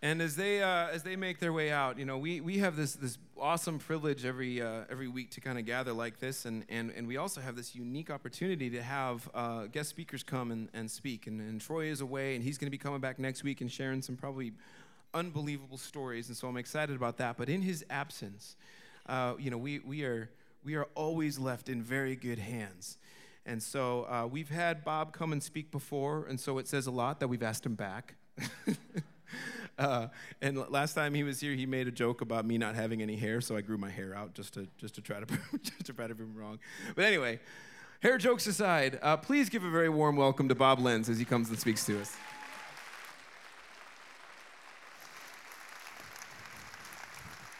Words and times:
And 0.00 0.22
as 0.22 0.36
they 0.36 0.62
uh, 0.62 0.88
as 0.88 1.02
they 1.02 1.16
make 1.16 1.40
their 1.40 1.52
way 1.52 1.72
out, 1.72 1.98
you 1.98 2.04
know, 2.04 2.18
we, 2.18 2.40
we 2.40 2.58
have 2.58 2.76
this 2.76 2.92
this 2.94 3.18
awesome 3.36 3.80
privilege 3.80 4.24
every 4.24 4.62
uh, 4.62 4.84
every 4.88 5.08
week 5.08 5.32
to 5.32 5.40
kind 5.40 5.58
of 5.58 5.66
gather 5.66 5.92
like 5.92 6.20
this, 6.20 6.44
and, 6.44 6.64
and 6.68 6.92
and 6.92 7.08
we 7.08 7.16
also 7.16 7.40
have 7.40 7.56
this 7.56 7.74
unique 7.74 8.08
opportunity 8.08 8.70
to 8.70 8.80
have 8.80 9.28
uh, 9.34 9.66
guest 9.66 9.90
speakers 9.90 10.22
come 10.22 10.52
and, 10.52 10.68
and 10.72 10.88
speak. 10.88 11.26
And, 11.26 11.40
and 11.40 11.60
Troy 11.60 11.86
is 11.86 12.00
away, 12.00 12.36
and 12.36 12.44
he's 12.44 12.58
going 12.58 12.68
to 12.68 12.70
be 12.70 12.78
coming 12.78 13.00
back 13.00 13.18
next 13.18 13.42
week 13.42 13.60
and 13.60 13.70
sharing 13.72 14.00
some 14.00 14.14
probably 14.14 14.52
unbelievable 15.14 15.78
stories, 15.78 16.28
and 16.28 16.36
so 16.36 16.46
I'm 16.46 16.58
excited 16.58 16.94
about 16.94 17.16
that. 17.16 17.36
But 17.36 17.48
in 17.48 17.62
his 17.62 17.84
absence, 17.90 18.54
uh, 19.06 19.34
you 19.36 19.50
know, 19.50 19.58
we 19.58 19.80
we 19.80 20.04
are 20.04 20.30
we 20.62 20.76
are 20.76 20.86
always 20.94 21.40
left 21.40 21.68
in 21.68 21.82
very 21.82 22.14
good 22.14 22.38
hands. 22.38 22.98
And 23.46 23.62
so 23.62 24.02
uh, 24.04 24.28
we've 24.30 24.50
had 24.50 24.84
Bob 24.84 25.12
come 25.12 25.32
and 25.32 25.42
speak 25.42 25.72
before, 25.72 26.26
and 26.26 26.38
so 26.38 26.58
it 26.58 26.68
says 26.68 26.86
a 26.86 26.90
lot 26.90 27.18
that 27.18 27.28
we've 27.28 27.42
asked 27.42 27.64
him 27.64 27.74
back. 27.74 28.14
Uh, 29.78 30.08
and 30.42 30.58
last 30.70 30.94
time 30.94 31.14
he 31.14 31.22
was 31.22 31.38
here, 31.38 31.54
he 31.54 31.64
made 31.64 31.86
a 31.86 31.92
joke 31.92 32.20
about 32.20 32.44
me 32.44 32.58
not 32.58 32.74
having 32.74 33.00
any 33.00 33.14
hair, 33.14 33.40
so 33.40 33.56
I 33.56 33.60
grew 33.60 33.78
my 33.78 33.90
hair 33.90 34.14
out 34.14 34.34
just 34.34 34.54
to 34.54 34.66
just 34.76 34.96
to 34.96 35.00
try 35.00 35.20
to 35.20 35.26
just 35.62 35.86
to 35.86 35.92
try 35.92 36.08
to 36.08 36.14
prove 36.14 36.28
him 36.30 36.36
wrong. 36.36 36.58
But 36.96 37.04
anyway, 37.04 37.38
hair 38.00 38.18
jokes 38.18 38.46
aside, 38.46 38.98
uh, 39.02 39.16
please 39.16 39.48
give 39.48 39.62
a 39.62 39.70
very 39.70 39.88
warm 39.88 40.16
welcome 40.16 40.48
to 40.48 40.54
Bob 40.54 40.80
Lenz 40.80 41.08
as 41.08 41.18
he 41.18 41.24
comes 41.24 41.48
and 41.48 41.58
speaks 41.58 41.86
to 41.86 42.00
us. 42.00 42.16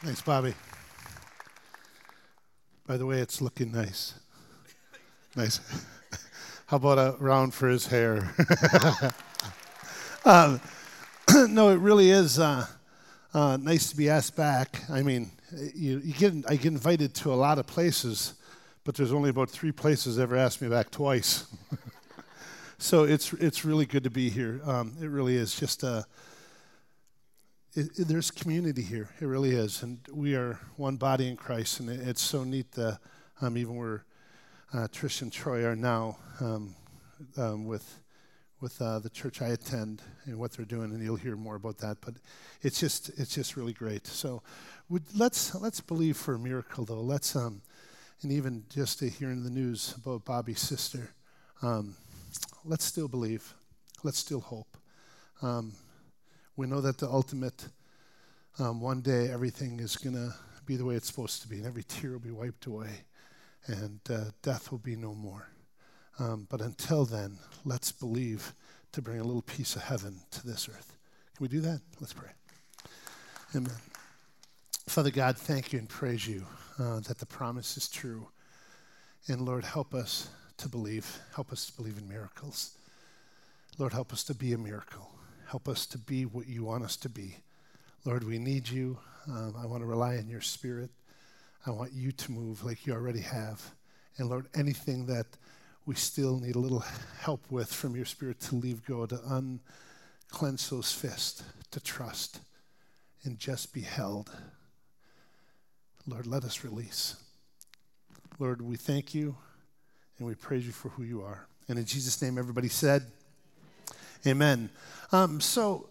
Thanks, 0.03 0.21
Bobby. 0.21 0.55
By 2.87 2.97
the 2.97 3.05
way, 3.05 3.19
it's 3.19 3.41
looking 3.41 3.73
nice. 3.73 4.15
Nice. 5.37 5.61
How 6.67 6.77
about 6.77 6.99
a 6.99 7.17
round 7.19 7.53
for 7.53 7.69
his 7.69 7.87
hair? 7.87 8.35
um, 10.25 10.61
no, 11.49 11.69
it 11.69 11.79
really 11.79 12.11
is 12.11 12.39
uh, 12.39 12.67
uh, 13.33 13.57
nice 13.61 13.91
to 13.91 13.97
be 13.97 14.09
asked 14.09 14.35
back. 14.35 14.83
I 14.91 15.03
mean, 15.03 15.31
you, 15.75 15.99
you, 15.99 16.15
get, 16.15 16.33
I 16.49 16.57
get 16.57 16.73
invited 16.73 17.15
to 17.17 17.33
a 17.33 17.37
lot 17.37 17.59
of 17.59 17.67
places, 17.67 18.35
but 18.85 18.95
there's 18.95 19.13
only 19.13 19.31
about 19.31 19.49
three 19.49 19.71
places 19.71 20.19
ever 20.19 20.37
asked 20.37 20.61
me 20.61 20.69
back 20.69 20.91
twice. 20.91 21.47
so 22.79 23.05
it's, 23.05 23.33
it's 23.35 23.65
really 23.65 23.87
good 23.87 24.05
to 24.05 24.11
be 24.11 24.31
here. 24.31 24.61
Um, 24.65 24.97
it 25.01 25.07
really 25.07 25.37
is 25.37 25.55
just 25.55 25.85
uh, 25.85 26.03
it, 27.75 27.97
it, 27.99 28.09
there's 28.09 28.31
community 28.31 28.83
here. 28.83 29.09
It 29.21 29.27
really 29.27 29.51
is. 29.51 29.83
And 29.83 30.01
we 30.13 30.35
are 30.35 30.59
one 30.77 30.97
body 30.97 31.29
in 31.29 31.37
Christ. 31.37 31.79
And 31.81 31.89
it, 31.89 32.01
it's 32.01 32.23
so 32.23 32.43
neat 32.43 32.73
that 32.73 32.99
um, 33.41 33.57
even 33.57 33.77
where 33.77 34.05
uh, 34.75 34.89
Trish 34.89 35.23
and 35.23 35.33
Troy 35.33 35.65
are 35.65 35.77
now 35.77 36.19
um, 36.41 36.75
um, 37.37 37.65
with 37.65 38.01
with 38.61 38.81
uh, 38.83 38.99
the 38.99 39.11
church 39.11 39.41
I 39.41 39.49
attend 39.49 40.03
and 40.25 40.39
what 40.39 40.53
they're 40.53 40.67
doing, 40.67 40.93
and 40.93 41.03
you'll 41.03 41.17
hear 41.17 41.37
more 41.37 41.55
about 41.55 41.79
that. 41.79 41.99
But 42.01 42.15
it's 42.63 42.81
just 42.81 43.11
it's 43.19 43.35
just 43.35 43.57
really 43.57 43.73
great. 43.73 44.07
So 44.07 44.43
would, 44.89 45.05
let's 45.15 45.55
let's 45.55 45.81
believe 45.81 46.17
for 46.17 46.35
a 46.35 46.39
miracle, 46.39 46.85
though. 46.85 47.01
Let's 47.01 47.37
um, 47.37 47.63
and 48.23 48.33
even 48.33 48.65
just 48.69 49.01
hearing 49.01 49.45
the 49.45 49.51
news 49.51 49.95
about 49.97 50.25
Bobby's 50.25 50.61
sister, 50.61 51.11
um, 51.63 51.95
let's 52.65 52.85
still 52.85 53.09
believe. 53.09 53.55
Let's 54.03 54.19
still 54.19 54.41
hope. 54.41 54.77
Um, 55.43 55.73
we 56.57 56.67
know 56.67 56.81
that 56.81 56.99
the 56.99 57.09
ultimate 57.09 57.69
um, 58.59 58.81
one 58.81 59.01
day 59.01 59.31
everything 59.31 59.79
is 59.79 59.97
gonna 59.97 60.35
be 60.67 60.77
the 60.77 60.85
way 60.85 60.97
it's 60.97 61.07
supposed 61.07 61.43
to 61.43 61.49
be, 61.49 61.59
and 61.59 61.67
every 61.67 61.85
tear 61.85 62.13
will 62.13 62.19
be 62.19 62.31
wiped 62.31 62.67
away, 62.67 62.91
and 63.67 64.01
uh, 64.11 64.25
death 64.43 64.71
will 64.71 64.79
be 64.79 64.97
no 64.97 65.15
more. 65.15 65.49
Um, 66.19 66.47
but 66.51 66.61
until 66.61 67.05
then, 67.05 67.39
let's 67.65 67.93
believe 67.93 68.53
to 68.93 69.03
bring 69.03 69.21
a 69.21 69.25
little 69.25 69.43
piece 69.43 69.77
of 69.77 69.83
heaven 69.83 70.21
to 70.33 70.47
this 70.47 70.69
earth. 70.69 70.97
Can 71.37 71.45
we 71.45 71.49
do 71.49 71.61
that? 71.61 71.81
Let's 72.01 72.13
pray. 72.13 72.31
Amen. 73.55 73.73
Father 74.87 75.11
God, 75.11 75.37
thank 75.37 75.73
you 75.73 75.79
and 75.79 75.89
praise 75.89 76.27
you 76.27 76.45
uh, 76.79 77.01
that 77.01 77.19
the 77.19 77.27
promise 77.27 77.77
is 77.77 77.89
true. 77.89 78.27
And 79.29 79.43
Lord, 79.43 79.65
help 79.65 79.95
us 79.95 80.29
to 80.57 80.69
believe. 80.69 81.19
Help 81.35 81.53
us 81.53 81.67
to 81.67 81.77
believe 81.77 81.99
in 81.99 82.09
miracles. 82.09 82.77
Lord, 83.79 83.93
help 83.93 84.13
us 84.13 84.25
to 84.25 84.35
be 84.35 84.53
a 84.53 84.59
miracle. 84.59 85.11
Help 85.47 85.69
us 85.69 85.87
to 85.87 85.99
be 85.99 86.25
what 86.25 86.49
you 86.49 86.65
want 86.65 86.85
us 86.85 86.97
to 86.97 87.09
be. 87.09 87.37
Lord, 88.05 88.25
we 88.25 88.39
need 88.39 88.69
you. 88.69 88.99
Um, 89.29 89.55
I 89.59 89.67
want 89.67 89.83
to 89.83 89.87
rely 89.87 90.17
on 90.17 90.29
your 90.29 90.41
spirit. 90.41 90.91
I 91.67 91.71
want 91.71 91.93
you 91.93 92.13
to 92.13 92.33
move 92.33 92.65
like 92.65 92.87
you 92.87 92.93
already 92.93 93.21
have. 93.21 93.63
And 94.17 94.29
Lord, 94.29 94.47
anything 94.55 95.07
that 95.07 95.27
we 95.89 95.95
still 95.95 96.39
need 96.39 96.55
a 96.55 96.59
little 96.59 96.85
help 97.23 97.41
with 97.51 97.73
from 97.73 97.97
your 97.97 98.05
Spirit 98.05 98.39
to 98.39 98.55
leave 98.55 98.85
go, 98.85 99.07
to 99.07 99.19
unclench 99.27 100.69
those 100.69 100.93
fists, 100.93 101.43
to 101.71 101.81
trust, 101.81 102.41
and 103.25 103.39
just 103.39 103.73
be 103.73 103.81
held. 103.81 104.31
Lord, 106.07 106.27
let 106.27 106.45
us 106.45 106.63
release. 106.63 107.17
Lord, 108.39 108.61
we 108.61 108.77
thank 108.77 109.15
you 109.15 109.35
and 110.19 110.27
we 110.27 110.35
praise 110.35 110.67
you 110.67 110.73
for 110.73 110.91
who 110.91 111.05
you 111.05 111.23
are. 111.23 111.47
And 111.71 111.79
in 111.79 111.87
Jesus' 111.87 112.21
name, 112.21 112.37
everybody 112.37 112.69
said, 112.69 113.07
Amen. 114.27 114.69
Um, 115.11 115.41
so, 115.41 115.89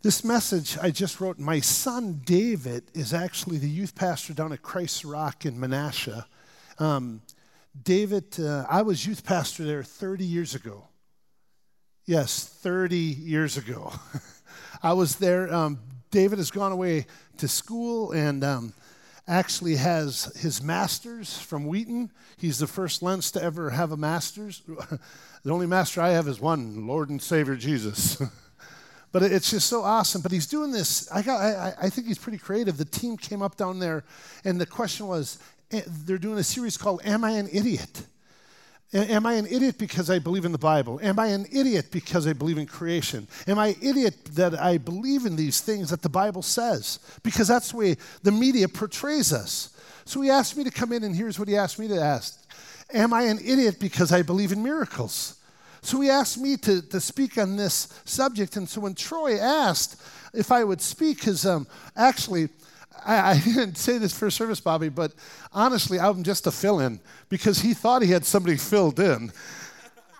this 0.00 0.24
message 0.24 0.78
I 0.80 0.90
just 0.90 1.20
wrote, 1.20 1.38
my 1.38 1.60
son 1.60 2.22
David 2.24 2.84
is 2.94 3.12
actually 3.12 3.58
the 3.58 3.68
youth 3.68 3.94
pastor 3.94 4.32
down 4.32 4.54
at 4.54 4.62
Christ 4.62 5.04
Rock 5.04 5.44
in 5.44 5.58
Menasha. 5.58 6.24
Um, 6.78 7.20
David, 7.82 8.38
uh, 8.38 8.66
I 8.68 8.82
was 8.82 9.06
youth 9.06 9.24
pastor 9.24 9.64
there 9.64 9.82
30 9.82 10.24
years 10.24 10.54
ago. 10.54 10.84
Yes, 12.06 12.44
30 12.44 12.96
years 12.96 13.56
ago. 13.56 13.92
I 14.82 14.92
was 14.92 15.16
there. 15.16 15.52
Um, 15.52 15.80
David 16.10 16.38
has 16.38 16.50
gone 16.50 16.70
away 16.70 17.06
to 17.38 17.48
school 17.48 18.12
and 18.12 18.44
um, 18.44 18.74
actually 19.26 19.76
has 19.76 20.32
his 20.36 20.62
master's 20.62 21.38
from 21.38 21.66
Wheaton. 21.66 22.12
He's 22.36 22.58
the 22.58 22.66
first 22.66 23.02
Lenz 23.02 23.32
to 23.32 23.42
ever 23.42 23.70
have 23.70 23.90
a 23.90 23.96
master's. 23.96 24.62
the 25.42 25.50
only 25.50 25.66
master 25.66 26.00
I 26.00 26.10
have 26.10 26.28
is 26.28 26.40
one, 26.40 26.86
Lord 26.86 27.10
and 27.10 27.20
Savior 27.20 27.56
Jesus. 27.56 28.22
but 29.12 29.22
it's 29.22 29.50
just 29.50 29.68
so 29.68 29.82
awesome. 29.82 30.20
But 30.20 30.30
he's 30.30 30.46
doing 30.46 30.70
this. 30.70 31.10
I, 31.10 31.22
got, 31.22 31.40
I, 31.40 31.74
I 31.82 31.90
think 31.90 32.06
he's 32.06 32.18
pretty 32.18 32.38
creative. 32.38 32.76
The 32.76 32.84
team 32.84 33.16
came 33.16 33.42
up 33.42 33.56
down 33.56 33.78
there, 33.78 34.04
and 34.44 34.60
the 34.60 34.66
question 34.66 35.08
was 35.08 35.38
they're 35.70 36.18
doing 36.18 36.38
a 36.38 36.44
series 36.44 36.76
called 36.76 37.00
Am 37.04 37.24
I 37.24 37.32
an 37.32 37.48
Idiot? 37.52 38.06
Am 38.94 39.26
I 39.26 39.34
an 39.34 39.46
idiot 39.46 39.76
because 39.76 40.08
I 40.08 40.20
believe 40.20 40.44
in 40.44 40.52
the 40.52 40.58
Bible? 40.58 41.00
Am 41.02 41.18
I 41.18 41.26
an 41.26 41.46
idiot 41.50 41.86
because 41.90 42.28
I 42.28 42.32
believe 42.32 42.58
in 42.58 42.66
creation? 42.66 43.26
Am 43.48 43.58
I 43.58 43.68
an 43.68 43.76
idiot 43.82 44.24
that 44.36 44.54
I 44.54 44.78
believe 44.78 45.26
in 45.26 45.34
these 45.34 45.60
things 45.60 45.90
that 45.90 46.00
the 46.00 46.08
Bible 46.08 46.42
says? 46.42 47.00
Because 47.24 47.48
that's 47.48 47.72
the 47.72 47.76
way 47.76 47.96
the 48.22 48.30
media 48.30 48.68
portrays 48.68 49.32
us. 49.32 49.76
So 50.04 50.20
he 50.20 50.30
asked 50.30 50.56
me 50.56 50.62
to 50.62 50.70
come 50.70 50.92
in, 50.92 51.02
and 51.02 51.16
here's 51.16 51.40
what 51.40 51.48
he 51.48 51.56
asked 51.56 51.80
me 51.80 51.88
to 51.88 52.00
ask 52.00 52.40
Am 52.92 53.12
I 53.12 53.22
an 53.22 53.40
idiot 53.44 53.80
because 53.80 54.12
I 54.12 54.22
believe 54.22 54.52
in 54.52 54.62
miracles? 54.62 55.40
So 55.82 56.00
he 56.00 56.08
asked 56.08 56.38
me 56.38 56.56
to, 56.58 56.80
to 56.80 57.00
speak 57.00 57.36
on 57.36 57.56
this 57.56 58.00
subject. 58.04 58.56
And 58.56 58.68
so 58.68 58.80
when 58.80 58.94
Troy 58.94 59.38
asked 59.38 60.00
if 60.32 60.52
I 60.52 60.62
would 60.62 60.80
speak, 60.80 61.18
because 61.18 61.44
um, 61.44 61.66
actually, 61.96 62.48
I, 63.04 63.32
I, 63.32 63.38
didn't 63.44 63.76
say 63.76 63.98
this 63.98 64.16
for 64.16 64.30
service, 64.30 64.60
Bobby, 64.60 64.88
but 64.88 65.12
honestly, 65.52 66.00
I'm 66.00 66.22
just 66.22 66.46
a 66.46 66.50
fill 66.50 66.80
in 66.80 67.00
because 67.28 67.60
he 67.60 67.74
thought 67.74 68.02
he 68.02 68.10
had 68.10 68.24
somebody 68.24 68.56
filled 68.56 68.98
in. 69.00 69.32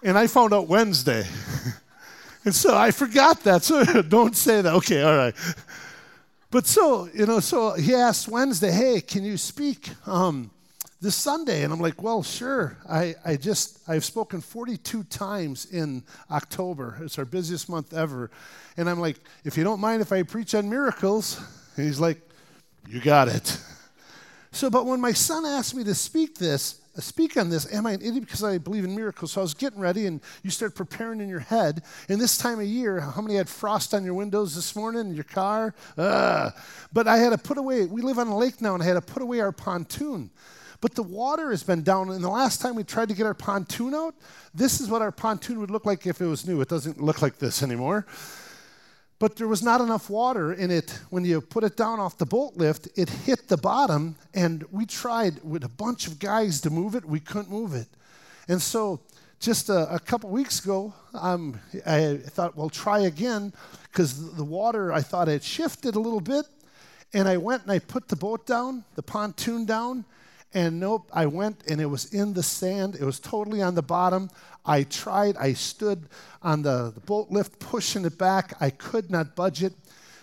And 0.03 0.19
I 0.19 0.27
found 0.27 0.53
out 0.53 0.69
Wednesday. 0.69 1.25
and 2.45 2.55
so 2.55 2.77
I 2.77 2.91
forgot 2.91 3.43
that. 3.45 3.65
So 3.65 3.84
don't 4.03 4.37
say 4.37 4.61
that. 4.61 4.75
Okay, 4.75 5.03
all 5.03 5.17
right. 5.17 5.34
But 6.50 6.67
so, 6.67 7.09
you 7.12 7.27
know, 7.27 7.41
so 7.41 7.72
he 7.72 7.95
asked 7.95 8.28
Wednesday, 8.28 8.71
hey, 8.71 9.01
can 9.01 9.25
you 9.25 9.37
speak 9.37 9.91
um, 10.06 10.51
this 11.01 11.16
Sunday? 11.16 11.65
And 11.65 11.72
I'm 11.72 11.81
like, 11.81 12.01
well, 12.01 12.22
sure. 12.22 12.77
I, 12.89 13.16
I 13.25 13.37
just, 13.37 13.81
I've 13.89 14.05
spoken 14.05 14.41
42 14.41 15.03
times 15.05 15.66
in 15.66 16.05
October. 16.31 16.99
It's 17.01 17.19
our 17.19 17.25
busiest 17.25 17.69
month 17.69 17.93
ever. 17.93 18.31
And 18.77 18.89
I'm 18.89 19.01
like, 19.01 19.19
if 19.45 19.56
you 19.56 19.65
don't 19.65 19.81
mind 19.81 20.01
if 20.01 20.12
I 20.12 20.22
preach 20.22 20.55
on 20.55 20.69
miracles, 20.69 21.41
and 21.77 21.87
he's 21.87 21.98
like, 21.98 22.21
you 22.89 23.01
got 23.01 23.28
it. 23.28 23.59
So, 24.53 24.71
but 24.71 24.86
when 24.86 25.01
my 25.01 25.13
son 25.13 25.45
asked 25.45 25.75
me 25.75 25.83
to 25.84 25.95
speak 25.95 26.36
this, 26.36 26.81
uh, 26.97 27.01
speak 27.01 27.36
on 27.36 27.51
this, 27.51 27.72
am 27.72 27.86
I 27.86 27.92
an 27.92 28.01
idiot 28.01 28.21
because 28.21 28.45
I 28.45 28.59
believe 28.59 28.84
in 28.84 28.95
miracles? 28.95 29.33
So 29.33 29.41
I 29.41 29.42
was 29.42 29.53
getting 29.53 29.81
ready, 29.81 30.07
and 30.07 30.21
you 30.45 30.51
start 30.51 30.77
preparing 30.77 31.21
in 31.21 31.28
your 31.28 31.41
head. 31.41 31.83
And 32.09 32.21
this 32.21 32.39
time 32.39 32.60
of 32.60 32.66
year, 32.66 33.01
how 33.01 33.21
many 33.21 33.34
had 33.34 33.48
frost 33.48 33.95
on 33.95 34.04
your 34.04 34.15
windows 34.15 34.54
this 34.54 34.77
morning 34.77 35.09
in 35.09 35.15
your 35.15 35.25
car? 35.25 35.75
Uh, 35.98 36.51
but 36.92 37.09
I 37.09 37.16
had 37.16 37.31
to 37.31 37.39
put 37.39 37.59
away. 37.59 37.86
We 37.86 38.01
live 38.01 38.21
on 38.21 38.28
a 38.28 38.36
lake 38.36 38.63
now, 38.63 38.75
and 38.75 38.83
I 38.83 38.87
had 38.87 38.95
to 38.95 39.01
put 39.01 39.22
away 39.22 39.41
our 39.41 39.51
pontoon. 39.51 40.30
But 40.80 40.95
the 40.95 41.03
water 41.03 41.51
has 41.51 41.65
been 41.65 41.83
down, 41.83 42.10
and 42.10 42.22
the 42.22 42.28
last 42.28 42.60
time 42.60 42.77
we 42.77 42.84
tried 42.84 43.09
to 43.09 43.15
get 43.15 43.27
our 43.27 43.34
pontoon 43.34 43.92
out, 43.92 44.15
this 44.54 44.80
is 44.80 44.89
what 44.89 45.03
our 45.03 45.10
pontoon 45.10 45.59
would 45.59 45.71
look 45.71 45.87
like 45.87 46.07
if 46.07 46.21
it 46.21 46.27
was 46.27 46.47
new. 46.47 46.60
It 46.60 46.69
doesn't 46.69 47.01
look 47.01 47.22
like 47.22 47.39
this 47.39 47.63
anymore. 47.63 48.07
But 49.24 49.36
there 49.36 49.48
was 49.48 49.62
not 49.62 49.80
enough 49.80 50.10
water 50.10 50.53
in 50.53 50.71
it. 50.71 51.00
When 51.09 51.24
you 51.24 51.41
put 51.41 51.65
it 51.65 51.78
down 51.78 51.98
off 51.98 52.18
the 52.18 52.26
boat 52.26 52.56
lift, 52.56 52.88
it 52.94 53.09
hit 53.09 53.48
the 53.48 53.56
bottom, 53.56 54.16
and 54.34 54.62
we 54.71 54.84
tried 54.84 55.42
with 55.42 55.65
a 55.65 55.68
bunch 55.71 56.06
of 56.06 56.18
guys 56.18 56.60
to 56.60 56.68
move 56.68 56.94
it. 56.94 57.06
We 57.06 57.21
couldn't 57.21 57.48
move 57.48 57.72
it. 57.72 57.88
And 58.48 58.60
so 58.60 59.00
just 59.41 59.71
a, 59.71 59.94
a 59.94 59.98
couple 59.98 60.28
weeks 60.28 60.62
ago, 60.62 60.92
um, 61.15 61.59
I 61.86 62.18
thought, 62.18 62.54
well, 62.54 62.68
try 62.68 62.98
again, 62.98 63.54
because 63.84 64.34
the 64.34 64.44
water 64.44 64.92
I 64.92 65.00
thought 65.00 65.28
had 65.28 65.42
shifted 65.42 65.97
a 65.97 66.00
little 66.00 66.20
bit. 66.20 66.44
And 67.15 67.27
I 67.27 67.38
went 67.38 67.62
and 67.62 67.72
I 67.72 67.78
put 67.78 68.09
the 68.09 68.16
boat 68.16 68.44
down, 68.44 68.84
the 68.94 69.03
pontoon 69.03 69.65
down, 69.65 70.04
and 70.53 70.78
nope, 70.78 71.09
I 71.15 71.24
went 71.24 71.62
and 71.66 71.80
it 71.80 71.86
was 71.86 72.12
in 72.12 72.34
the 72.34 72.42
sand. 72.42 72.94
It 72.94 73.04
was 73.04 73.20
totally 73.20 73.62
on 73.62 73.74
the 73.74 73.82
bottom. 73.82 74.28
I 74.65 74.84
tried, 74.84 75.37
I 75.37 75.53
stood 75.53 76.09
on 76.43 76.63
the, 76.63 76.93
the 76.95 77.01
boat 77.01 77.31
lift, 77.31 77.59
pushing 77.59 78.05
it 78.05 78.19
back. 78.19 78.55
I 78.61 78.71
could 78.71 79.11
not 79.11 79.37
budge 79.37 79.63
it. 79.63 79.75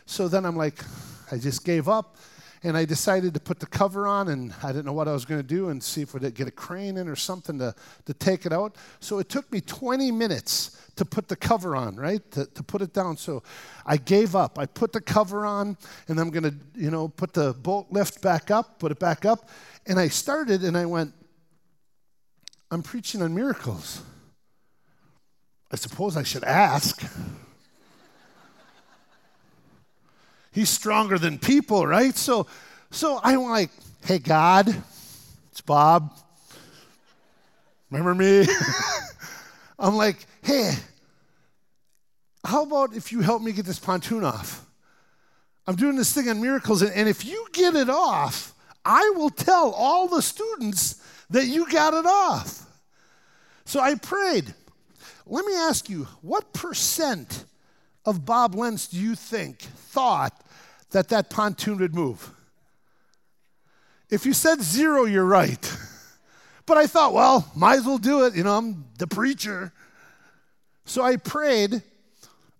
So 0.05 0.27
then 0.27 0.45
I'm 0.45 0.55
like, 0.55 0.83
I 1.31 1.37
just 1.37 1.63
gave 1.63 1.87
up 1.87 2.17
and 2.63 2.77
I 2.77 2.85
decided 2.85 3.33
to 3.33 3.39
put 3.39 3.59
the 3.59 3.65
cover 3.65 4.05
on, 4.05 4.27
and 4.27 4.53
I 4.61 4.67
didn't 4.67 4.85
know 4.85 4.93
what 4.93 5.07
I 5.07 5.13
was 5.13 5.25
going 5.25 5.41
to 5.41 5.47
do 5.47 5.69
and 5.69 5.81
see 5.81 6.03
if 6.03 6.13
we'd 6.13 6.33
get 6.35 6.47
a 6.47 6.51
crane 6.51 6.97
in 6.97 7.07
or 7.07 7.15
something 7.15 7.57
to, 7.57 7.73
to 8.05 8.13
take 8.13 8.45
it 8.45 8.53
out. 8.53 8.75
So 8.99 9.17
it 9.17 9.29
took 9.29 9.51
me 9.51 9.61
20 9.61 10.11
minutes 10.11 10.77
to 10.95 11.03
put 11.03 11.27
the 11.27 11.35
cover 11.35 11.75
on, 11.75 11.95
right? 11.95 12.21
To, 12.31 12.45
to 12.45 12.61
put 12.61 12.83
it 12.83 12.93
down. 12.93 13.17
So 13.17 13.41
I 13.83 13.97
gave 13.97 14.35
up. 14.35 14.59
I 14.59 14.67
put 14.67 14.93
the 14.93 15.01
cover 15.01 15.43
on, 15.43 15.75
and 16.07 16.19
I'm 16.19 16.29
going 16.29 16.43
to, 16.43 16.53
you 16.75 16.91
know, 16.91 17.07
put 17.07 17.33
the 17.33 17.53
boat 17.53 17.87
lift 17.89 18.21
back 18.21 18.51
up, 18.51 18.77
put 18.77 18.91
it 18.91 18.99
back 18.99 19.25
up. 19.25 19.49
And 19.87 19.99
I 19.99 20.07
started, 20.09 20.63
and 20.63 20.77
I 20.77 20.85
went, 20.85 21.13
I'm 22.69 22.83
preaching 22.83 23.23
on 23.23 23.33
miracles. 23.33 24.03
I 25.71 25.75
suppose 25.77 26.17
I 26.17 26.23
should 26.23 26.43
ask. 26.43 27.01
He's 30.51 30.69
stronger 30.69 31.17
than 31.17 31.39
people, 31.39 31.87
right? 31.87 32.15
So, 32.15 32.45
so 32.89 33.21
I'm 33.23 33.43
like, 33.43 33.69
hey, 34.03 34.19
God, 34.19 34.67
it's 35.51 35.61
Bob. 35.61 36.11
Remember 37.89 38.13
me? 38.13 38.45
I'm 39.79 39.95
like, 39.95 40.25
hey, 40.41 40.73
how 42.43 42.63
about 42.63 42.93
if 42.95 43.13
you 43.13 43.21
help 43.21 43.41
me 43.41 43.53
get 43.53 43.65
this 43.65 43.79
pontoon 43.79 44.25
off? 44.25 44.65
I'm 45.67 45.75
doing 45.75 45.95
this 45.95 46.11
thing 46.13 46.27
on 46.27 46.41
miracles, 46.41 46.81
and, 46.81 46.91
and 46.93 47.07
if 47.07 47.23
you 47.23 47.47
get 47.53 47.75
it 47.75 47.89
off, 47.89 48.53
I 48.83 49.13
will 49.15 49.29
tell 49.29 49.71
all 49.71 50.07
the 50.07 50.21
students 50.21 51.01
that 51.29 51.45
you 51.45 51.69
got 51.71 51.93
it 51.93 52.05
off. 52.05 52.65
So 53.63 53.79
I 53.79 53.95
prayed. 53.95 54.53
Let 55.31 55.45
me 55.45 55.55
ask 55.55 55.89
you, 55.89 56.09
what 56.21 56.51
percent 56.51 57.45
of 58.03 58.25
Bob 58.25 58.53
Lenz 58.53 58.89
do 58.89 58.97
you 58.97 59.15
think 59.15 59.59
thought 59.61 60.45
that 60.89 61.07
that 61.07 61.29
pontoon 61.29 61.77
would 61.77 61.95
move? 61.95 62.31
If 64.09 64.25
you 64.25 64.33
said 64.33 64.61
zero, 64.61 65.05
you're 65.05 65.25
right. 65.25 65.77
But 66.67 66.77
I 66.77 66.85
thought, 66.85 67.13
well, 67.13 67.51
might 67.53 67.79
as 67.79 67.85
well 67.85 67.97
do 67.97 68.23
it. 68.25 68.35
You 68.35 68.43
know, 68.43 68.55
I'm 68.55 68.85
the 68.97 69.07
preacher. 69.07 69.73
So 70.85 71.01
I 71.01 71.17
prayed. 71.17 71.81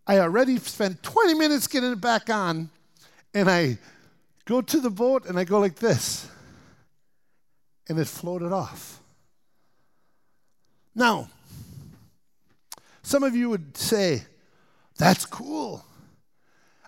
I 0.08 0.18
already 0.18 0.58
spent 0.58 1.02
20 1.04 1.36
minutes 1.36 1.68
getting 1.68 1.92
it 1.94 2.02
back 2.02 2.30
on, 2.30 2.72
and 3.34 3.50
I 3.50 3.78
go 4.44 4.60
to 4.60 4.82
the 4.82 4.90
boat 4.90 5.28
and 5.28 5.38
I 5.40 5.44
go 5.46 5.60
like 5.60 5.76
this, 5.76 6.28
and 7.88 7.98
it 8.00 8.08
floated 8.08 8.52
off. 8.52 9.00
Now, 10.96 11.30
some 13.12 13.24
of 13.24 13.36
you 13.36 13.50
would 13.50 13.76
say, 13.76 14.24
that's 14.98 15.26
cool. 15.26 15.84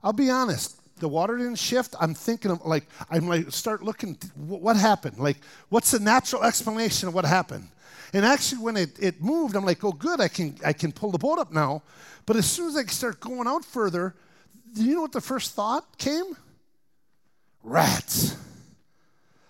I'll 0.02 0.14
be 0.14 0.30
honest. 0.30 0.80
The 1.00 1.10
water 1.10 1.38
didn't 1.38 1.58
shift. 1.58 1.96
I'm 2.00 2.14
thinking 2.14 2.50
of 2.50 2.66
like 2.66 2.86
I'm 3.10 3.28
like 3.28 3.52
start 3.52 3.84
looking. 3.84 4.18
What 4.36 4.78
happened? 4.78 5.18
Like 5.18 5.38
what's 5.68 5.92
the 5.92 6.00
natural 6.00 6.44
explanation 6.44 7.10
of 7.10 7.14
what 7.14 7.26
happened? 7.26 7.68
And 8.14 8.24
actually, 8.26 8.62
when 8.62 8.78
it, 8.78 8.98
it 9.02 9.22
moved, 9.22 9.56
I'm 9.56 9.66
like, 9.66 9.84
oh, 9.84 9.92
good, 9.92 10.22
I 10.22 10.30
can 10.30 10.56
I 10.64 10.72
can 10.72 10.94
pull 10.94 11.12
the 11.12 11.18
boat 11.18 11.40
up 11.40 11.52
now. 11.52 11.82
But 12.26 12.38
as 12.38 12.50
soon 12.50 12.70
as 12.70 12.78
I 12.78 12.86
start 12.86 13.20
going 13.20 13.48
out 13.48 13.66
further, 13.66 14.16
do 14.74 14.84
you 14.84 14.96
know 14.96 15.02
what 15.02 15.12
the 15.12 15.20
first 15.20 15.56
thought 15.56 15.98
came? 15.98 16.38
Rats. 17.64 18.38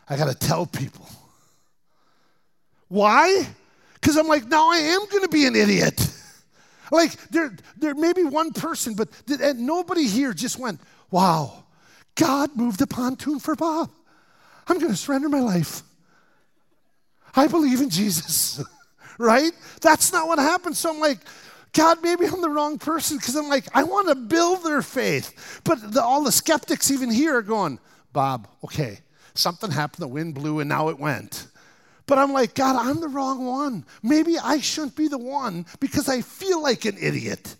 I 0.10 0.18
got 0.18 0.30
to 0.30 0.48
tell 0.48 0.66
people. 0.66 1.08
Why? 2.88 3.48
Because 3.94 4.18
I'm 4.18 4.28
like, 4.28 4.48
now 4.48 4.72
I 4.72 4.78
am 4.78 5.08
to 5.22 5.28
be 5.30 5.46
an 5.46 5.56
idiot. 5.56 6.13
Like 6.92 7.16
there, 7.30 7.56
there 7.78 7.96
may 7.96 8.14
be 8.14 8.24
one 8.24 8.52
person, 8.52 8.94
but 8.96 9.10
and 9.28 9.62
nobody 9.62 10.08
here 10.08 10.34
just 10.34 10.60
went, 10.60 10.82
wow, 11.12 11.64
God 12.16 12.56
moved 12.56 12.80
the 12.80 12.88
pontoon 12.88 13.40
for 13.40 13.56
Bob. 13.56 13.90
I'm 14.68 14.80
going 14.80 14.92
to 14.92 14.98
surrender 14.98 15.30
my 15.30 15.40
life. 15.40 15.82
I 17.36 17.48
believe 17.48 17.82
in 17.82 17.90
Jesus, 17.90 18.64
right? 19.18 19.52
That's 19.82 20.12
not 20.12 20.28
what 20.28 20.40
happened. 20.40 20.78
So 20.78 20.94
I'm 20.94 21.00
like, 21.00 21.20
God, 21.74 22.04
maybe 22.04 22.26
I'm 22.26 22.42
the 22.42 22.50
wrong 22.50 22.78
person 22.78 23.18
because 23.18 23.36
I'm 23.36 23.50
like, 23.50 23.66
I 23.76 23.84
want 23.84 24.08
to 24.10 24.16
build 24.16 24.64
their 24.64 24.84
faith. 24.84 25.62
But 25.64 25.94
the, 25.94 26.04
all 26.04 26.24
the 26.24 26.32
skeptics, 26.32 26.92
even 26.92 27.10
here, 27.10 27.38
are 27.38 27.42
going, 27.42 27.80
Bob, 28.14 28.48
okay, 28.64 29.00
something 29.34 29.72
happened, 29.72 30.04
the 30.04 30.08
wind 30.08 30.36
blew, 30.36 30.60
and 30.60 30.70
now 30.70 30.90
it 30.90 31.00
went. 31.00 31.48
But 32.06 32.18
I'm 32.18 32.34
like, 32.34 32.54
God, 32.54 32.76
I'm 32.76 33.00
the 33.00 33.08
wrong 33.08 33.46
one. 33.46 33.86
Maybe 34.02 34.38
I 34.38 34.60
shouldn't 34.60 34.96
be 34.96 35.08
the 35.08 35.18
one 35.18 35.66
because 35.80 36.10
I 36.10 36.22
feel 36.22 36.62
like 36.62 36.86
an 36.86 36.98
idiot. 37.00 37.56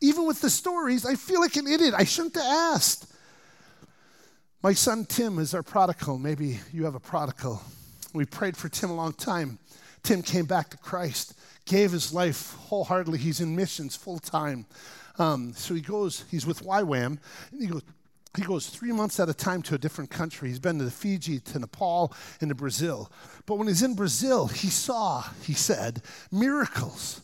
Even 0.00 0.26
with 0.26 0.40
the 0.40 0.50
stories, 0.50 1.06
I 1.06 1.14
feel 1.14 1.40
like 1.40 1.56
an 1.56 1.66
idiot. 1.66 1.94
I 1.96 2.04
shouldn't 2.04 2.34
have 2.34 2.44
asked. 2.44 3.06
My 4.62 4.74
son 4.74 5.06
Tim 5.06 5.38
is 5.38 5.54
our 5.54 5.62
prodigal. 5.62 6.18
Maybe 6.18 6.60
you 6.72 6.84
have 6.84 6.94
a 6.94 7.00
prodigal. 7.00 7.62
We 8.12 8.26
prayed 8.26 8.56
for 8.56 8.68
Tim 8.68 8.90
a 8.90 8.94
long 8.94 9.14
time. 9.14 9.58
Tim 10.02 10.22
came 10.22 10.44
back 10.44 10.70
to 10.70 10.76
Christ, 10.78 11.34
gave 11.64 11.92
his 11.92 12.12
life 12.12 12.54
wholeheartedly. 12.54 13.18
He's 13.18 13.40
in 13.40 13.54
missions 13.54 13.96
full 13.96 14.18
time. 14.18 14.66
Um, 15.18 15.52
so 15.54 15.74
he 15.74 15.80
goes, 15.80 16.24
he's 16.30 16.46
with 16.46 16.62
YWAM, 16.64 17.18
and 17.52 17.60
he 17.60 17.66
goes, 17.66 17.82
he 18.36 18.42
goes 18.42 18.68
three 18.68 18.92
months 18.92 19.18
at 19.18 19.28
a 19.28 19.34
time 19.34 19.60
to 19.62 19.74
a 19.74 19.78
different 19.78 20.10
country. 20.10 20.48
He's 20.48 20.60
been 20.60 20.78
to 20.78 20.90
Fiji, 20.90 21.40
to 21.40 21.58
Nepal, 21.58 22.14
and 22.40 22.48
to 22.48 22.54
Brazil. 22.54 23.10
But 23.44 23.56
when 23.56 23.66
he's 23.66 23.82
in 23.82 23.94
Brazil, 23.94 24.46
he 24.46 24.68
saw, 24.68 25.24
he 25.42 25.52
said, 25.52 26.02
miracles. 26.30 27.22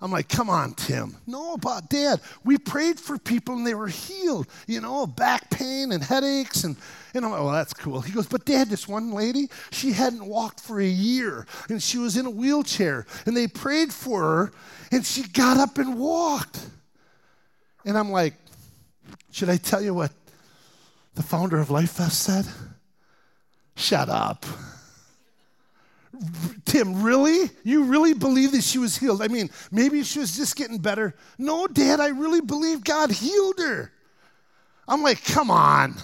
I'm 0.00 0.12
like, 0.12 0.28
come 0.28 0.48
on, 0.48 0.74
Tim. 0.74 1.16
No, 1.26 1.56
but 1.56 1.88
Dad, 1.88 2.20
we 2.44 2.56
prayed 2.58 3.00
for 3.00 3.18
people 3.18 3.56
and 3.56 3.66
they 3.66 3.74
were 3.74 3.88
healed, 3.88 4.46
you 4.66 4.80
know, 4.80 5.06
back 5.06 5.50
pain 5.50 5.90
and 5.92 6.02
headaches. 6.02 6.64
And, 6.64 6.76
and 7.14 7.24
I'm 7.24 7.32
like, 7.32 7.40
well, 7.40 7.52
that's 7.52 7.74
cool. 7.74 8.00
He 8.00 8.12
goes, 8.12 8.26
but 8.26 8.44
Dad, 8.44 8.68
this 8.68 8.86
one 8.86 9.12
lady, 9.12 9.48
she 9.70 9.92
hadn't 9.92 10.24
walked 10.24 10.60
for 10.60 10.80
a 10.80 10.86
year 10.86 11.46
and 11.68 11.82
she 11.82 11.98
was 11.98 12.16
in 12.16 12.26
a 12.26 12.30
wheelchair 12.30 13.06
and 13.26 13.36
they 13.36 13.48
prayed 13.48 13.92
for 13.92 14.20
her 14.22 14.52
and 14.92 15.04
she 15.04 15.22
got 15.22 15.56
up 15.56 15.78
and 15.78 15.98
walked. 15.98 16.64
And 17.84 17.98
I'm 17.98 18.12
like, 18.12 18.34
should 19.32 19.48
I 19.48 19.56
tell 19.56 19.82
you 19.82 19.94
what 19.94 20.12
the 21.18 21.24
founder 21.24 21.58
of 21.58 21.68
Lifest 21.68 22.12
said? 22.12 22.46
Shut 23.74 24.08
up. 24.08 24.46
Tim, 26.64 27.02
really? 27.02 27.50
You 27.64 27.84
really 27.84 28.14
believe 28.14 28.52
that 28.52 28.62
she 28.62 28.78
was 28.78 28.96
healed? 28.96 29.20
I 29.20 29.26
mean, 29.26 29.50
maybe 29.72 30.04
she 30.04 30.20
was 30.20 30.36
just 30.36 30.54
getting 30.54 30.78
better. 30.78 31.16
No, 31.36 31.66
Dad, 31.66 31.98
I 31.98 32.08
really 32.08 32.40
believe 32.40 32.84
God 32.84 33.10
healed 33.10 33.58
her. 33.58 33.92
I'm 34.86 35.02
like, 35.02 35.24
come 35.24 35.50
on. 35.50 35.96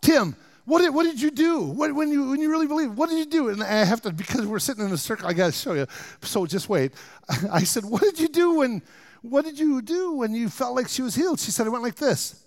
Tim, 0.00 0.34
what 0.64 0.80
did, 0.80 0.92
what 0.92 1.04
did 1.04 1.20
you 1.20 1.30
do? 1.30 1.60
What, 1.60 1.94
when, 1.94 2.08
you, 2.10 2.30
when 2.30 2.40
you 2.40 2.50
really 2.50 2.66
believe, 2.66 2.92
what 2.98 3.10
did 3.10 3.18
you 3.18 3.26
do? 3.26 3.48
And 3.50 3.62
I 3.62 3.84
have 3.84 4.02
to, 4.02 4.12
because 4.12 4.44
we're 4.44 4.58
sitting 4.58 4.84
in 4.84 4.90
a 4.90 4.98
circle, 4.98 5.28
I 5.28 5.34
got 5.34 5.46
to 5.46 5.52
show 5.52 5.74
you. 5.74 5.86
So 6.22 6.46
just 6.46 6.68
wait. 6.68 6.92
I 7.52 7.62
said, 7.62 7.84
what 7.84 8.02
did 8.02 8.18
you 8.18 8.28
do 8.28 8.56
when, 8.56 8.82
what 9.22 9.44
did 9.44 9.56
you 9.56 9.80
do 9.80 10.14
when 10.14 10.34
you 10.34 10.48
felt 10.48 10.74
like 10.74 10.88
she 10.88 11.02
was 11.02 11.14
healed? 11.14 11.38
She 11.38 11.52
said, 11.52 11.66
I 11.66 11.70
went 11.70 11.84
like 11.84 11.94
this 11.94 12.44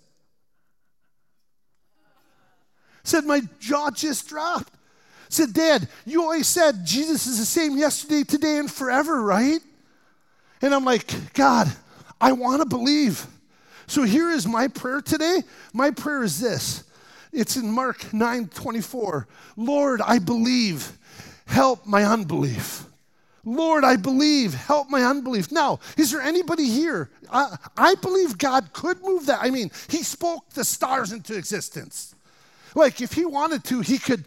said, 3.04 3.24
My 3.24 3.42
jaw 3.60 3.90
just 3.90 4.28
dropped. 4.28 4.72
Said, 5.28 5.52
Dad, 5.52 5.88
you 6.04 6.22
always 6.22 6.48
said 6.48 6.84
Jesus 6.84 7.26
is 7.26 7.38
the 7.38 7.44
same 7.44 7.76
yesterday, 7.76 8.24
today, 8.24 8.58
and 8.58 8.70
forever, 8.70 9.22
right? 9.22 9.60
And 10.62 10.74
I'm 10.74 10.84
like, 10.84 11.34
God, 11.34 11.70
I 12.20 12.32
want 12.32 12.62
to 12.62 12.68
believe. 12.68 13.26
So 13.86 14.02
here 14.02 14.30
is 14.30 14.46
my 14.46 14.68
prayer 14.68 15.00
today. 15.00 15.42
My 15.72 15.90
prayer 15.90 16.22
is 16.22 16.40
this. 16.40 16.84
It's 17.32 17.56
in 17.56 17.70
Mark 17.70 18.12
9 18.12 18.48
24. 18.48 19.28
Lord, 19.56 20.00
I 20.00 20.18
believe. 20.18 20.96
Help 21.46 21.86
my 21.86 22.04
unbelief. 22.04 22.86
Lord, 23.44 23.84
I 23.84 23.96
believe. 23.96 24.54
Help 24.54 24.88
my 24.88 25.02
unbelief. 25.02 25.52
Now, 25.52 25.80
is 25.98 26.12
there 26.12 26.22
anybody 26.22 26.68
here? 26.68 27.10
I, 27.30 27.56
I 27.76 27.94
believe 27.96 28.38
God 28.38 28.72
could 28.72 29.02
move 29.02 29.26
that. 29.26 29.40
I 29.42 29.50
mean, 29.50 29.70
He 29.88 30.02
spoke 30.02 30.48
the 30.50 30.64
stars 30.64 31.12
into 31.12 31.36
existence. 31.36 32.13
Like, 32.74 33.00
if 33.00 33.12
he 33.12 33.24
wanted 33.24 33.64
to, 33.64 33.80
he 33.80 33.98
could. 33.98 34.24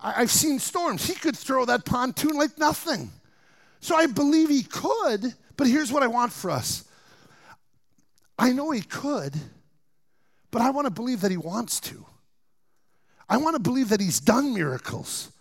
I've 0.00 0.30
seen 0.30 0.58
storms. 0.58 1.06
He 1.06 1.14
could 1.14 1.36
throw 1.36 1.64
that 1.64 1.84
pontoon 1.84 2.36
like 2.36 2.58
nothing. 2.58 3.10
So 3.80 3.96
I 3.96 4.06
believe 4.06 4.48
he 4.48 4.62
could, 4.62 5.34
but 5.56 5.66
here's 5.66 5.92
what 5.92 6.02
I 6.02 6.06
want 6.06 6.32
for 6.32 6.50
us. 6.50 6.84
I 8.38 8.52
know 8.52 8.70
he 8.70 8.82
could, 8.82 9.34
but 10.50 10.62
I 10.62 10.70
want 10.70 10.86
to 10.86 10.90
believe 10.90 11.20
that 11.20 11.30
he 11.30 11.36
wants 11.36 11.80
to. 11.80 12.04
I 13.28 13.36
want 13.36 13.56
to 13.56 13.62
believe 13.62 13.88
that 13.90 14.00
he's 14.00 14.20
done 14.20 14.54
miracles. 14.54 15.32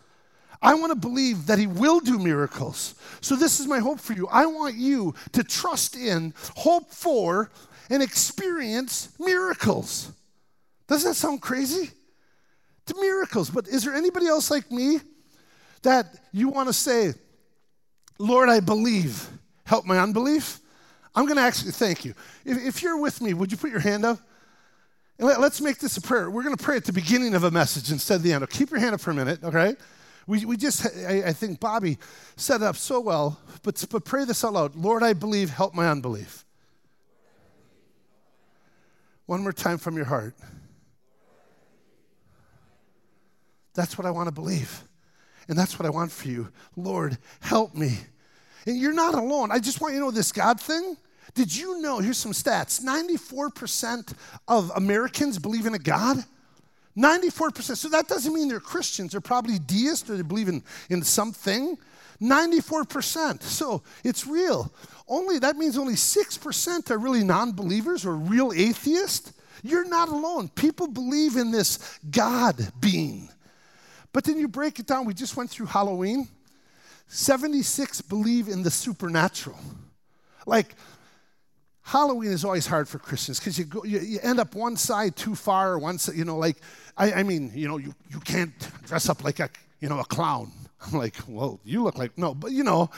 I 0.62 0.76
want 0.76 0.92
to 0.92 0.96
believe 0.96 1.48
that 1.48 1.58
He 1.58 1.68
will 1.68 2.00
do 2.00 2.20
miracles. 2.20 2.96
So, 3.20 3.36
this 3.36 3.60
is 3.60 3.68
my 3.68 3.80
hope 3.80 4.00
for 4.00 4.14
you. 4.14 4.28
I 4.28 4.46
want 4.46 4.76
you 4.76 5.16
to 5.32 5.44
trust 5.44 5.96
in, 5.96 6.34
hope 6.56 6.92
for, 6.92 7.50
and 7.90 8.04
experience 8.04 9.10
miracles. 9.20 10.12
Doesn't 10.88 11.10
that 11.10 11.16
sound 11.16 11.42
crazy? 11.42 11.92
To 12.92 13.02
miracles. 13.02 13.50
But 13.50 13.68
is 13.68 13.84
there 13.84 13.94
anybody 13.94 14.28
else 14.28 14.52
like 14.52 14.70
me 14.70 15.00
that 15.84 16.08
you 16.32 16.50
want 16.50 16.68
to 16.68 16.74
say, 16.74 17.14
Lord, 18.18 18.50
I 18.50 18.60
believe, 18.60 19.30
help 19.66 19.86
my 19.86 19.98
unbelief? 19.98 20.60
I'm 21.16 21.26
going 21.26 21.38
to 21.38 21.42
actually 21.42 21.72
thank 21.72 22.04
you. 22.04 22.14
If, 22.46 22.58
if, 22.58 22.84
you're 22.84 23.00
with 23.00 23.22
me, 23.22 23.34
would 23.34 23.52
you 23.52 23.58
put 23.58 23.72
your 23.72 23.80
hand 23.80 24.06
up? 24.06 24.20
And 25.18 25.28
let, 25.28 25.40
us 25.40 25.62
make 25.62 25.80
this 25.80 25.98
a 25.98 26.02
prayer. 26.02 26.30
We're 26.30 26.44
going 26.44 26.56
to 26.56 26.64
pray 26.64 26.78
at 26.78 26.86
the 26.86 26.94
beginning 26.94 27.34
of 27.34 27.44
a 27.44 27.52
message 27.52 27.92
instead 27.92 28.16
of 28.16 28.24
the 28.24 28.34
end. 28.34 28.50
keep 28.50 28.72
your 28.72 28.80
hand 28.80 28.96
up 28.96 29.02
for 29.02 29.12
a 29.12 29.14
minute, 29.14 29.44
okay? 29.44 29.76
We, 30.28 30.46
we 30.46 30.58
just, 30.58 30.86
I, 31.06 31.24
I 31.28 31.34
think 31.34 31.60
Bobby 31.60 31.98
set 32.36 32.62
it 32.62 32.64
up 32.64 32.76
so 32.76 33.00
well, 33.00 33.40
but, 33.64 33.84
but 33.90 34.06
pray 34.06 34.26
this 34.26 34.44
out 34.44 34.54
loud. 34.54 34.76
Lord, 34.76 35.04
I 35.04 35.14
believe, 35.14 35.50
help 35.50 35.74
my 35.74 35.90
unbelief. 35.90 36.46
One 39.28 39.44
more 39.44 39.54
time 39.54 39.78
from 39.78 39.96
your 39.96 40.06
heart. 40.06 40.36
That's 43.74 43.98
what 43.98 44.06
I 44.06 44.12
want 44.12 44.28
to 44.28 44.34
believe. 44.34 44.84
And 45.48 45.58
that's 45.58 45.80
what 45.80 45.86
I 45.86 45.90
want 45.90 46.12
for 46.12 46.28
you. 46.28 46.50
Lord, 46.76 47.18
help 47.40 47.76
me. 47.76 47.98
And 48.66 48.78
you're 48.78 48.94
not 48.94 49.16
alone. 49.16 49.52
I 49.52 49.60
just 49.60 49.82
want 49.82 49.94
you 49.94 50.00
to 50.00 50.06
know 50.06 50.12
this 50.12 50.32
God 50.32 50.60
thing. 50.60 50.98
Did 51.34 51.56
you 51.56 51.82
know? 51.82 52.00
Here's 52.00 52.18
some 52.18 52.34
stats 52.34 52.84
94% 52.84 54.14
of 54.48 54.72
Americans 54.76 55.40
believe 55.40 55.66
in 55.66 55.74
a 55.74 55.80
God. 55.80 56.24
94%. 56.98 57.78
So 57.78 57.90
that 57.90 58.08
doesn't 58.08 58.34
mean 58.34 58.50
they're 58.50 58.60
Christians. 58.60 59.12
They're 59.12 59.22
probably 59.22 59.60
deists 59.60 60.10
or 60.10 60.18
they 60.18 60.24
believe 60.24 60.50
in, 60.50 60.62
in 60.90 61.02
something. 61.04 61.78
94%. 62.22 63.42
So 63.42 63.82
it's 64.04 64.28
real. 64.28 64.72
Only 65.08 65.40
that 65.40 65.56
means 65.58 65.78
only 65.78 65.96
6% 65.96 66.92
are 66.92 66.98
really 66.98 67.24
non-believers 67.24 68.06
or 68.06 68.16
real 68.16 68.52
atheists. 68.54 69.34
You're 69.64 69.88
not 69.88 70.10
alone. 70.10 70.50
People 70.50 70.88
believe 70.88 71.38
in 71.38 71.52
this 71.52 72.00
God 72.10 72.72
being. 72.80 73.30
But 74.14 74.24
then 74.26 74.38
you 74.38 74.48
break 74.48 74.80
it 74.80 74.88
down. 74.88 75.06
We 75.06 75.14
just 75.14 75.38
went 75.38 75.50
through 75.50 75.68
Halloween. 75.68 76.28
76 77.08 78.02
believe 78.02 78.48
in 78.48 78.64
the 78.64 78.72
supernatural. 78.72 79.60
Like, 80.46 80.76
Halloween 81.84 82.32
is 82.32 82.46
always 82.46 82.68
hard 82.68 82.88
for 82.88 83.00
Christians 83.00 83.40
because 83.40 83.58
you, 83.58 83.68
you, 83.84 84.00
you, 84.00 84.20
end 84.22 84.40
up 84.40 84.56
one 84.56 84.78
side 84.78 85.16
too 85.16 85.36
far, 85.36 85.78
one 85.78 85.98
side, 85.98 86.16
you 86.16 86.24
know, 86.24 86.38
like, 86.38 86.58
I, 86.96 87.12
I 87.14 87.24
mean, 87.24 87.52
you 87.54 87.68
know, 87.68 87.78
you, 87.78 87.94
you 88.10 88.20
can't 88.20 88.54
dress 88.86 89.10
up 89.10 89.24
like 89.24 89.40
a, 89.40 89.50
you 89.80 89.90
know, 89.90 90.00
a 90.00 90.06
clown. 90.06 90.52
I'm 90.88 90.98
like, 90.98 91.16
well, 91.28 91.60
you 91.64 91.84
look 91.84 91.98
like, 91.98 92.18
no, 92.18 92.34
but 92.34 92.52
you 92.52 92.64
know. 92.64 92.90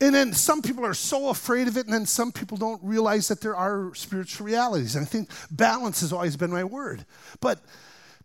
And 0.00 0.12
then 0.12 0.32
some 0.32 0.62
people 0.62 0.84
are 0.84 0.94
so 0.94 1.28
afraid 1.28 1.68
of 1.68 1.76
it, 1.76 1.84
and 1.84 1.94
then 1.94 2.06
some 2.06 2.32
people 2.32 2.56
don't 2.56 2.82
realize 2.82 3.28
that 3.28 3.40
there 3.40 3.54
are 3.54 3.94
spiritual 3.94 4.46
realities. 4.46 4.96
And 4.96 5.06
I 5.06 5.08
think 5.08 5.30
balance 5.48 6.00
has 6.00 6.12
always 6.12 6.36
been 6.36 6.50
my 6.50 6.64
word. 6.64 7.06
But 7.40 7.60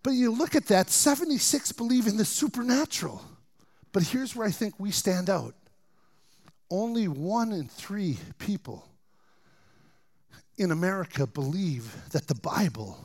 but 0.04 0.12
you 0.12 0.32
look 0.32 0.56
at 0.56 0.68
that, 0.68 0.89
76 0.89 1.72
believe 1.74 2.08
in 2.08 2.18
the 2.18 2.25
supernatural. 2.25 3.24
But 3.92 4.04
here's 4.04 4.36
where 4.36 4.48
I 4.48 4.51
think 4.51 4.80
we 4.80 4.92
stand 4.92 5.30
out. 5.30 5.56
Only 6.70 7.08
one 7.08 7.51
in 7.51 7.68
three 7.68 8.18
people 8.38 8.86
in 10.58 10.72
America 10.72 11.25
believe 11.25 11.96
that 12.12 12.27
the 12.27 12.36
Bible 12.36 12.98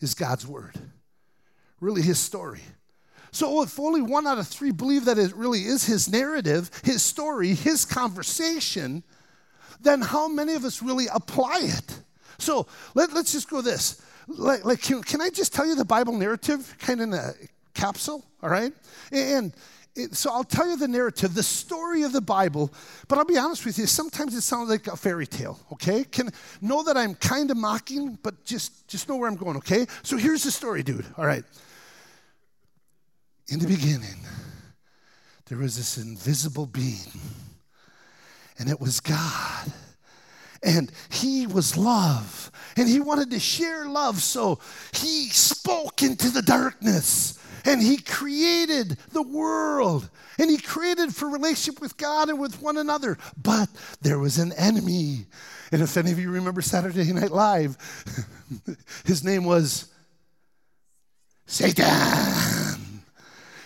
is 0.00 0.14
God's 0.14 0.46
word, 0.46 0.78
really 1.80 2.02
his 2.02 2.18
story. 2.18 2.60
So 3.32 3.62
if 3.62 3.80
only 3.80 4.00
one 4.00 4.26
out 4.28 4.38
of 4.38 4.46
three 4.46 4.70
believe 4.70 5.06
that 5.06 5.18
it 5.18 5.34
really 5.34 5.64
is 5.64 5.84
his 5.84 6.08
narrative, 6.08 6.70
his 6.84 7.02
story, 7.02 7.54
his 7.54 7.84
conversation, 7.84 9.02
then 9.80 10.00
how 10.00 10.28
many 10.28 10.54
of 10.54 10.64
us 10.64 10.82
really 10.82 11.06
apply 11.12 11.58
it? 11.62 12.00
So 12.38 12.66
let, 12.94 13.10
us 13.10 13.32
just 13.32 13.50
go 13.50 13.60
this. 13.60 14.00
Like, 14.28 14.64
like 14.64 14.82
can, 14.82 15.02
can, 15.02 15.20
I 15.20 15.30
just 15.30 15.52
tell 15.52 15.66
you 15.66 15.74
the 15.74 15.84
Bible 15.84 16.16
narrative 16.16 16.74
kind 16.78 17.00
of 17.00 17.08
in 17.08 17.14
a 17.14 17.32
capsule? 17.74 18.24
All 18.42 18.50
right? 18.50 18.72
And 19.12 19.52
it, 19.96 20.14
so 20.14 20.30
I'll 20.32 20.44
tell 20.44 20.68
you 20.68 20.76
the 20.76 20.88
narrative, 20.88 21.34
the 21.34 21.42
story 21.42 22.02
of 22.02 22.12
the 22.12 22.20
Bible, 22.20 22.72
but 23.06 23.18
I'll 23.18 23.24
be 23.24 23.38
honest 23.38 23.64
with 23.64 23.78
you, 23.78 23.86
sometimes 23.86 24.34
it 24.34 24.40
sounds 24.40 24.68
like 24.68 24.88
a 24.88 24.96
fairy 24.96 25.26
tale, 25.26 25.60
okay? 25.72 26.02
Can 26.04 26.30
know 26.60 26.82
that 26.82 26.96
I'm 26.96 27.14
kind 27.14 27.50
of 27.50 27.56
mocking, 27.56 28.18
but 28.22 28.44
just 28.44 28.88
just 28.88 29.08
know 29.08 29.16
where 29.16 29.28
I'm 29.28 29.36
going, 29.36 29.56
okay? 29.58 29.86
So 30.02 30.16
here's 30.16 30.42
the 30.42 30.50
story, 30.50 30.82
dude. 30.82 31.06
All 31.16 31.26
right. 31.26 31.44
In 33.48 33.60
the 33.60 33.68
beginning, 33.68 34.18
there 35.46 35.58
was 35.58 35.76
this 35.76 35.96
invisible 35.98 36.66
being, 36.66 37.12
and 38.58 38.68
it 38.68 38.80
was 38.80 38.98
God. 38.98 39.72
And 40.64 40.90
he 41.10 41.46
was 41.46 41.76
love, 41.76 42.50
and 42.76 42.88
he 42.88 43.00
wanted 43.00 43.30
to 43.30 43.38
share 43.38 43.86
love, 43.86 44.22
so 44.22 44.58
he 44.92 45.28
spoke 45.28 46.02
into 46.02 46.30
the 46.30 46.42
darkness 46.42 47.38
and 47.64 47.82
he 47.82 47.96
created 47.96 48.98
the 49.12 49.22
world 49.22 50.08
and 50.38 50.50
he 50.50 50.58
created 50.58 51.14
for 51.14 51.28
relationship 51.28 51.80
with 51.80 51.96
God 51.96 52.28
and 52.28 52.38
with 52.38 52.60
one 52.60 52.76
another. 52.76 53.18
But 53.40 53.68
there 54.02 54.18
was 54.18 54.38
an 54.38 54.52
enemy. 54.52 55.26
And 55.72 55.80
if 55.80 55.96
any 55.96 56.12
of 56.12 56.18
you 56.18 56.30
remember 56.30 56.60
Saturday 56.60 57.12
Night 57.12 57.30
Live, 57.30 57.76
his 59.04 59.24
name 59.24 59.44
was 59.44 59.92
Satan. 61.46 62.53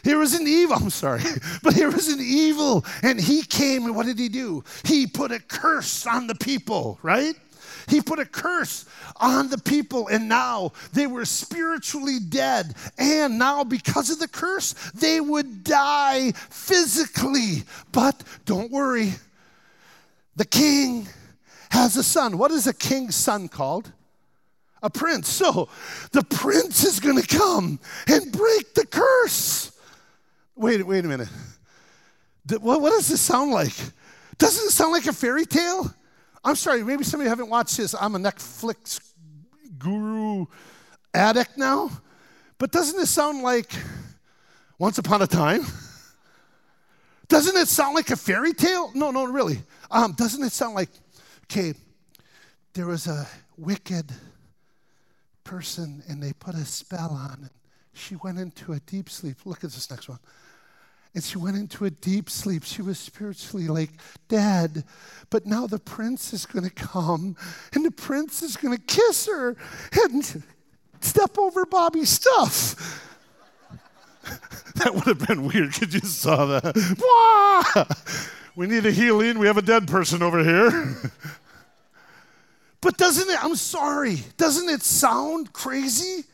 Here 0.08 0.18
was 0.18 0.32
an 0.32 0.48
evil, 0.48 0.74
I'm 0.80 0.88
sorry, 0.88 1.20
but 1.62 1.74
here 1.74 1.90
was 1.90 2.08
an 2.08 2.18
evil. 2.18 2.82
And 3.02 3.20
he 3.20 3.42
came, 3.42 3.84
and 3.84 3.94
what 3.94 4.06
did 4.06 4.18
he 4.18 4.30
do? 4.30 4.64
He 4.86 5.06
put 5.06 5.32
a 5.32 5.38
curse 5.38 6.06
on 6.06 6.26
the 6.26 6.34
people, 6.34 6.98
right? 7.02 7.34
He 7.88 8.00
put 8.00 8.18
a 8.18 8.24
curse 8.24 8.86
on 9.16 9.50
the 9.50 9.58
people, 9.58 10.08
and 10.08 10.26
now 10.26 10.72
they 10.94 11.06
were 11.06 11.26
spiritually 11.26 12.20
dead. 12.26 12.74
And 12.96 13.38
now, 13.38 13.64
because 13.64 14.08
of 14.08 14.18
the 14.18 14.28
curse, 14.28 14.72
they 14.94 15.20
would 15.20 15.62
die 15.62 16.32
physically. 16.32 17.64
But 17.92 18.22
don't 18.46 18.70
worry, 18.70 19.12
the 20.36 20.46
king 20.46 21.06
has 21.70 21.98
a 21.98 22.02
son. 22.02 22.38
What 22.38 22.50
is 22.50 22.66
a 22.66 22.72
king's 22.72 23.14
son 23.14 23.46
called? 23.46 23.92
A 24.82 24.88
prince. 24.88 25.28
So 25.28 25.68
the 26.12 26.22
prince 26.22 26.82
is 26.82 26.98
going 26.98 27.20
to 27.20 27.26
come 27.26 27.78
and 28.06 28.32
break 28.32 28.72
the 28.72 28.86
curse. 28.86 29.72
Wait, 30.58 30.84
wait 30.84 31.04
a 31.04 31.08
minute. 31.08 31.28
What, 32.60 32.80
what 32.80 32.90
does 32.90 33.06
this 33.06 33.20
sound 33.20 33.52
like? 33.52 33.74
Doesn't 34.38 34.66
it 34.66 34.72
sound 34.72 34.92
like 34.92 35.06
a 35.06 35.12
fairy 35.12 35.46
tale? 35.46 35.94
I'm 36.42 36.56
sorry, 36.56 36.82
maybe 36.82 37.04
some 37.04 37.20
of 37.20 37.24
you 37.24 37.28
haven't 37.28 37.48
watched 37.48 37.76
this. 37.76 37.94
I'm 37.94 38.16
a 38.16 38.18
Netflix 38.18 39.00
guru 39.78 40.46
addict 41.14 41.56
now. 41.56 41.90
But 42.58 42.72
doesn't 42.72 43.00
it 43.00 43.06
sound 43.06 43.42
like 43.44 43.70
once 44.80 44.98
upon 44.98 45.22
a 45.22 45.28
time? 45.28 45.62
Doesn't 47.28 47.56
it 47.56 47.68
sound 47.68 47.94
like 47.94 48.10
a 48.10 48.16
fairy 48.16 48.52
tale? 48.52 48.90
No, 48.94 49.12
no, 49.12 49.26
really. 49.26 49.60
Um, 49.92 50.14
doesn't 50.14 50.42
it 50.42 50.50
sound 50.50 50.74
like, 50.74 50.90
okay, 51.44 51.72
there 52.72 52.86
was 52.86 53.06
a 53.06 53.28
wicked 53.56 54.10
person 55.44 56.02
and 56.08 56.20
they 56.20 56.32
put 56.32 56.56
a 56.56 56.64
spell 56.64 57.10
on 57.10 57.38
and 57.42 57.50
she 57.92 58.16
went 58.16 58.38
into 58.38 58.72
a 58.72 58.80
deep 58.80 59.08
sleep. 59.08 59.36
Look 59.44 59.64
at 59.64 59.70
this 59.70 59.90
next 59.90 60.08
one. 60.08 60.18
And 61.14 61.24
she 61.24 61.38
went 61.38 61.56
into 61.56 61.84
a 61.84 61.90
deep 61.90 62.30
sleep. 62.30 62.64
She 62.64 62.82
was 62.82 62.98
spiritually 62.98 63.68
like 63.68 63.90
dead. 64.28 64.84
But 65.30 65.46
now 65.46 65.66
the 65.66 65.78
prince 65.78 66.32
is 66.32 66.46
going 66.46 66.68
to 66.68 66.74
come 66.74 67.36
and 67.74 67.84
the 67.84 67.90
prince 67.90 68.42
is 68.42 68.56
going 68.56 68.76
to 68.76 68.82
kiss 68.82 69.26
her 69.26 69.56
and 70.04 70.42
step 71.00 71.38
over 71.38 71.64
Bobby's 71.66 72.10
stuff. 72.10 73.04
that 74.76 74.94
would 74.94 75.04
have 75.04 75.26
been 75.26 75.44
weird 75.44 75.72
because 75.72 75.94
you 75.94 76.00
saw 76.00 76.46
that. 76.46 76.74
Wah! 77.76 77.84
we 78.54 78.66
need 78.66 78.86
a 78.86 78.90
healing. 78.90 79.38
We 79.38 79.46
have 79.46 79.58
a 79.58 79.62
dead 79.62 79.88
person 79.88 80.22
over 80.22 80.42
here. 80.44 80.96
but 82.80 82.96
doesn't 82.96 83.28
it, 83.28 83.44
I'm 83.44 83.56
sorry, 83.56 84.22
doesn't 84.36 84.68
it 84.68 84.82
sound 84.82 85.52
crazy? 85.52 86.24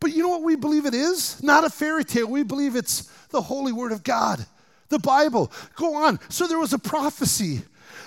But 0.00 0.12
you 0.12 0.22
know 0.22 0.28
what 0.28 0.42
we 0.42 0.56
believe 0.56 0.86
it 0.86 0.94
is? 0.94 1.42
Not 1.42 1.64
a 1.64 1.70
fairy 1.70 2.04
tale. 2.04 2.26
We 2.26 2.42
believe 2.42 2.76
it's 2.76 3.02
the 3.30 3.42
holy 3.42 3.72
word 3.72 3.92
of 3.92 4.02
God, 4.04 4.44
the 4.88 4.98
Bible. 4.98 5.50
Go 5.76 5.94
on. 5.94 6.20
So 6.28 6.46
there 6.46 6.58
was 6.58 6.72
a 6.72 6.78
prophecy. 6.78 7.62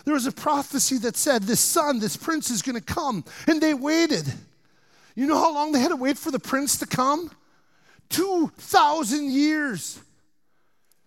There 0.05 0.13
was 0.13 0.25
a 0.25 0.31
prophecy 0.31 0.97
that 0.99 1.17
said 1.17 1.43
this 1.43 1.59
son, 1.59 1.99
this 1.99 2.15
prince 2.15 2.49
is 2.49 2.61
going 2.61 2.75
to 2.75 2.81
come. 2.81 3.25
And 3.47 3.61
they 3.61 3.73
waited. 3.73 4.25
You 5.15 5.27
know 5.27 5.37
how 5.37 5.53
long 5.53 5.71
they 5.71 5.79
had 5.79 5.89
to 5.89 5.95
wait 5.95 6.17
for 6.17 6.31
the 6.31 6.39
prince 6.39 6.77
to 6.77 6.85
come? 6.85 7.31
2,000 8.09 9.31
years. 9.31 9.95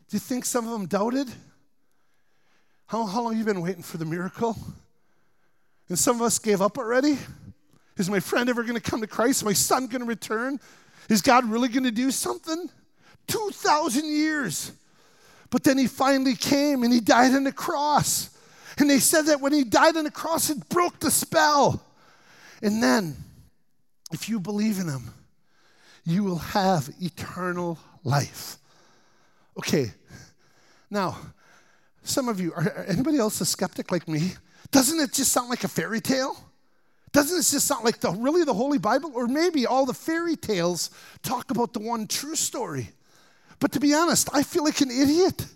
Do 0.09 0.17
you 0.17 0.19
think 0.19 0.45
some 0.45 0.67
of 0.67 0.73
them 0.73 0.87
doubted? 0.87 1.29
How, 2.87 3.07
how 3.07 3.23
long 3.23 3.33
have 3.33 3.39
you 3.39 3.45
been 3.45 3.63
waiting 3.63 3.83
for 3.83 3.99
the 3.99 4.05
miracle? 4.05 4.59
And 5.89 5.99
some 5.99 6.17
of 6.17 6.23
us 6.23 6.39
gave 6.39 6.61
up 6.61 6.77
already? 6.77 7.19
Is 8.01 8.09
my 8.09 8.19
friend 8.19 8.49
ever 8.49 8.63
going 8.63 8.81
to 8.81 8.81
come 8.81 9.03
to 9.03 9.07
Christ? 9.07 9.41
Is 9.41 9.45
my 9.45 9.53
son 9.53 9.87
going 9.87 10.01
to 10.01 10.07
return? 10.07 10.59
Is 11.11 11.21
God 11.21 11.45
really 11.45 11.69
going 11.69 11.85
to 11.85 11.91
do 11.91 12.11
something? 12.11 12.71
2,000 13.29 14.07
years. 14.07 14.73
But 15.51 15.65
then 15.65 15.77
he 15.77 15.87
finally 15.87 16.35
came 16.35 16.83
and 16.83 16.93
he 16.93 17.01
died 17.01 17.35
on 17.35 17.45
the 17.45 17.53
cross. 17.53 18.31
And 18.79 18.89
they 18.89 19.01
said 19.01 19.27
that 19.27 19.43
when 19.43 19.53
he 19.53 19.65
died 19.65 19.99
on 19.99 20.05
the 20.05 20.11
cross, 20.11 20.49
it 20.49 20.67
broke 20.71 20.99
the 20.99 21.11
spell. 21.11 21.85
And 22.63 22.83
then, 22.83 23.17
if 24.13 24.29
you 24.29 24.41
believe 24.41 24.79
in 24.79 24.89
him, 24.89 25.13
you 26.05 26.25
will 26.25 26.39
have 26.39 26.89
eternal 27.01 27.79
life. 28.03 28.57
Okay, 29.59 29.93
now, 30.89 31.19
some 32.03 32.29
of 32.29 32.41
you, 32.41 32.53
are 32.55 32.85
anybody 32.89 33.19
else 33.19 33.41
a 33.43 33.45
skeptic 33.45 33.93
like 33.93 34.09
me? 34.09 34.33
Doesn't 34.71 34.99
it 34.99 35.13
just 35.13 35.33
sound 35.33 35.51
like 35.51 35.65
a 35.65 35.69
fairy 35.69 36.01
tale? 36.01 36.37
Doesn't 37.13 37.37
this 37.37 37.51
just 37.51 37.67
sound 37.67 37.85
like 37.85 38.01
the 38.01 38.11
really 38.13 38.45
the 38.45 38.55
Holy 38.55 38.79
Bible? 38.79 39.13
Or 39.15 39.27
maybe 39.27 39.67
all 39.67 39.85
the 39.85 39.95
fairy 39.95 40.37
tales 40.37 40.91
talk 41.23 41.51
about 41.51 41.73
the 41.73 41.81
one 41.81 42.07
true 42.07 42.37
story. 42.37 42.91
But 43.59 43.73
to 43.73 43.81
be 43.81 43.95
honest, 43.95 44.29
I 44.33 44.43
feel 44.43 44.65
like 44.65 44.81
an 44.81 44.91
idiot. 44.91 45.47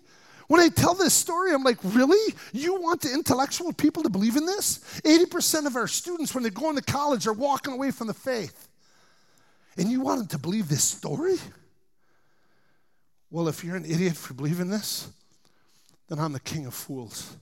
When 0.48 0.60
I 0.60 0.68
tell 0.68 0.94
this 0.94 1.14
story, 1.14 1.54
I'm 1.54 1.62
like, 1.62 1.78
really? 1.82 2.34
You 2.52 2.80
want 2.80 3.00
the 3.00 3.12
intellectual 3.12 3.72
people 3.72 4.02
to 4.02 4.10
believe 4.10 4.36
in 4.36 4.44
this? 4.44 5.00
80% 5.04 5.66
of 5.66 5.76
our 5.76 5.88
students, 5.88 6.34
when 6.34 6.42
they 6.44 6.50
go 6.50 6.68
into 6.68 6.82
college, 6.82 7.26
are 7.26 7.32
walking 7.32 7.72
away 7.72 7.90
from 7.92 8.08
the 8.08 8.14
faith. 8.14 8.68
And 9.78 9.90
you 9.90 10.00
want 10.00 10.18
them 10.18 10.28
to 10.28 10.38
believe 10.38 10.68
this 10.68 10.84
story? 10.84 11.36
Well, 13.30 13.48
if 13.48 13.64
you're 13.64 13.76
an 13.76 13.86
idiot 13.86 14.16
for 14.16 14.34
believing 14.34 14.68
this, 14.68 15.08
then 16.08 16.18
I'm 16.18 16.32
the 16.32 16.40
king 16.40 16.66
of 16.66 16.74
fools. 16.74 17.34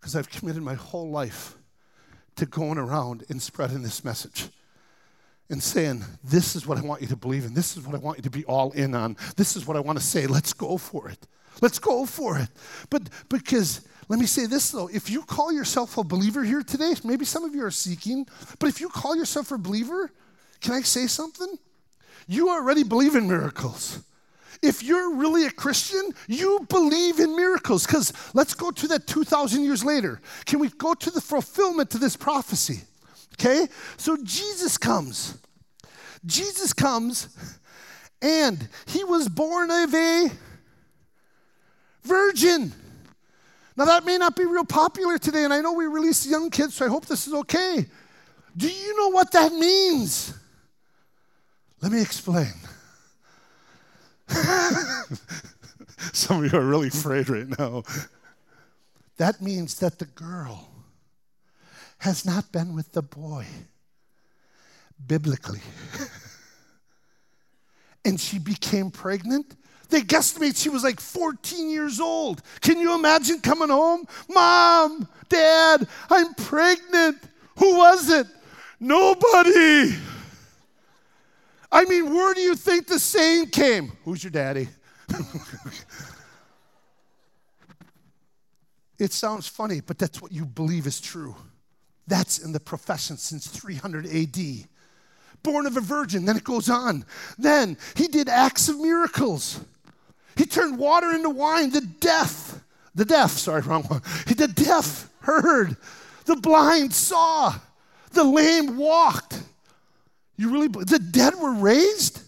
Because 0.00 0.16
I've 0.16 0.28
committed 0.28 0.62
my 0.62 0.74
whole 0.74 1.10
life 1.10 1.54
to 2.38 2.46
going 2.46 2.78
around 2.78 3.24
and 3.28 3.40
spreading 3.40 3.82
this 3.82 4.04
message 4.04 4.48
and 5.50 5.62
saying, 5.62 6.04
This 6.24 6.56
is 6.56 6.66
what 6.66 6.78
I 6.78 6.82
want 6.82 7.02
you 7.02 7.08
to 7.08 7.16
believe 7.16 7.44
in. 7.44 7.54
This 7.54 7.76
is 7.76 7.84
what 7.84 7.94
I 7.94 7.98
want 7.98 8.18
you 8.18 8.22
to 8.22 8.30
be 8.30 8.44
all 8.44 8.72
in 8.72 8.94
on. 8.94 9.16
This 9.36 9.56
is 9.56 9.66
what 9.66 9.76
I 9.76 9.80
want 9.80 9.98
to 9.98 10.04
say. 10.04 10.26
Let's 10.26 10.52
go 10.52 10.78
for 10.78 11.08
it. 11.08 11.18
Let's 11.60 11.78
go 11.78 12.06
for 12.06 12.38
it. 12.38 12.48
But 12.90 13.02
because, 13.28 13.82
let 14.08 14.18
me 14.18 14.26
say 14.26 14.46
this 14.46 14.70
though, 14.70 14.88
if 14.88 15.10
you 15.10 15.22
call 15.22 15.52
yourself 15.52 15.98
a 15.98 16.04
believer 16.04 16.44
here 16.44 16.62
today, 16.62 16.94
maybe 17.04 17.24
some 17.24 17.44
of 17.44 17.54
you 17.54 17.64
are 17.64 17.70
seeking, 17.70 18.26
but 18.58 18.68
if 18.68 18.80
you 18.80 18.88
call 18.88 19.16
yourself 19.16 19.50
a 19.50 19.58
believer, 19.58 20.10
can 20.60 20.74
I 20.74 20.82
say 20.82 21.06
something? 21.06 21.58
You 22.26 22.50
already 22.50 22.84
believe 22.84 23.14
in 23.14 23.26
miracles. 23.26 24.00
If 24.62 24.82
you're 24.82 25.14
really 25.14 25.46
a 25.46 25.50
Christian, 25.50 26.12
you 26.26 26.66
believe 26.68 27.20
in 27.20 27.36
miracles. 27.36 27.86
Because 27.86 28.12
let's 28.34 28.54
go 28.54 28.70
to 28.70 28.88
that 28.88 29.06
2,000 29.06 29.62
years 29.64 29.84
later. 29.84 30.20
Can 30.46 30.58
we 30.58 30.68
go 30.70 30.94
to 30.94 31.10
the 31.10 31.20
fulfillment 31.20 31.90
to 31.90 31.98
this 31.98 32.16
prophecy? 32.16 32.82
Okay? 33.34 33.68
So 33.96 34.16
Jesus 34.22 34.76
comes. 34.76 35.38
Jesus 36.26 36.72
comes, 36.72 37.28
and 38.20 38.68
he 38.86 39.04
was 39.04 39.28
born 39.28 39.70
of 39.70 39.94
a 39.94 40.28
virgin. 42.02 42.72
Now, 43.76 43.84
that 43.84 44.04
may 44.04 44.18
not 44.18 44.34
be 44.34 44.44
real 44.44 44.64
popular 44.64 45.18
today, 45.18 45.44
and 45.44 45.54
I 45.54 45.60
know 45.60 45.72
we 45.72 45.86
release 45.86 46.26
young 46.26 46.50
kids, 46.50 46.74
so 46.74 46.86
I 46.86 46.88
hope 46.88 47.06
this 47.06 47.28
is 47.28 47.34
okay. 47.34 47.86
Do 48.56 48.68
you 48.68 48.96
know 48.96 49.10
what 49.10 49.30
that 49.30 49.52
means? 49.52 50.34
Let 51.80 51.92
me 51.92 52.02
explain. 52.02 52.52
Some 56.12 56.44
of 56.44 56.52
you 56.52 56.58
are 56.58 56.64
really 56.64 56.88
afraid 56.88 57.28
right 57.28 57.58
now. 57.58 57.82
That 59.16 59.42
means 59.42 59.78
that 59.80 59.98
the 59.98 60.06
girl 60.06 60.68
has 61.98 62.24
not 62.24 62.52
been 62.52 62.74
with 62.74 62.92
the 62.92 63.02
boy 63.02 63.46
biblically. 65.06 65.60
and 68.04 68.20
she 68.20 68.38
became 68.38 68.90
pregnant. 68.90 69.56
They 69.90 70.02
guesstimate 70.02 70.60
she 70.60 70.68
was 70.68 70.84
like 70.84 71.00
14 71.00 71.70
years 71.70 71.98
old. 71.98 72.42
Can 72.60 72.78
you 72.78 72.94
imagine 72.94 73.40
coming 73.40 73.70
home? 73.70 74.06
Mom, 74.28 75.08
Dad, 75.28 75.88
I'm 76.10 76.34
pregnant. 76.34 77.16
Who 77.58 77.76
was 77.76 78.10
it? 78.10 78.26
Nobody. 78.78 79.94
I 81.70 81.84
mean, 81.84 82.14
where 82.14 82.32
do 82.34 82.40
you 82.40 82.54
think 82.54 82.86
the 82.86 82.98
saying 82.98 83.48
came? 83.48 83.92
Who's 84.04 84.24
your 84.24 84.30
daddy? 84.30 84.68
it 88.98 89.12
sounds 89.12 89.46
funny, 89.46 89.80
but 89.80 89.98
that's 89.98 90.22
what 90.22 90.32
you 90.32 90.46
believe 90.46 90.86
is 90.86 91.00
true. 91.00 91.36
That's 92.06 92.38
in 92.38 92.52
the 92.52 92.60
profession 92.60 93.18
since 93.18 93.46
300 93.46 94.06
AD. 94.06 94.38
Born 95.42 95.66
of 95.66 95.76
a 95.76 95.80
virgin, 95.80 96.24
then 96.24 96.36
it 96.36 96.44
goes 96.44 96.70
on. 96.70 97.04
Then 97.36 97.76
he 97.94 98.08
did 98.08 98.28
acts 98.28 98.68
of 98.68 98.78
miracles. 98.80 99.60
He 100.36 100.46
turned 100.46 100.78
water 100.78 101.10
into 101.12 101.30
wine. 101.30 101.70
The 101.70 101.82
deaf, 101.82 102.60
the 102.94 103.04
deaf, 103.04 103.32
sorry, 103.32 103.60
wrong 103.62 103.82
one. 103.84 104.02
The 104.26 104.48
deaf 104.48 105.10
heard. 105.20 105.76
The 106.24 106.36
blind 106.36 106.94
saw. 106.94 107.54
The 108.12 108.24
lame 108.24 108.76
walked. 108.76 109.42
You 110.38 110.50
really, 110.50 110.68
the 110.68 111.00
dead 111.00 111.34
were 111.34 111.52
raised? 111.52 112.22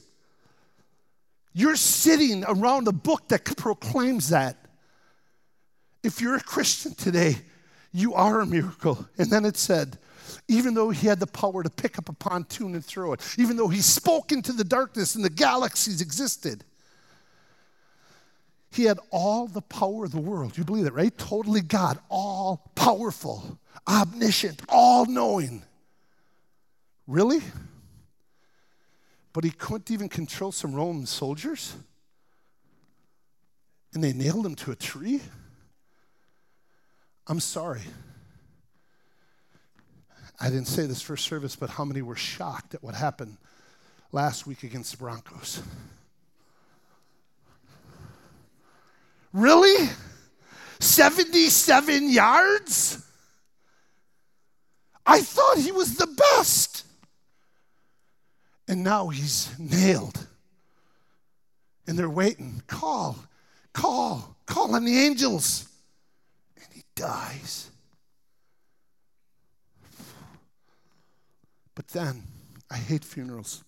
You're 1.55 1.77
sitting 1.77 2.44
around 2.46 2.88
a 2.88 2.92
book 2.92 3.29
that 3.29 3.57
proclaims 3.57 4.29
that. 4.29 4.57
If 6.03 6.20
you're 6.20 6.37
a 6.37 6.40
Christian 6.40 6.94
today, 6.94 7.37
you 7.92 8.14
are 8.14 8.40
a 8.40 8.46
miracle. 8.46 9.07
And 9.16 9.31
then 9.31 9.44
it 9.44 9.57
said, 9.57 9.96
even 10.49 10.75
though 10.75 10.90
he 10.90 11.07
had 11.07 11.20
the 11.20 11.27
power 11.27 11.62
to 11.62 11.70
pick 11.70 11.99
up 11.99 12.09
a 12.09 12.12
pontoon 12.12 12.75
and 12.75 12.85
throw 12.85 13.12
it, 13.12 13.20
even 13.38 13.57
though 13.57 13.68
he 13.68 13.81
spoke 13.81 14.33
into 14.33 14.53
the 14.53 14.64
darkness 14.64 15.14
and 15.14 15.25
the 15.25 15.31
galaxies 15.31 16.01
existed, 16.01 16.64
he 18.73 18.85
had 18.85 18.99
all 19.11 19.46
the 19.46 19.62
power 19.62 20.05
of 20.05 20.12
the 20.12 20.20
world. 20.20 20.57
You 20.57 20.64
believe 20.64 20.85
that, 20.85 20.94
right? 20.94 21.16
Totally 21.16 21.61
God, 21.61 21.99
all 22.09 22.70
powerful, 22.75 23.59
omniscient, 23.88 24.62
all 24.68 25.07
knowing. 25.07 25.62
Really? 27.07 27.40
But 29.33 29.45
he 29.45 29.51
couldn't 29.51 29.90
even 29.90 30.09
control 30.09 30.53
some 30.53 30.75
Roman 30.75 31.07
soldiers? 31.07 31.75
And 33.95 34.03
they 34.03 34.12
nailed 34.12 34.47
him 34.47 34.55
to 34.57 34.73
a 34.73 34.77
tree? 34.77 35.21
I'm 37.27 37.40
sorry. 37.40 37.83
I 40.40 40.49
didn't 40.49 40.66
say 40.66 40.87
this 40.87 41.03
first 41.03 41.27
service, 41.27 41.55
but 41.55 41.71
how 41.71 41.85
many 41.85 42.03
were 42.03 42.16
shocked 42.16 42.75
at 42.75 42.83
what 42.83 42.95
happened 42.95 43.37
last 44.11 44.47
week 44.47 44.62
against 44.62 44.93
the 44.93 44.97
Broncos? 44.97 45.62
Really? 49.33 49.90
77 50.81 52.11
yards? 52.11 53.05
I 55.05 55.21
thought 55.21 55.59
he 55.59 55.73
was 55.73 55.97
the 55.97 56.07
best. 56.07 56.85
And 58.70 58.85
now 58.85 59.09
he's 59.09 59.50
nailed. 59.59 60.28
And 61.88 61.98
they're 61.98 62.09
waiting. 62.09 62.62
Call, 62.68 63.18
call, 63.72 64.37
call 64.46 64.76
on 64.76 64.85
the 64.85 64.96
angels. 64.96 65.68
And 66.54 66.66
he 66.72 66.85
dies. 66.94 67.68
But 71.74 71.88
then, 71.88 72.22
I 72.70 72.76
hate 72.76 73.04
funerals. 73.04 73.64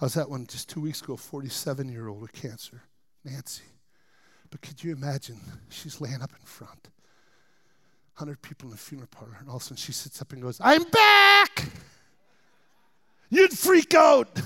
I 0.00 0.04
was 0.04 0.16
at 0.16 0.30
one 0.30 0.46
just 0.46 0.68
two 0.68 0.80
weeks 0.80 1.02
ago, 1.02 1.16
47 1.16 1.88
year 1.88 2.06
old 2.06 2.20
with 2.20 2.32
cancer, 2.32 2.82
Nancy. 3.24 3.64
But 4.50 4.60
could 4.60 4.84
you 4.84 4.92
imagine? 4.92 5.40
She's 5.68 6.00
laying 6.00 6.22
up 6.22 6.30
in 6.30 6.46
front. 6.46 6.90
100 8.18 8.40
people 8.40 8.68
in 8.68 8.70
the 8.70 8.78
funeral 8.78 9.08
parlor, 9.10 9.36
and 9.40 9.48
all 9.48 9.56
of 9.56 9.62
a 9.62 9.64
sudden 9.64 9.78
she 9.78 9.90
sits 9.90 10.22
up 10.22 10.32
and 10.32 10.40
goes, 10.40 10.60
I'm 10.62 10.84
back! 10.84 11.64
You'd 13.34 13.58
freak 13.58 13.94
out. 13.94 14.40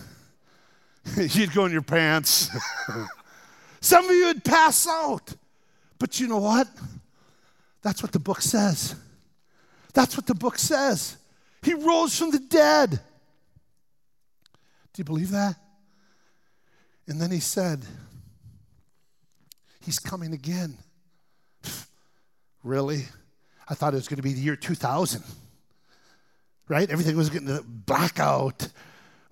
You'd 1.16 1.52
go 1.52 1.66
in 1.66 1.72
your 1.72 1.82
pants. 1.82 2.48
Some 3.82 4.08
of 4.08 4.10
you 4.16 4.26
would 4.26 4.42
pass 4.42 4.88
out. 4.88 5.34
But 5.98 6.18
you 6.18 6.26
know 6.26 6.38
what? 6.38 6.68
That's 7.82 8.02
what 8.02 8.12
the 8.12 8.18
book 8.18 8.40
says. 8.40 8.94
That's 9.92 10.16
what 10.16 10.26
the 10.26 10.34
book 10.34 10.58
says. 10.58 11.18
He 11.62 11.74
rose 11.74 12.18
from 12.18 12.30
the 12.30 12.38
dead. 12.38 12.90
Do 12.90 12.98
you 14.96 15.04
believe 15.04 15.32
that? 15.32 15.56
And 17.06 17.20
then 17.20 17.30
he 17.30 17.40
said, 17.40 17.84
He's 19.80 19.98
coming 19.98 20.32
again. 20.32 20.78
really? 22.64 23.04
I 23.68 23.74
thought 23.74 23.92
it 23.92 23.96
was 23.96 24.08
going 24.08 24.16
to 24.16 24.22
be 24.22 24.32
the 24.32 24.40
year 24.40 24.56
2000 24.56 25.22
right? 26.68 26.88
Everything 26.90 27.16
was 27.16 27.30
getting 27.30 27.58
blackout. 27.86 28.68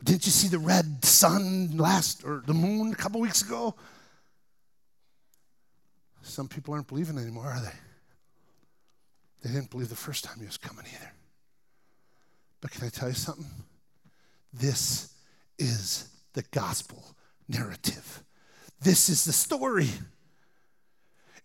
Didn't 0.03 0.27
you 0.27 0.33
see 0.33 0.49
the 0.49 0.59
red 0.59 1.05
sun 1.05 1.77
last, 1.77 2.25
or 2.25 2.43
the 2.47 2.55
moon 2.55 2.93
a 2.93 2.97
couple 2.97 3.21
weeks 3.21 3.43
ago? 3.43 3.75
Some 6.23 6.49
people 6.49 6.75
aren't 6.75 6.89
believing 6.89 7.19
anymore, 7.19 7.47
are 7.47 7.61
they? 7.61 7.73
They 9.43 9.55
didn't 9.55 9.71
believe 9.71 9.89
the 9.89 9.97
first 9.97 10.25
time 10.25 10.39
he 10.41 10.47
was 10.47 10.59
coming 10.59 10.85
either. 10.87 11.13
But 12.61 12.73
can 12.73 12.85
I 12.85 12.89
tell 12.89 13.09
you 13.09 13.15
something? 13.15 13.47
This 14.53 15.15
is 15.59 16.09
the 16.33 16.43
gospel 16.51 17.05
narrative. 17.49 18.23
This 18.81 19.09
is 19.09 19.25
the 19.25 19.33
story. 19.33 19.89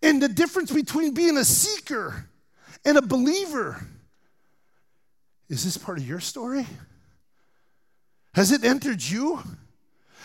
And 0.02 0.20
the 0.20 0.28
difference 0.28 0.72
between 0.72 1.14
being 1.14 1.36
a 1.36 1.44
seeker 1.44 2.28
and 2.84 2.98
a 2.98 3.02
believer 3.02 3.86
is 5.52 5.64
this 5.64 5.76
part 5.76 5.98
of 5.98 6.08
your 6.08 6.18
story? 6.18 6.66
Has 8.32 8.52
it 8.52 8.64
entered 8.64 9.02
you? 9.02 9.38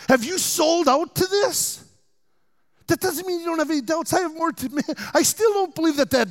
Have 0.07 0.23
you 0.23 0.37
sold 0.37 0.87
out 0.87 1.15
to 1.15 1.25
this? 1.25 1.83
That 2.87 3.01
doesn't 3.01 3.27
mean 3.27 3.41
you 3.41 3.45
don't 3.45 3.59
have 3.59 3.69
any 3.69 3.81
doubts. 3.81 4.13
I 4.13 4.21
have 4.21 4.33
more 4.33 4.53
to. 4.53 4.95
I 5.13 5.23
still 5.23 5.51
don't 5.51 5.75
believe 5.75 5.97
that 5.97 6.11
that 6.11 6.29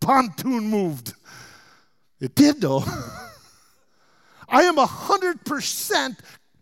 pontoon 0.00 0.68
moved. 0.68 1.14
It 2.20 2.36
did, 2.36 2.60
though. 2.60 2.84
I 4.48 4.62
am 4.62 4.76
100% 4.76 6.16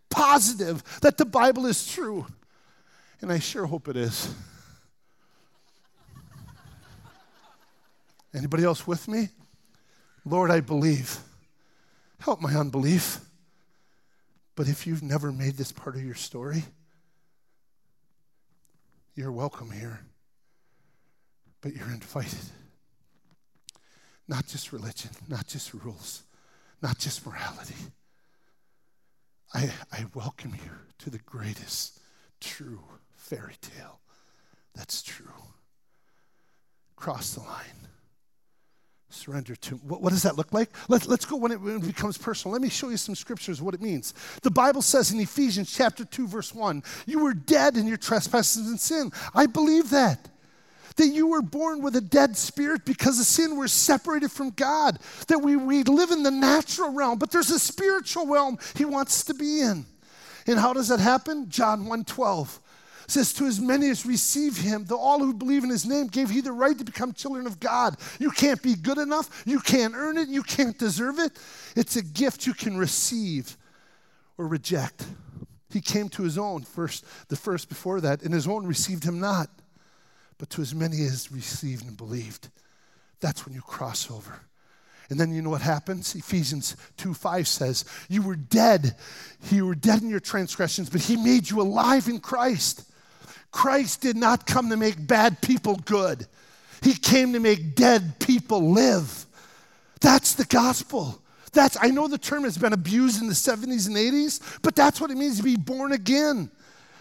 positive 0.08 0.82
that 1.02 1.18
the 1.18 1.26
Bible 1.26 1.66
is 1.66 1.86
true. 1.86 2.24
And 3.20 3.30
I 3.30 3.38
sure 3.38 3.66
hope 3.66 3.86
it 3.88 3.98
is. 3.98 4.34
Anybody 8.34 8.64
else 8.64 8.86
with 8.86 9.06
me? 9.08 9.28
Lord, 10.24 10.50
I 10.50 10.60
believe. 10.60 11.20
Help 12.20 12.40
my 12.40 12.54
unbelief. 12.54 13.20
But 14.54 14.68
if 14.68 14.86
you've 14.86 15.02
never 15.02 15.32
made 15.32 15.56
this 15.56 15.72
part 15.72 15.96
of 15.96 16.04
your 16.04 16.14
story, 16.14 16.64
you're 19.14 19.32
welcome 19.32 19.70
here. 19.70 20.00
But 21.60 21.74
you're 21.74 21.90
invited. 21.90 22.38
Not 24.28 24.46
just 24.46 24.72
religion, 24.72 25.10
not 25.28 25.46
just 25.46 25.74
rules, 25.74 26.22
not 26.82 26.98
just 26.98 27.26
morality. 27.26 27.74
I, 29.52 29.70
I 29.92 30.06
welcome 30.14 30.52
you 30.54 30.70
to 30.98 31.10
the 31.10 31.18
greatest 31.18 31.98
true 32.40 32.80
fairy 33.16 33.56
tale 33.60 34.00
that's 34.74 35.02
true. 35.02 35.26
Cross 36.96 37.34
the 37.34 37.40
line. 37.40 37.89
Surrender 39.12 39.56
to 39.56 39.74
what, 39.76 40.00
what 40.00 40.10
does 40.10 40.22
that 40.22 40.36
look 40.36 40.52
like? 40.52 40.70
Let, 40.88 41.06
let's 41.06 41.24
go 41.24 41.36
when 41.36 41.50
it, 41.50 41.60
when 41.60 41.76
it 41.76 41.86
becomes 41.86 42.16
personal. 42.16 42.52
Let 42.52 42.62
me 42.62 42.68
show 42.68 42.90
you 42.90 42.96
some 42.96 43.16
scriptures 43.16 43.60
what 43.60 43.74
it 43.74 43.82
means. 43.82 44.14
The 44.42 44.50
Bible 44.50 44.82
says 44.82 45.10
in 45.10 45.18
Ephesians 45.18 45.74
chapter 45.74 46.04
2, 46.04 46.28
verse 46.28 46.54
1, 46.54 46.82
you 47.06 47.18
were 47.18 47.34
dead 47.34 47.76
in 47.76 47.88
your 47.88 47.96
trespasses 47.96 48.68
and 48.68 48.78
sin. 48.78 49.10
I 49.34 49.46
believe 49.46 49.90
that 49.90 50.28
that 50.96 51.08
you 51.08 51.28
were 51.28 51.40
born 51.40 51.82
with 51.82 51.96
a 51.96 52.00
dead 52.00 52.36
spirit 52.36 52.84
because 52.84 53.18
of 53.18 53.24
sin. 53.24 53.56
We're 53.56 53.68
separated 53.68 54.30
from 54.30 54.50
God, 54.50 54.98
that 55.28 55.38
we, 55.38 55.56
we 55.56 55.82
live 55.84 56.10
in 56.10 56.22
the 56.22 56.30
natural 56.30 56.92
realm, 56.92 57.18
but 57.18 57.30
there's 57.30 57.50
a 57.50 57.58
spiritual 57.58 58.26
realm 58.26 58.58
He 58.74 58.84
wants 58.84 59.24
to 59.24 59.34
be 59.34 59.62
in. 59.62 59.86
And 60.46 60.58
how 60.58 60.72
does 60.72 60.88
that 60.88 61.00
happen? 61.00 61.48
John 61.48 61.86
1 61.86 62.04
12 62.04 62.60
says, 63.10 63.32
To 63.34 63.46
as 63.46 63.60
many 63.60 63.88
as 63.90 64.06
receive 64.06 64.56
him, 64.56 64.84
the 64.84 64.96
all 64.96 65.18
who 65.18 65.32
believe 65.32 65.64
in 65.64 65.70
his 65.70 65.86
name 65.86 66.06
gave 66.06 66.30
he 66.30 66.40
the 66.40 66.52
right 66.52 66.76
to 66.76 66.84
become 66.84 67.12
children 67.12 67.46
of 67.46 67.60
God. 67.60 67.96
You 68.18 68.30
can't 68.30 68.62
be 68.62 68.74
good 68.74 68.98
enough. 68.98 69.42
You 69.46 69.60
can't 69.60 69.94
earn 69.94 70.18
it. 70.18 70.28
You 70.28 70.42
can't 70.42 70.78
deserve 70.78 71.18
it. 71.18 71.32
It's 71.76 71.96
a 71.96 72.02
gift 72.02 72.46
you 72.46 72.54
can 72.54 72.76
receive 72.76 73.56
or 74.38 74.46
reject. 74.46 75.06
He 75.70 75.80
came 75.80 76.08
to 76.10 76.22
his 76.22 76.36
own 76.36 76.62
first, 76.62 77.04
the 77.28 77.36
first 77.36 77.68
before 77.68 78.00
that, 78.00 78.22
and 78.22 78.34
his 78.34 78.48
own 78.48 78.66
received 78.66 79.04
him 79.04 79.20
not. 79.20 79.48
But 80.38 80.50
to 80.50 80.62
as 80.62 80.74
many 80.74 81.02
as 81.04 81.30
received 81.30 81.86
and 81.86 81.96
believed, 81.96 82.48
that's 83.20 83.44
when 83.44 83.54
you 83.54 83.60
cross 83.60 84.10
over. 84.10 84.40
And 85.10 85.18
then 85.18 85.32
you 85.32 85.42
know 85.42 85.50
what 85.50 85.60
happens? 85.60 86.14
Ephesians 86.14 86.76
2 86.96 87.14
5 87.14 87.46
says, 87.46 87.84
You 88.08 88.22
were 88.22 88.36
dead. 88.36 88.96
You 89.50 89.66
were 89.66 89.74
dead 89.74 90.02
in 90.02 90.08
your 90.08 90.20
transgressions, 90.20 90.88
but 90.88 91.00
he 91.00 91.16
made 91.16 91.50
you 91.50 91.60
alive 91.60 92.08
in 92.08 92.20
Christ. 92.20 92.89
Christ 93.52 94.00
did 94.00 94.16
not 94.16 94.46
come 94.46 94.70
to 94.70 94.76
make 94.76 95.06
bad 95.06 95.40
people 95.40 95.76
good, 95.84 96.26
He 96.82 96.94
came 96.94 97.32
to 97.32 97.40
make 97.40 97.74
dead 97.74 98.18
people 98.18 98.70
live. 98.72 99.26
That's 100.00 100.34
the 100.34 100.46
gospel. 100.46 101.20
That's, 101.52 101.76
I 101.80 101.88
know 101.88 102.06
the 102.06 102.16
term 102.16 102.44
has 102.44 102.56
been 102.56 102.72
abused 102.72 103.20
in 103.20 103.26
the 103.26 103.34
70s 103.34 103.88
and 103.88 103.96
80s, 103.96 104.60
but 104.62 104.76
that's 104.76 105.00
what 105.00 105.10
it 105.10 105.16
means 105.16 105.38
to 105.38 105.42
be 105.42 105.56
born 105.56 105.92
again. 105.92 106.50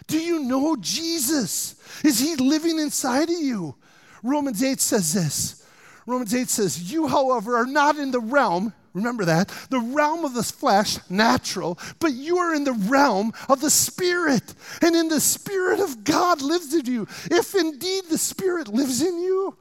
Do 0.08 0.18
you 0.18 0.40
know 0.40 0.76
Jesus? 0.76 1.76
Is 2.04 2.18
he 2.18 2.34
living 2.34 2.78
inside 2.80 3.30
of 3.30 3.38
you? 3.38 3.76
Romans 4.22 4.62
8 4.62 4.80
says 4.80 5.14
this. 5.14 5.66
Romans 6.04 6.34
8 6.34 6.48
says, 6.48 6.92
You, 6.92 7.06
however, 7.06 7.56
are 7.56 7.66
not 7.66 7.96
in 7.96 8.10
the 8.10 8.20
realm, 8.20 8.74
Remember 8.92 9.24
that. 9.24 9.48
The 9.70 9.80
realm 9.80 10.24
of 10.24 10.34
the 10.34 10.42
flesh, 10.42 10.98
natural, 11.08 11.78
but 12.00 12.12
you 12.12 12.38
are 12.38 12.54
in 12.54 12.64
the 12.64 12.72
realm 12.72 13.32
of 13.48 13.60
the 13.60 13.70
Spirit. 13.70 14.54
And 14.82 14.96
in 14.96 15.08
the 15.08 15.20
Spirit 15.20 15.80
of 15.80 16.02
God 16.04 16.42
lives 16.42 16.74
in 16.74 16.86
you. 16.86 17.06
If 17.30 17.54
indeed 17.54 18.04
the 18.10 18.18
Spirit 18.18 18.68
lives 18.68 19.02
in 19.02 19.20
you. 19.20 19.56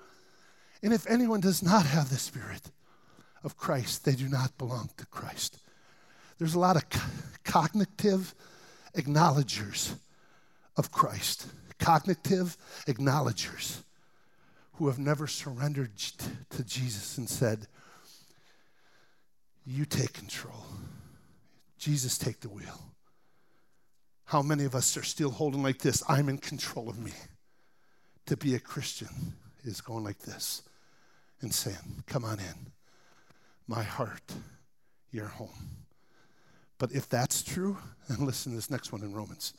And 0.82 0.94
if 0.94 1.06
anyone 1.08 1.42
does 1.42 1.62
not 1.62 1.86
have 1.86 2.10
the 2.10 2.18
Spirit 2.18 2.62
of 3.44 3.58
Christ, 3.58 4.06
they 4.06 4.16
do 4.16 4.28
not 4.28 4.58
belong 4.58 4.90
to 4.98 5.06
Christ. 5.06 5.60
There's 6.38 6.56
a 6.56 6.60
lot 6.60 6.76
of 6.76 6.86
cognitive 7.44 8.34
acknowledgers 8.96 9.94
of 10.78 10.92
Christ, 10.92 11.48
cognitive 11.78 12.58
acknowledgers 12.88 13.84
who 14.74 14.88
have 14.88 14.98
never 14.98 15.28
surrendered 15.28 15.92
to 16.50 16.64
Jesus 16.64 17.18
and 17.18 17.30
said, 17.30 17.68
you 19.70 19.86
take 19.86 20.14
control. 20.14 20.66
Jesus, 21.78 22.18
take 22.18 22.40
the 22.40 22.50
wheel. 22.50 22.82
How 24.26 24.42
many 24.42 24.66
of 24.66 24.74
us 24.74 24.98
are 24.98 25.04
still 25.04 25.30
holding 25.30 25.62
like 25.62 25.78
this? 25.78 26.02
I'm 26.10 26.28
in 26.28 26.40
control 26.40 26.90
of 26.90 26.98
me. 26.98 27.12
To 28.26 28.36
be 28.36 28.56
a 28.56 28.60
Christian 28.60 29.10
is 29.64 29.80
going 29.80 30.04
like 30.04 30.20
this 30.20 30.64
and 31.42 31.54
saying, 31.54 32.04
Come 32.08 32.26
on 32.26 32.40
in. 32.40 32.72
My 33.68 33.84
heart, 33.84 34.34
your 35.12 35.28
home. 35.28 35.78
But 36.80 36.92
if 36.92 37.08
that's 37.08 37.44
true, 37.44 37.78
then 38.08 38.26
listen 38.26 38.52
to 38.52 38.56
this 38.56 38.72
next 38.72 38.92
one 38.92 39.04
in 39.04 39.14
Romans. 39.14 39.54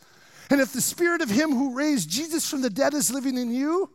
And 0.50 0.60
if 0.60 0.72
the 0.72 0.80
spirit 0.80 1.22
of 1.22 1.30
him 1.30 1.50
who 1.50 1.76
raised 1.76 2.10
Jesus 2.10 2.48
from 2.48 2.62
the 2.62 2.70
dead 2.70 2.94
is 2.94 3.12
living 3.12 3.38
in 3.38 3.52
you, 3.52 3.90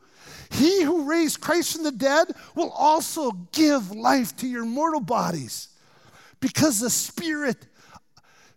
he 0.50 0.84
who 0.84 1.10
raised 1.10 1.42
Christ 1.42 1.74
from 1.74 1.84
the 1.84 1.92
dead 1.92 2.28
will 2.56 2.70
also 2.70 3.32
give 3.52 3.92
life 3.92 4.36
to 4.38 4.48
your 4.48 4.64
mortal 4.64 5.02
bodies 5.02 5.70
because 6.46 6.80
the 6.80 6.92
Spirit, 6.92 7.58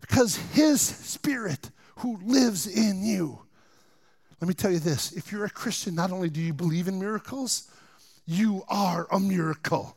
because 0.03 0.37
His 0.53 0.83
Spirit 0.83 1.70
who 1.96 2.18
lives 2.22 2.66
in 2.66 3.03
you. 3.03 3.38
Let 4.42 4.48
me 4.48 4.53
tell 4.53 4.70
you 4.70 4.79
this 4.79 5.12
if 5.12 5.33
you're 5.33 5.46
a 5.46 5.51
Christian, 5.51 5.94
not 5.94 6.12
only 6.12 6.29
do 6.29 6.38
you 6.38 6.53
believe 6.53 6.87
in 6.87 6.98
miracles, 6.98 7.70
you 8.27 8.62
are 8.68 9.09
a 9.11 9.18
miracle. 9.18 9.96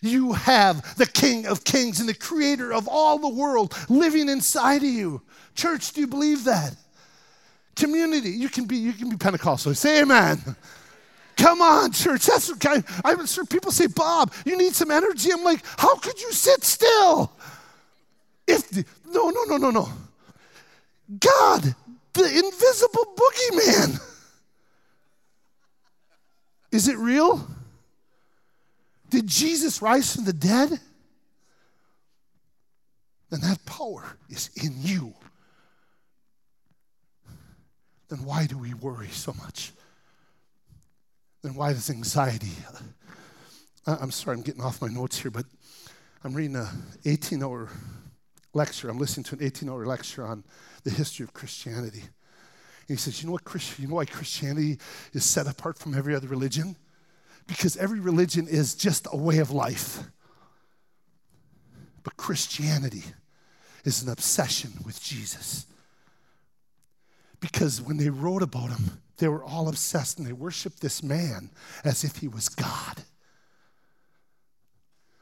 You 0.00 0.34
have 0.34 0.96
the 0.96 1.06
King 1.06 1.46
of 1.46 1.64
Kings 1.64 1.98
and 1.98 2.08
the 2.08 2.14
Creator 2.14 2.72
of 2.72 2.86
all 2.86 3.18
the 3.18 3.28
world 3.28 3.74
living 3.88 4.28
inside 4.28 4.84
of 4.84 4.88
you. 4.88 5.20
Church, 5.56 5.92
do 5.92 6.02
you 6.02 6.06
believe 6.06 6.44
that? 6.44 6.76
Community, 7.74 8.30
you 8.30 8.48
can 8.48 8.66
be 8.66 8.76
you 8.76 8.92
can 8.92 9.10
be 9.10 9.16
Pentecostal. 9.16 9.74
Say 9.74 10.02
amen. 10.02 10.38
Come 11.44 11.60
on, 11.60 11.92
church. 11.92 12.24
That's 12.24 12.48
what 12.48 12.64
I, 12.64 12.82
I'm 13.04 13.26
sure 13.26 13.44
people 13.44 13.70
say, 13.70 13.86
Bob, 13.86 14.32
you 14.46 14.56
need 14.56 14.74
some 14.74 14.90
energy. 14.90 15.28
I'm 15.30 15.44
like, 15.44 15.62
how 15.76 15.94
could 15.96 16.18
you 16.18 16.32
sit 16.32 16.64
still? 16.64 17.30
If 18.46 18.74
no, 19.04 19.28
no, 19.28 19.44
no, 19.44 19.58
no, 19.58 19.70
no. 19.70 19.88
God, 21.20 21.74
the 22.14 22.24
invisible 22.24 23.14
boogeyman. 23.14 24.00
Is 26.72 26.88
it 26.88 26.96
real? 26.96 27.46
Did 29.10 29.26
Jesus 29.26 29.82
rise 29.82 30.16
from 30.16 30.24
the 30.24 30.32
dead? 30.32 30.80
Then 33.28 33.40
that 33.42 33.62
power 33.66 34.16
is 34.30 34.48
in 34.56 34.72
you. 34.80 35.12
Then 38.08 38.24
why 38.24 38.46
do 38.46 38.56
we 38.56 38.72
worry 38.72 39.08
so 39.08 39.34
much? 39.34 39.72
Then 41.44 41.54
why 41.54 41.74
does 41.74 41.90
anxiety? 41.90 42.52
I'm 43.86 44.10
sorry, 44.10 44.38
I'm 44.38 44.42
getting 44.42 44.62
off 44.62 44.80
my 44.80 44.88
notes 44.88 45.18
here, 45.18 45.30
but 45.30 45.44
I'm 46.24 46.32
reading 46.32 46.56
a 46.56 46.70
18 47.04 47.42
hour 47.42 47.68
lecture. 48.54 48.88
I'm 48.88 48.98
listening 48.98 49.24
to 49.24 49.34
an 49.34 49.42
18 49.42 49.68
hour 49.68 49.84
lecture 49.84 50.26
on 50.26 50.42
the 50.84 50.90
history 50.90 51.22
of 51.22 51.34
Christianity. 51.34 52.00
And 52.00 52.88
he 52.88 52.96
says, 52.96 53.20
You 53.20 53.26
know 53.26 53.32
what 53.32 53.44
Christ- 53.44 53.78
you 53.78 53.88
know 53.88 53.96
why 53.96 54.06
Christianity 54.06 54.78
is 55.12 55.26
set 55.26 55.46
apart 55.46 55.78
from 55.78 55.94
every 55.94 56.14
other 56.14 56.28
religion? 56.28 56.76
Because 57.46 57.76
every 57.76 58.00
religion 58.00 58.48
is 58.48 58.74
just 58.74 59.06
a 59.12 59.16
way 59.16 59.36
of 59.36 59.50
life. 59.50 60.04
But 62.04 62.16
Christianity 62.16 63.04
is 63.84 64.02
an 64.02 64.08
obsession 64.08 64.72
with 64.86 65.02
Jesus. 65.02 65.66
Because 67.38 67.82
when 67.82 67.98
they 67.98 68.08
wrote 68.08 68.42
about 68.42 68.70
him, 68.70 69.02
they 69.18 69.28
were 69.28 69.44
all 69.44 69.68
obsessed 69.68 70.18
and 70.18 70.26
they 70.26 70.32
worshiped 70.32 70.80
this 70.80 71.02
man 71.02 71.50
as 71.84 72.04
if 72.04 72.16
he 72.16 72.28
was 72.28 72.48
God. 72.48 73.04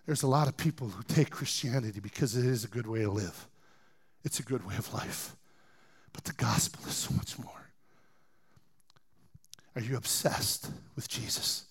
There's 0.06 0.22
a 0.22 0.28
lot 0.28 0.48
of 0.48 0.56
people 0.56 0.88
who 0.88 1.02
take 1.04 1.30
Christianity 1.30 2.00
because 2.00 2.36
it 2.36 2.44
is 2.44 2.64
a 2.64 2.68
good 2.68 2.86
way 2.86 3.02
to 3.02 3.10
live, 3.10 3.46
it's 4.24 4.40
a 4.40 4.42
good 4.42 4.66
way 4.66 4.76
of 4.76 4.92
life. 4.92 5.36
But 6.12 6.24
the 6.24 6.34
gospel 6.34 6.86
is 6.86 6.94
so 6.94 7.14
much 7.14 7.38
more. 7.38 7.70
Are 9.74 9.80
you 9.80 9.96
obsessed 9.96 10.70
with 10.94 11.08
Jesus? 11.08 11.64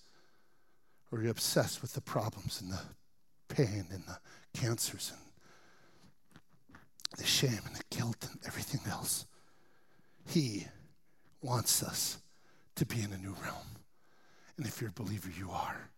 Or 1.10 1.18
are 1.18 1.22
you 1.22 1.30
obsessed 1.30 1.82
with 1.82 1.92
the 1.92 2.00
problems 2.00 2.60
and 2.60 2.72
the 2.72 3.54
pain 3.54 3.86
and 3.92 4.02
the 4.06 4.18
cancers 4.58 5.12
and 5.12 5.20
the 7.18 7.26
shame 7.26 7.60
and 7.66 7.76
the 7.76 7.96
guilt 7.96 8.26
and 8.28 8.40
everything 8.44 8.80
else? 8.90 9.26
He 10.26 10.66
wants 11.42 11.82
us 11.82 12.18
to 12.76 12.86
be 12.86 13.02
in 13.02 13.12
a 13.12 13.18
new 13.18 13.34
realm. 13.42 13.66
And 14.56 14.66
if 14.66 14.80
you're 14.80 14.90
a 14.90 14.92
believer, 14.92 15.30
you 15.36 15.50
are. 15.50 15.90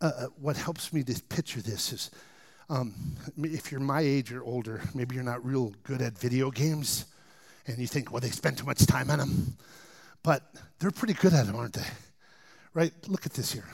Uh, 0.00 0.10
uh 0.16 0.26
what 0.40 0.56
helps 0.56 0.92
me 0.92 1.02
to 1.02 1.22
picture 1.28 1.60
this 1.60 1.92
is 1.92 2.10
um, 2.70 2.94
if 3.36 3.70
you're 3.70 3.80
my 3.80 4.00
age 4.00 4.32
or 4.32 4.42
older, 4.42 4.80
maybe 4.94 5.14
you're 5.14 5.24
not 5.24 5.44
real 5.44 5.72
good 5.82 6.00
at 6.00 6.18
video 6.18 6.50
games 6.50 7.04
and 7.66 7.78
you 7.78 7.86
think, 7.86 8.10
well, 8.10 8.20
they 8.20 8.30
spend 8.30 8.58
too 8.58 8.66
much 8.66 8.86
time 8.86 9.10
on 9.10 9.18
them. 9.18 9.56
But 10.22 10.42
they're 10.78 10.90
pretty 10.90 11.14
good 11.14 11.32
at 11.32 11.46
them, 11.46 11.56
aren't 11.56 11.74
they? 11.74 11.86
Right? 12.74 12.92
Look 13.08 13.26
at 13.26 13.34
this 13.34 13.52
here. 13.52 13.66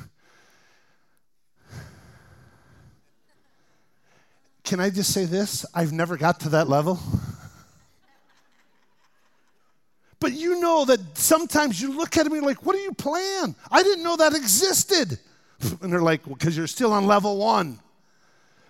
Can 4.65 4.81
I 4.81 4.91
just 4.91 5.13
say 5.13 5.25
this? 5.25 5.65
I've 5.75 5.93
never 5.93 6.17
got 6.17 6.41
to 6.41 6.49
that 6.51 6.69
level. 6.69 6.99
But 10.21 10.33
you 10.33 10.61
know 10.61 10.85
that 10.85 11.01
sometimes 11.17 11.81
you 11.81 11.97
look 11.97 12.17
at 12.17 12.27
me 12.27 12.41
like, 12.41 12.65
what 12.65 12.75
do 12.75 12.81
you 12.81 12.93
plan? 12.93 13.55
I 13.71 13.83
didn't 13.83 14.05
know 14.05 14.17
that 14.17 14.35
existed. 14.35 15.19
And 15.83 15.93
they're 15.93 16.01
like, 16.01 16.23
because 16.23 16.51
well, 16.51 16.59
you're 16.59 16.67
still 16.69 16.93
on 16.93 17.07
level 17.07 17.37
one. 17.37 17.81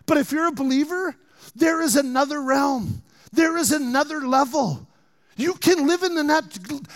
But 0.06 0.16
if 0.16 0.32
you're 0.32 0.46
a 0.46 0.52
believer, 0.52 1.14
there 1.54 1.82
is 1.82 1.96
another 1.96 2.40
realm, 2.40 3.02
there 3.30 3.58
is 3.58 3.72
another 3.72 4.26
level. 4.26 4.86
You 5.36 5.52
can 5.54 5.86
live 5.86 6.02
in 6.02 6.14
the 6.14 6.24
net. 6.24 6.44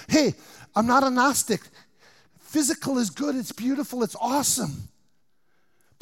Hey, 0.08 0.34
I'm 0.74 0.86
not 0.86 1.04
a 1.04 1.10
Gnostic. 1.10 1.60
Physical 2.40 2.96
is 2.98 3.10
good, 3.10 3.36
it's 3.36 3.52
beautiful, 3.52 4.02
it's 4.02 4.16
awesome. 4.18 4.88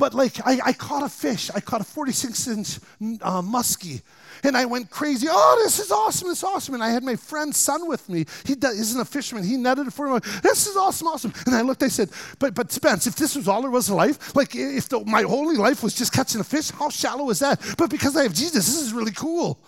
But 0.01 0.15
like, 0.15 0.41
I, 0.47 0.59
I 0.65 0.73
caught 0.73 1.03
a 1.03 1.11
fish. 1.11 1.51
I 1.55 1.61
caught 1.61 1.83
a 1.83 1.85
46 1.85 2.49
inch 2.49 2.79
uh, 3.21 3.43
muskie. 3.43 4.01
And 4.43 4.57
I 4.57 4.65
went 4.65 4.89
crazy. 4.89 5.27
Oh, 5.31 5.61
this 5.63 5.79
is 5.79 5.93
awesome. 5.93 6.29
This 6.29 6.39
is 6.39 6.45
awesome. 6.45 6.73
And 6.73 6.83
I 6.83 6.89
had 6.89 7.05
my 7.05 7.17
friend's 7.17 7.59
son 7.59 7.87
with 7.87 8.09
me. 8.09 8.25
He 8.47 8.55
isn't 8.55 8.99
a 8.99 9.05
fisherman. 9.05 9.45
He 9.45 9.59
netted 9.59 9.89
it 9.89 9.93
for 9.93 10.09
me. 10.09 10.21
This 10.43 10.67
is 10.67 10.75
awesome, 10.75 11.07
awesome. 11.09 11.35
And 11.45 11.55
I 11.55 11.61
looked, 11.61 11.83
I 11.83 11.89
said, 11.89 12.09
but, 12.39 12.55
but 12.55 12.73
Spence, 12.73 13.07
if 13.07 13.15
this 13.15 13.37
was 13.37 13.47
all 13.47 13.61
there 13.61 13.71
was 13.71 13.89
to 13.89 13.95
life, 13.95 14.35
like 14.35 14.55
if 14.55 14.89
the, 14.89 15.01
my 15.01 15.23
only 15.25 15.59
life 15.59 15.83
was 15.83 15.93
just 15.93 16.15
catching 16.15 16.41
a 16.41 16.45
fish, 16.45 16.71
how 16.71 16.89
shallow 16.89 17.29
is 17.29 17.41
that? 17.41 17.61
But 17.77 17.91
because 17.91 18.17
I 18.17 18.23
have 18.23 18.33
Jesus, 18.33 18.65
this 18.65 18.81
is 18.81 18.95
really 18.95 19.13
cool. 19.13 19.59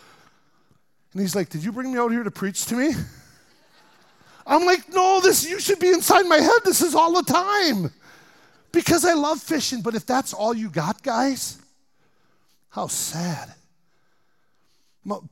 And 1.13 1.21
he's 1.21 1.37
like, 1.37 1.51
Did 1.51 1.63
you 1.63 1.73
bring 1.73 1.93
me 1.93 1.99
out 1.99 2.11
here 2.11 2.23
to 2.23 2.31
preach 2.31 2.65
to 2.67 2.75
me? 2.75 2.95
I'm 4.47 4.65
like, 4.65 4.91
No, 4.95 5.21
this 5.21 5.47
you 5.47 5.61
should 5.61 5.79
be 5.79 5.91
inside 5.91 6.23
my 6.23 6.39
head. 6.39 6.61
This 6.65 6.81
is 6.81 6.95
all 6.95 7.13
the 7.13 7.31
time. 7.31 7.93
Because 8.73 9.05
I 9.05 9.13
love 9.13 9.41
fishing, 9.41 9.83
but 9.83 9.95
if 9.95 10.07
that's 10.07 10.33
all 10.33 10.55
you 10.55 10.71
got, 10.71 11.03
guys, 11.03 11.59
how 12.71 12.87
sad. 12.87 13.53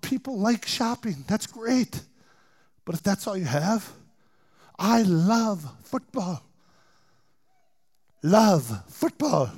People 0.02 0.38
like 0.38 0.66
shopping. 0.66 1.24
That's 1.26 1.46
great. 1.46 2.02
But 2.84 2.94
if 2.94 3.02
that's 3.02 3.26
all 3.26 3.36
you 3.36 3.46
have, 3.46 3.90
I 4.78 5.02
love 5.02 5.64
football. 5.84 6.42
Love 8.22 8.82
football. 8.88 9.50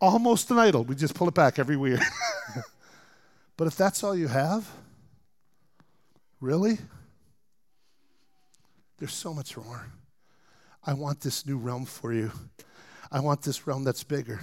Almost 0.00 0.50
an 0.50 0.58
idol. 0.58 0.84
We 0.84 0.94
just 0.94 1.14
pull 1.14 1.28
it 1.28 1.34
back 1.34 1.58
every 1.58 1.78
year. 1.78 2.00
but 3.56 3.66
if 3.66 3.76
that's 3.76 4.02
all 4.02 4.14
you 4.14 4.28
have, 4.28 4.66
Really? 6.40 6.78
There's 8.98 9.14
so 9.14 9.32
much 9.32 9.56
more. 9.56 9.86
I 10.86 10.94
want 10.94 11.20
this 11.20 11.44
new 11.44 11.58
realm 11.58 11.84
for 11.84 12.12
you. 12.12 12.30
I 13.10 13.18
want 13.18 13.42
this 13.42 13.66
realm 13.66 13.82
that's 13.82 14.04
bigger. 14.04 14.40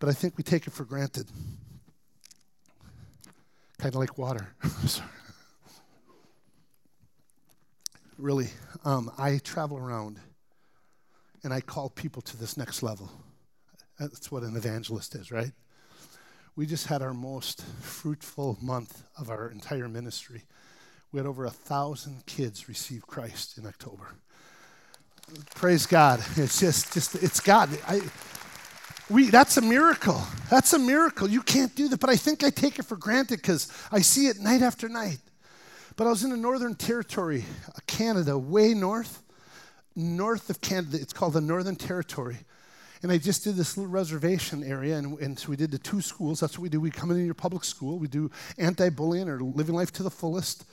But 0.00 0.08
I 0.08 0.12
think 0.12 0.36
we 0.36 0.42
take 0.42 0.66
it 0.66 0.72
for 0.72 0.84
granted. 0.84 1.28
Kind 3.78 3.94
of 3.94 4.00
like 4.00 4.18
water. 4.18 4.52
really, 8.18 8.48
um, 8.84 9.12
I 9.16 9.38
travel 9.38 9.78
around 9.78 10.18
and 11.44 11.54
I 11.54 11.60
call 11.60 11.88
people 11.88 12.22
to 12.22 12.36
this 12.36 12.56
next 12.56 12.82
level. 12.82 13.12
That's 13.98 14.32
what 14.32 14.42
an 14.42 14.56
evangelist 14.56 15.14
is, 15.14 15.30
right? 15.30 15.52
We 16.56 16.66
just 16.66 16.88
had 16.88 17.00
our 17.00 17.14
most 17.14 17.62
fruitful 17.62 18.58
month 18.60 19.04
of 19.16 19.30
our 19.30 19.50
entire 19.50 19.88
ministry. 19.88 20.42
We 21.12 21.18
had 21.18 21.26
over 21.26 21.44
a 21.44 21.50
thousand 21.50 22.26
kids 22.26 22.68
receive 22.68 23.06
Christ 23.06 23.56
in 23.56 23.66
October. 23.66 24.16
Praise 25.54 25.86
God. 25.86 26.22
It's 26.36 26.60
just, 26.60 26.92
just 26.92 27.14
it's 27.16 27.40
God. 27.40 27.70
I, 27.86 28.00
we, 29.08 29.28
that's 29.28 29.56
a 29.56 29.60
miracle. 29.60 30.22
That's 30.48 30.72
a 30.72 30.78
miracle. 30.78 31.28
You 31.28 31.42
can't 31.42 31.74
do 31.74 31.88
that. 31.88 32.00
But 32.00 32.10
I 32.10 32.16
think 32.16 32.44
I 32.44 32.50
take 32.50 32.78
it 32.78 32.84
for 32.84 32.96
granted 32.96 33.36
because 33.36 33.68
I 33.90 34.00
see 34.00 34.28
it 34.28 34.38
night 34.38 34.62
after 34.62 34.88
night. 34.88 35.18
But 35.96 36.06
I 36.06 36.10
was 36.10 36.24
in 36.24 36.30
the 36.30 36.36
Northern 36.36 36.74
Territory, 36.74 37.44
uh, 37.68 37.78
Canada, 37.86 38.38
way 38.38 38.72
north, 38.72 39.22
north 39.96 40.48
of 40.48 40.60
Canada. 40.60 40.98
It's 41.00 41.12
called 41.12 41.34
the 41.34 41.40
Northern 41.40 41.76
Territory. 41.76 42.38
And 43.02 43.10
I 43.10 43.18
just 43.18 43.44
did 43.44 43.56
this 43.56 43.76
little 43.76 43.90
reservation 43.90 44.62
area, 44.62 44.96
and, 44.96 45.18
and 45.20 45.38
so 45.38 45.48
we 45.48 45.56
did 45.56 45.70
the 45.70 45.78
two 45.78 46.00
schools. 46.00 46.40
That's 46.40 46.58
what 46.58 46.62
we 46.62 46.68
do. 46.68 46.80
We 46.80 46.90
come 46.90 47.10
into 47.10 47.24
your 47.24 47.34
public 47.34 47.64
school, 47.64 47.98
we 47.98 48.08
do 48.08 48.30
anti 48.58 48.90
bullying 48.90 49.28
or 49.28 49.40
living 49.40 49.74
life 49.74 49.92
to 49.94 50.02
the 50.02 50.10
fullest. 50.10 50.64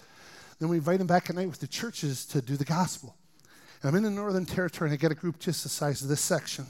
Then 0.60 0.70
we 0.70 0.78
invite 0.78 0.98
them 0.98 1.08
back 1.08 1.30
at 1.30 1.36
night 1.36 1.48
with 1.48 1.60
the 1.60 1.68
churches 1.68 2.26
to 2.28 2.42
do 2.42 2.58
the 2.58 2.66
gospel. 2.66 3.16
And 3.82 3.90
I'm 3.90 3.96
in 3.96 4.04
the 4.04 4.10
Northern 4.10 4.46
Territory, 4.46 4.90
and 4.90 4.94
I 4.94 5.02
get 5.02 5.12
a 5.12 5.16
group 5.16 5.40
just 5.40 5.64
the 5.64 5.70
size 5.70 6.02
of 6.02 6.08
this 6.08 6.22
section. 6.22 6.66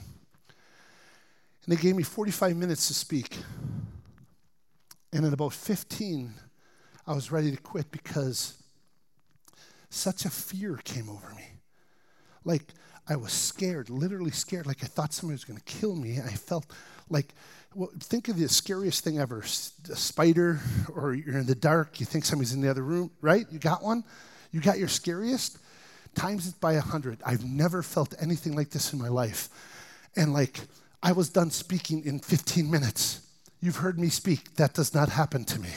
And 1.64 1.76
they 1.76 1.80
gave 1.80 1.96
me 1.96 2.02
45 2.02 2.56
minutes 2.56 2.88
to 2.88 2.94
speak. 2.94 3.36
And 5.12 5.24
in 5.24 5.32
about 5.32 5.52
15, 5.52 6.34
I 7.06 7.14
was 7.14 7.32
ready 7.32 7.50
to 7.50 7.56
quit 7.56 7.90
because 7.90 8.62
such 9.90 10.24
a 10.24 10.30
fear 10.30 10.78
came 10.84 11.08
over 11.08 11.32
me. 11.34 11.46
Like, 12.44 12.62
I 13.08 13.16
was 13.16 13.32
scared, 13.32 13.88
literally 13.88 14.30
scared, 14.30 14.66
like 14.66 14.84
I 14.84 14.86
thought 14.86 15.14
somebody 15.14 15.34
was 15.34 15.44
going 15.44 15.58
to 15.58 15.64
kill 15.64 15.96
me. 15.96 16.18
I 16.18 16.34
felt 16.34 16.66
like, 17.08 17.34
well, 17.74 17.88
think 18.00 18.28
of 18.28 18.38
the 18.38 18.48
scariest 18.48 19.02
thing 19.02 19.18
ever 19.18 19.40
a 19.40 19.46
spider, 19.46 20.60
or 20.94 21.14
you're 21.14 21.38
in 21.38 21.46
the 21.46 21.54
dark, 21.54 22.00
you 22.00 22.06
think 22.06 22.26
somebody's 22.26 22.52
in 22.52 22.60
the 22.60 22.68
other 22.68 22.82
room, 22.82 23.10
right? 23.22 23.46
You 23.50 23.58
got 23.58 23.82
one? 23.82 24.04
You 24.52 24.60
got 24.60 24.78
your 24.78 24.88
scariest? 24.88 25.58
Times 26.14 26.48
it 26.48 26.60
by 26.60 26.74
a 26.74 26.80
hundred. 26.80 27.18
I've 27.24 27.44
never 27.44 27.82
felt 27.82 28.14
anything 28.20 28.54
like 28.54 28.70
this 28.70 28.92
in 28.92 28.98
my 28.98 29.08
life. 29.08 29.48
And 30.16 30.32
like, 30.32 30.60
I 31.02 31.12
was 31.12 31.28
done 31.28 31.50
speaking 31.50 32.04
in 32.04 32.18
15 32.18 32.70
minutes. 32.70 33.20
You've 33.60 33.76
heard 33.76 33.98
me 33.98 34.08
speak. 34.08 34.54
That 34.56 34.74
does 34.74 34.94
not 34.94 35.08
happen 35.08 35.44
to 35.44 35.60
me. 35.60 35.70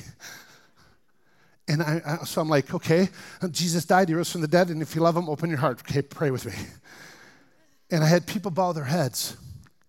And 1.68 1.82
I, 1.82 2.02
I, 2.06 2.26
so 2.26 2.42
I'm 2.42 2.50
like, 2.50 2.74
okay, 2.74 3.10
Jesus 3.52 3.86
died, 3.86 4.10
he 4.10 4.16
rose 4.16 4.32
from 4.32 4.42
the 4.42 4.48
dead, 4.48 4.70
and 4.70 4.82
if 4.82 4.96
you 4.96 5.02
love 5.02 5.16
him, 5.16 5.30
open 5.30 5.50
your 5.50 5.60
heart. 5.60 5.80
Okay, 5.82 6.02
pray 6.02 6.32
with 6.32 6.46
me. 6.46 6.54
And 7.92 8.04
I 8.04 8.08
had 8.08 8.26
people 8.26 8.52
bow 8.52 8.74
their 8.74 8.84
heads, 8.84 9.38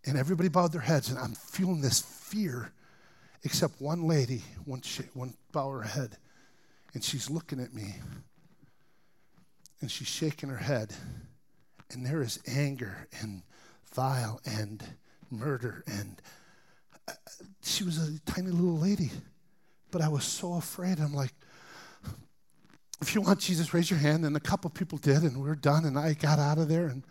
and 0.05 0.17
everybody 0.19 0.49
bowed 0.49 0.73
their 0.73 0.81
heads, 0.81 1.09
and 1.09 1.19
I'm 1.19 1.33
feeling 1.33 1.81
this 1.81 2.01
fear, 2.01 2.71
except 3.43 3.81
one 3.81 4.07
lady, 4.07 4.43
one, 4.65 4.83
sh- 4.83 5.01
one 5.15 5.35
bow 5.51 5.71
her 5.71 5.83
head, 5.83 6.19
and 6.95 7.03
she's 7.03 7.31
looking 7.31 7.59
at 7.59 7.75
me, 7.75 7.95
and 9.83 9.91
she's 9.91 10.09
shaking 10.09 10.49
her 10.49 10.57
head, 10.57 10.95
and 11.91 12.07
there 12.07 12.23
is 12.23 12.39
anger 12.47 13.09
and 13.21 13.43
vile 13.93 14.41
and 14.47 14.83
murder, 15.31 15.85
and 15.87 16.23
uh, 17.07 17.13
she 17.63 17.85
was 17.85 17.99
a 17.99 18.19
tiny 18.21 18.51
little 18.51 18.79
lady, 18.79 19.11
but 19.91 20.01
I 20.01 20.09
was 20.09 20.25
so 20.25 20.55
afraid. 20.55 20.99
I'm 20.99 21.15
like, 21.15 21.33
if 23.03 23.15
you 23.15 23.21
want 23.21 23.41
Jesus, 23.41 23.75
raise 23.75 23.91
your 23.91 23.99
hand. 23.99 24.25
And 24.25 24.37
a 24.37 24.41
couple 24.41 24.71
people 24.71 24.97
did, 24.97 25.23
and 25.23 25.43
we 25.43 25.51
are 25.51 25.57
done. 25.57 25.85
And 25.85 25.99
I 25.99 26.15
got 26.15 26.39
out 26.39 26.59
of 26.59 26.69
there, 26.69 26.87
and 26.87 27.03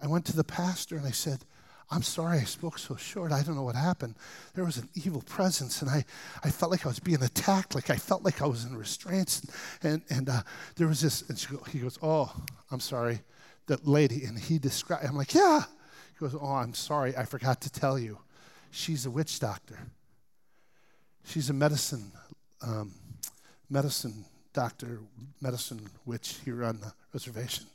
I 0.00 0.06
went 0.06 0.24
to 0.26 0.36
the 0.36 0.44
pastor 0.44 0.96
and 0.96 1.06
I 1.06 1.10
said, 1.10 1.44
I'm 1.92 2.02
sorry 2.02 2.38
I 2.38 2.44
spoke 2.44 2.78
so 2.78 2.94
short. 2.94 3.32
I 3.32 3.42
don't 3.42 3.56
know 3.56 3.64
what 3.64 3.74
happened. 3.74 4.14
There 4.54 4.64
was 4.64 4.76
an 4.76 4.88
evil 4.94 5.22
presence, 5.22 5.82
and 5.82 5.90
I, 5.90 6.04
I 6.44 6.50
felt 6.50 6.70
like 6.70 6.86
I 6.86 6.88
was 6.88 7.00
being 7.00 7.22
attacked, 7.22 7.74
like 7.74 7.90
I 7.90 7.96
felt 7.96 8.22
like 8.22 8.40
I 8.40 8.46
was 8.46 8.64
in 8.64 8.76
restraints. 8.76 9.44
And, 9.82 10.02
and 10.08 10.28
uh, 10.28 10.42
there 10.76 10.86
was 10.86 11.00
this, 11.00 11.28
and 11.28 11.46
go, 11.50 11.64
he 11.64 11.80
goes, 11.80 11.98
Oh, 12.00 12.32
I'm 12.70 12.78
sorry. 12.78 13.20
That 13.66 13.86
lady, 13.86 14.24
and 14.24 14.38
he 14.38 14.58
described, 14.58 15.04
I'm 15.04 15.16
like, 15.16 15.34
Yeah. 15.34 15.62
He 16.12 16.20
goes, 16.20 16.36
Oh, 16.40 16.54
I'm 16.54 16.74
sorry. 16.74 17.16
I 17.16 17.24
forgot 17.24 17.60
to 17.62 17.72
tell 17.72 17.98
you. 17.98 18.18
She's 18.70 19.04
a 19.04 19.10
witch 19.10 19.40
doctor. 19.40 19.78
She's 21.24 21.50
a 21.50 21.52
medicine, 21.52 22.12
um, 22.62 22.92
medicine 23.68 24.24
doctor, 24.52 25.00
medicine 25.40 25.80
witch 26.06 26.36
here 26.44 26.64
on 26.64 26.78
the 26.80 26.92
reservation. 27.12 27.66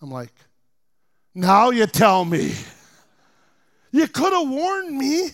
I'm 0.00 0.10
like, 0.10 0.32
now 1.34 1.68
you 1.68 1.86
tell 1.86 2.24
me. 2.24 2.54
You 3.96 4.06
could 4.06 4.34
have 4.34 4.46
warned 4.46 4.94
me. 4.94 5.30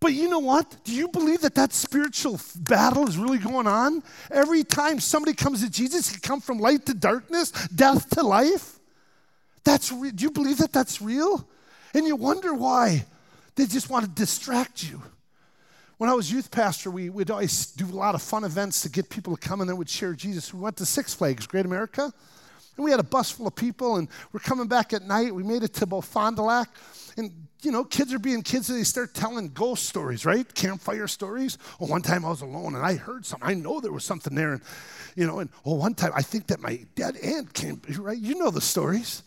But 0.00 0.14
you 0.14 0.28
know 0.28 0.40
what? 0.40 0.82
Do 0.82 0.92
you 0.92 1.06
believe 1.06 1.42
that 1.42 1.54
that 1.54 1.72
spiritual 1.72 2.40
battle 2.58 3.06
is 3.06 3.16
really 3.16 3.38
going 3.38 3.68
on? 3.68 4.02
Every 4.32 4.64
time 4.64 4.98
somebody 4.98 5.32
comes 5.32 5.62
to 5.62 5.70
Jesus, 5.70 6.08
he 6.08 6.18
come 6.18 6.40
from 6.40 6.58
light 6.58 6.86
to 6.86 6.94
darkness, 6.94 7.52
death 7.68 8.10
to 8.10 8.24
life. 8.24 8.80
That's 9.62 9.92
re- 9.92 10.10
do 10.10 10.24
you 10.24 10.32
believe 10.32 10.58
that 10.58 10.72
that's 10.72 11.00
real? 11.00 11.46
And 11.94 12.04
you 12.04 12.16
wonder 12.16 12.52
why 12.52 13.04
they 13.54 13.66
just 13.66 13.90
want 13.90 14.06
to 14.06 14.10
distract 14.10 14.82
you. 14.82 15.00
When 15.98 16.10
I 16.10 16.14
was 16.14 16.32
youth 16.32 16.50
pastor, 16.50 16.90
we 16.90 17.10
would 17.10 17.30
always 17.30 17.66
do 17.66 17.86
a 17.86 17.94
lot 17.94 18.16
of 18.16 18.22
fun 18.22 18.42
events 18.42 18.82
to 18.82 18.88
get 18.88 19.08
people 19.08 19.36
to 19.36 19.48
come 19.48 19.60
and 19.60 19.70
then 19.70 19.76
would 19.76 19.88
share 19.88 20.14
Jesus. 20.14 20.52
We 20.52 20.58
went 20.58 20.78
to 20.78 20.84
Six 20.84 21.14
Flags, 21.14 21.46
Great 21.46 21.64
America, 21.64 22.12
and 22.76 22.84
we 22.84 22.90
had 22.90 22.98
a 22.98 23.04
bus 23.04 23.30
full 23.30 23.46
of 23.46 23.54
people, 23.54 23.98
and 23.98 24.08
we're 24.32 24.40
coming 24.40 24.66
back 24.66 24.92
at 24.92 25.02
night. 25.02 25.32
We 25.32 25.44
made 25.44 25.62
it 25.62 25.74
to 25.74 25.84
about 25.84 26.06
Fond 26.06 26.34
du 26.34 26.42
Lac, 26.42 26.68
and 27.16 27.30
you 27.62 27.70
know, 27.70 27.84
kids 27.84 28.12
are 28.12 28.18
being 28.18 28.42
kids, 28.42 28.68
and 28.68 28.78
they 28.78 28.84
start 28.84 29.14
telling 29.14 29.48
ghost 29.48 29.86
stories, 29.86 30.26
right? 30.26 30.52
Campfire 30.54 31.06
stories. 31.06 31.58
Well, 31.78 31.88
one 31.88 32.02
time 32.02 32.24
I 32.24 32.28
was 32.28 32.42
alone 32.42 32.74
and 32.74 32.84
I 32.84 32.94
heard 32.94 33.24
something. 33.24 33.48
I 33.48 33.54
know 33.54 33.80
there 33.80 33.92
was 33.92 34.04
something 34.04 34.34
there, 34.34 34.54
and 34.54 34.62
you 35.14 35.26
know, 35.26 35.38
and 35.38 35.50
well, 35.64 35.76
one 35.76 35.94
time 35.94 36.12
I 36.14 36.22
think 36.22 36.48
that 36.48 36.60
my 36.60 36.84
dead 36.94 37.16
aunt 37.18 37.54
came, 37.54 37.80
right? 37.98 38.18
You 38.18 38.34
know 38.34 38.50
the 38.50 38.60
stories. 38.60 39.22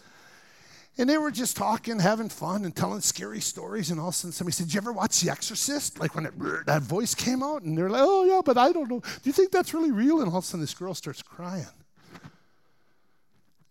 And 0.97 1.09
they 1.09 1.17
were 1.17 1.31
just 1.31 1.57
talking, 1.57 1.99
having 1.99 2.29
fun, 2.29 2.63
and 2.63 2.73
telling 2.73 3.01
scary 3.01 3.41
stories. 3.41 3.91
And 3.91 3.99
all 3.99 4.09
of 4.09 4.13
a 4.13 4.17
sudden, 4.17 4.31
somebody 4.31 4.53
said, 4.53 4.67
Did 4.67 4.75
you 4.75 4.77
ever 4.79 4.93
watch 4.93 5.19
The 5.19 5.29
Exorcist? 5.29 5.99
Like 5.99 6.15
when 6.15 6.25
it, 6.25 6.33
that 6.65 6.83
voice 6.83 7.13
came 7.13 7.43
out, 7.43 7.63
and 7.63 7.77
they're 7.77 7.89
like, 7.89 8.03
Oh, 8.03 8.23
yeah, 8.23 8.41
but 8.43 8.57
I 8.57 8.71
don't 8.71 8.89
know. 8.89 8.99
Do 8.99 9.21
you 9.23 9.33
think 9.33 9.51
that's 9.51 9.73
really 9.73 9.91
real? 9.91 10.21
And 10.21 10.31
all 10.31 10.37
of 10.37 10.45
a 10.45 10.47
sudden, 10.47 10.61
this 10.61 10.73
girl 10.73 10.93
starts 10.93 11.21
crying. 11.21 11.65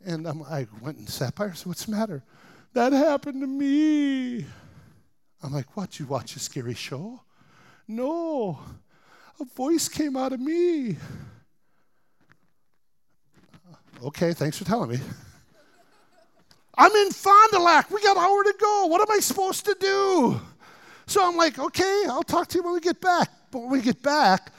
And 0.05 0.29
I 0.29 0.67
went 0.83 0.99
and 0.99 1.09
sat 1.09 1.35
by 1.35 1.49
her. 1.49 1.55
said, 1.55 1.67
What's 1.67 1.87
the 1.87 1.93
matter? 1.93 2.23
That 2.75 2.93
happened 2.93 3.41
to 3.41 3.47
me. 3.47 4.45
I'm 5.43 5.53
like, 5.53 5.77
What? 5.77 5.99
You 5.99 6.07
watch 6.07 6.37
a 6.37 6.41
scary 6.41 6.75
show? 6.75 7.23
No. 7.87 8.59
A 9.41 9.45
voice 9.45 9.89
came 9.89 10.17
out 10.17 10.33
of 10.33 10.41
me. 10.41 10.97
Okay, 14.03 14.33
thanks 14.33 14.59
for 14.59 14.65
telling 14.65 14.91
me. 14.91 14.99
I'm 16.77 16.91
in 16.93 17.11
Fond 17.13 17.51
du 17.53 17.59
Lac. 17.61 17.91
We 17.91 18.03
got 18.03 18.17
an 18.17 18.23
hour 18.25 18.43
to 18.43 18.55
go. 18.61 18.87
What 18.87 19.01
am 19.01 19.17
I 19.17 19.21
supposed 19.21 19.65
to 19.67 19.77
do? 19.79 20.41
So 21.07 21.27
I'm 21.27 21.37
like, 21.37 21.59
okay, 21.59 22.05
I'll 22.09 22.23
talk 22.25 22.49
to 22.49 22.59
you 22.59 22.65
when 22.65 22.75
we 22.75 22.81
get 22.81 23.01
back. 23.01 23.31
But 23.51 23.61
when 23.61 23.71
we 23.71 23.81
get 23.81 24.03
back, 24.03 24.53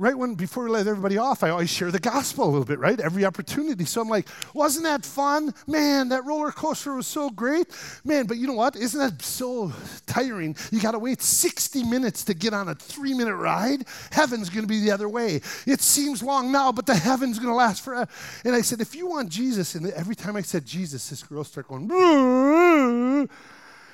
right 0.00 0.16
when 0.16 0.34
before 0.34 0.64
we 0.64 0.70
let 0.70 0.86
everybody 0.86 1.18
off, 1.18 1.44
I 1.44 1.50
always 1.50 1.68
share 1.68 1.90
the 1.90 2.00
gospel 2.00 2.44
a 2.44 2.50
little 2.50 2.64
bit, 2.64 2.78
right? 2.78 2.98
Every 2.98 3.26
opportunity. 3.26 3.84
So 3.84 4.00
I'm 4.00 4.08
like, 4.08 4.26
wasn't 4.54 4.84
that 4.84 5.04
fun? 5.04 5.54
Man, 5.66 6.08
that 6.08 6.24
roller 6.24 6.50
coaster 6.50 6.94
was 6.94 7.06
so 7.06 7.28
great. 7.28 7.66
Man, 8.02 8.26
but 8.26 8.38
you 8.38 8.46
know 8.46 8.54
what? 8.54 8.76
Isn't 8.76 8.98
that 8.98 9.22
so 9.22 9.72
tiring? 10.06 10.56
You 10.72 10.80
got 10.80 10.92
to 10.92 10.98
wait 10.98 11.20
60 11.20 11.84
minutes 11.84 12.24
to 12.24 12.34
get 12.34 12.54
on 12.54 12.68
a 12.68 12.74
three 12.74 13.12
minute 13.12 13.36
ride. 13.36 13.84
Heaven's 14.10 14.48
going 14.48 14.62
to 14.62 14.68
be 14.68 14.80
the 14.80 14.90
other 14.90 15.08
way. 15.08 15.42
It 15.66 15.82
seems 15.82 16.22
long 16.22 16.50
now, 16.50 16.72
but 16.72 16.86
the 16.86 16.94
heaven's 16.94 17.38
going 17.38 17.50
to 17.50 17.54
last 17.54 17.84
forever. 17.84 18.10
And 18.44 18.54
I 18.54 18.62
said, 18.62 18.80
if 18.80 18.94
you 18.94 19.06
want 19.06 19.28
Jesus, 19.28 19.74
and 19.74 19.90
every 19.90 20.14
time 20.14 20.34
I 20.34 20.42
said 20.42 20.64
Jesus, 20.64 21.10
this 21.10 21.22
girl 21.22 21.44
started 21.44 21.68
going, 21.68 23.28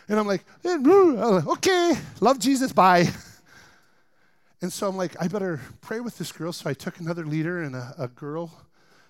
and 0.09 0.21
I'm 0.21 0.27
like, 0.27 0.45
okay, 0.64 1.95
love 2.21 2.38
Jesus, 2.38 2.73
bye. 2.73 3.09
And 4.62 4.73
so 4.73 4.88
I'm 4.88 4.97
like, 4.97 5.14
I 5.21 5.29
better 5.29 5.61
pray 5.81 6.01
with 6.01 6.19
this 6.19 6.33
girl. 6.33 6.53
So 6.53 6.71
I 6.71 6.75
took 6.75 6.99
another 6.99 7.27
leader 7.27 7.62
and 7.62 7.77
a, 7.77 7.95
a 7.99 8.09
girl, 8.09 8.53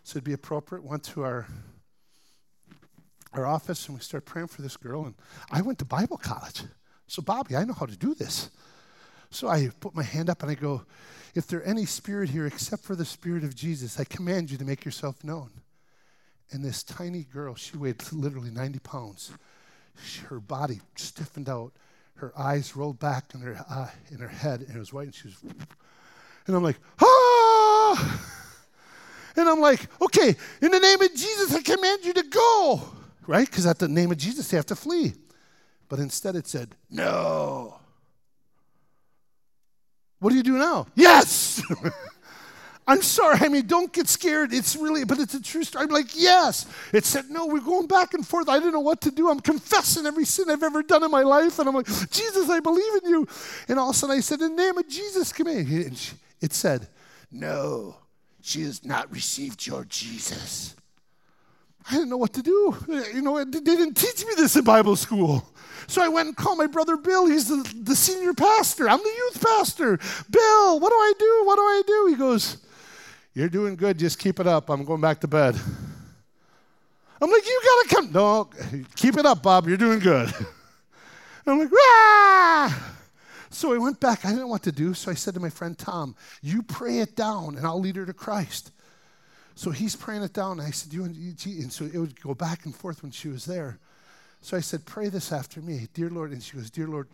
so 0.03 0.17
it'd 0.17 0.25
be 0.25 0.33
appropriate, 0.33 0.85
went 0.85 1.05
to 1.05 1.23
our 1.25 1.47
our 3.37 3.47
office 3.47 3.87
and 3.87 3.97
we 3.97 4.03
started 4.03 4.25
praying 4.27 4.49
for 4.49 4.63
this 4.63 4.77
girl. 4.77 5.05
And 5.05 5.15
I 5.51 5.61
went 5.63 5.79
to 5.81 5.85
Bible 5.85 6.17
college. 6.17 6.63
So, 7.07 7.23
Bobby, 7.23 7.55
I 7.55 7.65
know 7.65 7.75
how 7.75 7.87
to 7.87 7.97
do 7.97 8.15
this. 8.15 8.51
So 9.31 9.49
I 9.49 9.71
put 9.81 9.95
my 9.95 10.03
hand 10.03 10.31
up 10.31 10.43
and 10.43 10.51
I 10.51 10.55
go, 10.55 10.83
If 11.35 11.47
there 11.47 11.67
any 11.67 11.85
spirit 11.85 12.31
here 12.31 12.47
except 12.47 12.83
for 12.83 12.97
the 12.97 13.05
spirit 13.05 13.45
of 13.45 13.55
Jesus, 13.55 14.01
I 14.01 14.05
command 14.05 14.51
you 14.51 14.59
to 14.59 14.65
make 14.65 14.85
yourself 14.85 15.23
known. 15.23 15.51
And 16.51 16.65
this 16.65 16.83
tiny 16.83 17.25
girl, 17.25 17.55
she 17.55 17.77
weighed 17.77 18.03
literally 18.13 18.51
90 18.51 18.79
pounds. 18.81 19.33
Her 20.29 20.41
body 20.41 20.81
stiffened 20.95 21.49
out 21.49 21.73
her 22.17 22.33
eyes 22.39 22.77
rolled 22.77 22.99
back 22.99 23.33
in 23.35 23.41
her, 23.41 23.65
uh, 23.69 23.89
in 24.11 24.19
her 24.19 24.29
head, 24.29 24.61
and 24.61 24.77
it 24.77 24.79
was 24.79 24.93
white, 24.93 25.07
and 25.07 25.15
she 25.15 25.29
was, 25.29 25.37
and 26.47 26.57
I'm 26.57 26.63
like, 26.63 26.79
ah! 27.03 28.23
And 29.37 29.49
I'm 29.49 29.61
like, 29.61 29.87
okay, 30.01 30.35
in 30.63 30.71
the 30.71 30.81
name 30.81 31.03
of 31.03 31.11
Jesus, 31.11 31.55
I 31.55 31.61
command 31.61 32.05
you 32.05 32.15
to 32.15 32.23
go, 32.23 32.83
right? 33.27 33.47
Because 33.47 33.67
at 33.67 33.79
the 33.79 33.89
name 33.89 34.11
of 34.11 34.17
Jesus, 34.17 34.49
they 34.49 34.57
have 34.57 34.67
to 34.67 34.77
flee. 34.77 35.13
But 35.89 35.99
instead, 35.99 36.37
it 36.37 36.47
said, 36.47 36.75
no. 36.91 37.79
What 40.21 40.31
do 40.31 40.37
you 40.37 40.43
do 40.43 40.57
now? 40.57 40.87
Yes! 40.95 41.63
I'm 42.89 43.03
sorry. 43.03 43.39
I 43.41 43.49
mean, 43.49 43.67
don't 43.67 43.93
get 43.93 44.07
scared. 44.09 44.55
It's 44.55 44.77
really, 44.77 45.05
but 45.05 45.19
it's 45.19 45.35
a 45.35 45.43
true 45.43 45.65
story. 45.65 45.85
I'm 45.85 45.91
like, 45.91 46.15
yes. 46.15 46.67
It 46.93 47.05
said, 47.05 47.29
no, 47.29 47.47
we're 47.47 47.61
going 47.61 47.89
back 47.89 48.15
and 48.15 48.27
forth. 48.27 48.49
I 48.49 48.59
didn't 48.59 48.75
know 48.75 48.81
what 48.81 49.01
to 49.03 49.11
do. 49.11 49.29
I'm 49.29 49.41
confessing 49.41 50.07
every 50.07 50.25
sin 50.25 50.49
I've 50.51 50.63
ever 50.63 50.83
done 50.83 51.03
in 51.03 51.11
my 51.11 51.23
life. 51.23 51.59
And 51.59 51.69
I'm 51.69 51.75
like, 51.75 51.87
Jesus, 51.87 52.49
I 52.49 52.61
believe 52.61 53.03
in 53.03 53.11
you. 53.11 53.29
And 53.69 53.79
all 53.79 53.91
of 53.91 53.97
a 53.97 53.99
sudden 53.99 54.17
I 54.17 54.21
said, 54.21 54.41
in 54.41 54.55
the 54.55 54.63
name 54.63 54.79
of 54.79 54.89
Jesus, 54.89 55.33
come 55.33 55.49
in. 55.49 55.67
And 55.67 56.13
it 56.41 56.53
said, 56.53 56.87
no, 57.33 57.97
she 58.41 58.63
has 58.63 58.85
not 58.85 59.11
received 59.11 59.67
your 59.67 59.85
Jesus. 59.85 60.77
I 61.91 61.95
didn't 61.95 62.11
know 62.11 62.17
what 62.17 62.35
to 62.35 62.43
do. 62.43 62.77
You 63.13 63.23
know, 63.23 63.43
they 63.45 63.61
didn't 63.61 63.95
teach 63.95 64.25
me 64.25 64.33
this 64.37 64.55
in 64.55 64.63
Bible 64.63 64.95
school. 64.95 65.45
So 65.89 66.03
I 66.03 66.09
went 66.09 66.29
and 66.29 66.37
called 66.37 66.59
my 66.59 66.67
brother 66.67 66.97
Bill. 66.97 67.27
He's 67.27 67.49
the, 67.49 67.69
the 67.83 67.97
senior 67.97 68.33
pastor. 68.33 68.89
I'm 68.89 68.99
the 68.99 69.05
youth 69.17 69.45
pastor. 69.45 69.99
Bill, 70.31 70.81
what 70.81 70.91
do 70.91 70.97
I 70.97 71.13
do? 71.19 71.43
What 71.45 71.57
do 71.57 71.63
I 71.63 71.83
do? 71.87 72.07
He 72.11 72.17
goes, 72.17 72.59
you're 73.37 73.51
doing 73.51 73.77
good. 73.77 73.99
Just 73.99 74.19
keep 74.19 74.41
it 74.41 74.47
up. 74.47 74.71
I'm 74.71 74.83
going 74.83 75.03
back 75.03 75.21
to 75.21 75.29
bed. 75.29 75.55
I'm 77.21 77.31
like, 77.31 77.47
You 77.47 77.61
got 77.63 77.89
to 77.89 77.95
come. 77.95 78.13
No, 78.13 78.49
keep 78.97 79.19
it 79.19 79.27
up, 79.27 79.43
Bob. 79.43 79.69
You're 79.69 79.77
doing 79.77 79.99
good. 79.99 80.33
I'm 81.47 81.59
like, 81.59 81.69
ah! 81.75 82.95
So 83.51 83.75
I 83.75 83.79
went 83.79 84.01
back. 84.01 84.25
I 84.25 84.29
didn't 84.29 84.41
know 84.41 84.47
what 84.47 84.63
to 84.63 84.73
do. 84.73 84.95
So 84.95 85.11
I 85.11 85.15
said 85.15 85.35
to 85.35 85.41
my 85.41 85.51
friend 85.51 85.77
Tom, 85.77 86.17
You 86.41 86.63
pray 86.63 87.01
it 87.01 87.15
down 87.15 87.57
and 87.57 87.67
I'll 87.67 87.79
lead 87.79 87.97
her 87.97 88.07
to 88.07 88.15
Christ. 88.15 88.73
So 89.55 89.71
he's 89.71 89.95
praying 89.95 90.23
it 90.23 90.33
down. 90.33 90.59
And 90.59 90.67
I 90.67 90.71
said, 90.71 90.95
You 90.95 91.05
and 91.05 91.71
so 91.71 91.85
it 91.85 91.99
would 91.99 92.19
go 92.19 92.33
back 92.33 92.65
and 92.65 92.75
forth 92.75 93.03
when 93.03 93.13
she 93.13 93.29
was 93.29 93.45
there. 93.45 93.79
So 94.41 94.57
I 94.57 94.61
said, 94.61 94.87
Pray 94.87 95.11
this 95.11 95.31
after 95.31 95.61
me, 95.61 95.89
dear 95.93 96.09
Lord. 96.09 96.33
And 96.33 96.43
she 96.43 96.57
goes, 96.57 96.71
Dear 96.71 96.89
Lord. 96.89 97.09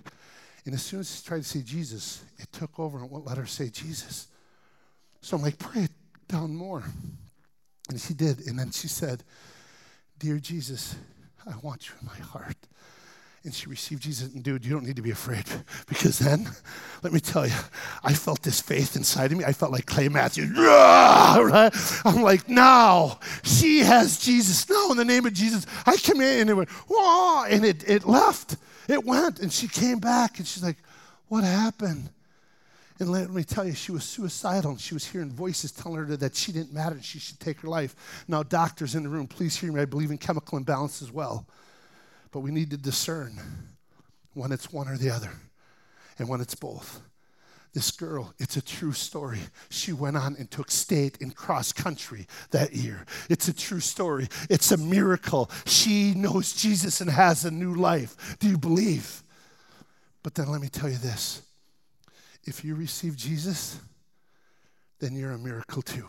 And 0.66 0.72
as 0.72 0.82
soon 0.82 1.00
as 1.00 1.16
she 1.16 1.26
tried 1.26 1.38
to 1.38 1.44
say 1.44 1.62
Jesus, 1.62 2.22
it 2.38 2.52
took 2.52 2.78
over 2.78 2.98
and 2.98 3.10
won't 3.10 3.26
let 3.26 3.38
her 3.38 3.46
say 3.46 3.70
Jesus. 3.70 4.28
So 5.20 5.36
I'm 5.36 5.42
like, 5.42 5.58
Pray 5.58 5.82
it 5.82 5.90
down 6.28 6.54
more. 6.54 6.82
And 7.88 8.00
she 8.00 8.14
did. 8.14 8.46
And 8.46 8.58
then 8.58 8.70
she 8.70 8.88
said, 8.88 9.22
Dear 10.18 10.38
Jesus, 10.38 10.94
I 11.46 11.54
want 11.62 11.88
you 11.88 11.94
in 12.00 12.06
my 12.06 12.16
heart. 12.16 12.56
And 13.44 13.52
she 13.52 13.68
received 13.68 14.02
Jesus. 14.02 14.32
And 14.32 14.44
dude, 14.44 14.64
you 14.64 14.72
don't 14.72 14.84
need 14.84 14.96
to 14.96 15.02
be 15.02 15.10
afraid 15.10 15.44
because 15.88 16.20
then, 16.20 16.48
let 17.02 17.12
me 17.12 17.18
tell 17.18 17.46
you, 17.46 17.54
I 18.04 18.14
felt 18.14 18.42
this 18.42 18.60
faith 18.60 18.94
inside 18.94 19.32
of 19.32 19.38
me. 19.38 19.44
I 19.44 19.52
felt 19.52 19.72
like 19.72 19.86
Clay 19.86 20.08
Matthews. 20.08 20.56
Right? 21.32 21.72
I'm 22.04 22.22
like, 22.22 22.48
now 22.48 23.18
she 23.42 23.80
has 23.80 24.18
Jesus. 24.18 24.68
Now, 24.68 24.90
in 24.90 24.96
the 24.96 25.04
name 25.04 25.26
of 25.26 25.32
Jesus, 25.32 25.66
I 25.86 25.96
come 25.96 26.20
in 26.20 26.40
and 26.40 26.50
it 26.50 26.54
went, 26.54 26.68
and 27.50 27.64
it, 27.64 27.88
it 27.88 28.06
left. 28.06 28.56
It 28.88 29.04
went. 29.04 29.40
And 29.40 29.52
she 29.52 29.66
came 29.66 29.98
back 29.98 30.38
and 30.38 30.46
she's 30.46 30.62
like, 30.62 30.76
what 31.28 31.42
happened? 31.42 32.10
And 33.02 33.10
let 33.10 33.30
me 33.30 33.42
tell 33.42 33.66
you, 33.66 33.74
she 33.74 33.90
was 33.90 34.04
suicidal 34.04 34.70
and 34.70 34.80
she 34.80 34.94
was 34.94 35.04
hearing 35.04 35.28
voices 35.28 35.72
telling 35.72 36.06
her 36.06 36.16
that 36.18 36.36
she 36.36 36.52
didn't 36.52 36.72
matter 36.72 36.94
and 36.94 37.04
she 37.04 37.18
should 37.18 37.40
take 37.40 37.58
her 37.62 37.68
life. 37.68 37.96
Now, 38.28 38.44
doctors 38.44 38.94
in 38.94 39.02
the 39.02 39.08
room, 39.08 39.26
please 39.26 39.56
hear 39.56 39.72
me. 39.72 39.80
I 39.80 39.86
believe 39.86 40.12
in 40.12 40.18
chemical 40.18 40.56
imbalance 40.56 41.02
as 41.02 41.10
well. 41.10 41.44
But 42.30 42.40
we 42.40 42.52
need 42.52 42.70
to 42.70 42.76
discern 42.76 43.40
when 44.34 44.52
it's 44.52 44.72
one 44.72 44.86
or 44.86 44.96
the 44.96 45.10
other 45.10 45.32
and 46.16 46.28
when 46.28 46.40
it's 46.40 46.54
both. 46.54 47.00
This 47.74 47.90
girl, 47.90 48.32
it's 48.38 48.56
a 48.56 48.62
true 48.62 48.92
story. 48.92 49.40
She 49.68 49.92
went 49.92 50.16
on 50.16 50.36
and 50.38 50.48
took 50.48 50.70
state 50.70 51.18
in 51.20 51.32
cross 51.32 51.72
country 51.72 52.28
that 52.52 52.72
year. 52.72 53.04
It's 53.28 53.48
a 53.48 53.52
true 53.52 53.80
story. 53.80 54.28
It's 54.48 54.70
a 54.70 54.76
miracle. 54.76 55.50
She 55.66 56.14
knows 56.14 56.52
Jesus 56.52 57.00
and 57.00 57.10
has 57.10 57.44
a 57.44 57.50
new 57.50 57.74
life. 57.74 58.36
Do 58.38 58.48
you 58.48 58.58
believe? 58.58 59.24
But 60.22 60.36
then 60.36 60.52
let 60.52 60.60
me 60.60 60.68
tell 60.68 60.88
you 60.88 60.98
this 60.98 61.42
if 62.44 62.64
you 62.64 62.74
receive 62.74 63.16
Jesus, 63.16 63.78
then 64.98 65.16
you're 65.16 65.32
a 65.32 65.38
miracle 65.38 65.82
too. 65.82 66.06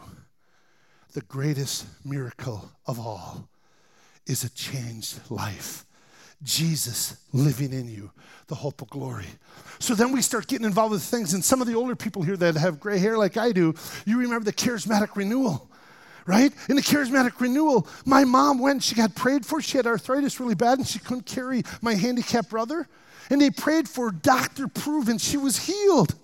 The 1.13 1.21
greatest 1.21 1.85
miracle 2.03 2.71
of 2.87 2.99
all 2.99 3.47
is 4.25 4.43
a 4.43 4.49
changed 4.49 5.19
life. 5.29 5.85
Jesus 6.41 7.17
living 7.31 7.71
in 7.71 7.87
you, 7.87 8.11
the 8.47 8.55
hope 8.55 8.81
of 8.81 8.89
glory. 8.89 9.27
So 9.79 9.95
then 9.95 10.11
we 10.11 10.21
start 10.21 10.47
getting 10.47 10.65
involved 10.65 10.91
with 10.91 11.03
things, 11.03 11.33
and 11.33 11.43
some 11.43 11.61
of 11.61 11.67
the 11.67 11.75
older 11.75 11.95
people 11.95 12.21
here 12.21 12.35
that 12.37 12.55
have 12.55 12.79
gray 12.79 12.99
hair 12.99 13.17
like 13.17 13.37
I 13.37 13.51
do, 13.51 13.73
you 14.05 14.19
remember 14.19 14.43
the 14.43 14.53
charismatic 14.53 15.15
renewal, 15.15 15.69
right? 16.25 16.51
In 16.67 16.75
the 16.75 16.81
charismatic 16.81 17.39
renewal, 17.39 17.87
my 18.05 18.25
mom 18.25 18.59
went, 18.59 18.83
she 18.83 18.95
got 18.95 19.15
prayed 19.15 19.45
for, 19.45 19.61
she 19.61 19.77
had 19.77 19.87
arthritis 19.87 20.39
really 20.39 20.55
bad, 20.55 20.79
and 20.79 20.87
she 20.87 20.99
couldn't 20.99 21.25
carry 21.25 21.63
my 21.81 21.93
handicapped 21.93 22.49
brother. 22.49 22.87
And 23.29 23.39
they 23.39 23.49
prayed 23.49 23.87
for 23.87 24.11
doctor 24.11 24.67
proven 24.67 25.17
she 25.17 25.37
was 25.37 25.57
healed. 25.57 26.15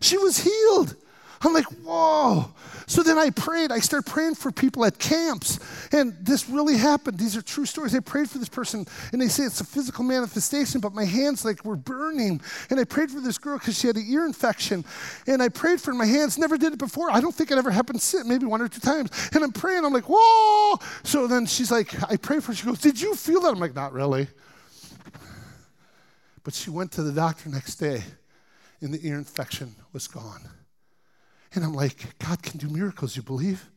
She 0.00 0.16
was 0.18 0.38
healed. 0.38 0.96
I'm 1.42 1.52
like, 1.52 1.66
whoa. 1.84 2.52
So 2.86 3.02
then 3.02 3.18
I 3.18 3.30
prayed. 3.30 3.70
I 3.70 3.78
started 3.80 4.10
praying 4.10 4.34
for 4.34 4.50
people 4.50 4.84
at 4.84 4.98
camps. 4.98 5.60
And 5.92 6.16
this 6.20 6.48
really 6.48 6.76
happened. 6.76 7.18
These 7.18 7.36
are 7.36 7.42
true 7.42 7.66
stories. 7.66 7.94
I 7.94 8.00
prayed 8.00 8.28
for 8.30 8.38
this 8.38 8.48
person, 8.48 8.86
and 9.12 9.20
they 9.20 9.28
say 9.28 9.44
it's 9.44 9.60
a 9.60 9.64
physical 9.64 10.04
manifestation, 10.04 10.80
but 10.80 10.94
my 10.94 11.04
hands 11.04 11.44
like 11.44 11.64
were 11.64 11.76
burning. 11.76 12.40
And 12.70 12.80
I 12.80 12.84
prayed 12.84 13.10
for 13.10 13.20
this 13.20 13.38
girl 13.38 13.58
because 13.58 13.78
she 13.78 13.86
had 13.86 13.96
an 13.96 14.06
ear 14.08 14.24
infection. 14.24 14.84
And 15.26 15.42
I 15.42 15.48
prayed 15.48 15.80
for 15.80 15.92
my 15.92 16.06
hands 16.06 16.38
never 16.38 16.56
did 16.56 16.72
it 16.72 16.78
before. 16.78 17.10
I 17.10 17.20
don't 17.20 17.34
think 17.34 17.50
it 17.50 17.58
ever 17.58 17.70
happened 17.70 18.00
since, 18.00 18.26
maybe 18.26 18.46
one 18.46 18.62
or 18.62 18.68
two 18.68 18.80
times. 18.80 19.10
And 19.34 19.44
I'm 19.44 19.52
praying, 19.52 19.84
I'm 19.84 19.92
like, 19.92 20.08
whoa. 20.08 20.78
So 21.04 21.26
then 21.26 21.46
she's 21.46 21.70
like, 21.70 21.94
I 22.10 22.16
pray 22.16 22.40
for 22.40 22.48
her. 22.48 22.54
She 22.54 22.66
goes, 22.66 22.80
Did 22.80 23.00
you 23.00 23.14
feel 23.14 23.40
that? 23.42 23.52
I'm 23.52 23.60
like, 23.60 23.74
not 23.74 23.92
really. 23.92 24.28
But 26.42 26.54
she 26.54 26.70
went 26.70 26.92
to 26.92 27.02
the 27.02 27.12
doctor 27.12 27.50
next 27.50 27.76
day, 27.76 28.02
and 28.80 28.92
the 28.92 29.06
ear 29.06 29.16
infection 29.16 29.74
was 29.92 30.06
gone. 30.06 30.48
And 31.54 31.64
I'm 31.64 31.74
like, 31.74 32.18
God 32.18 32.42
can 32.42 32.58
do 32.58 32.68
miracles, 32.68 33.16
you 33.16 33.22
believe? 33.22 33.70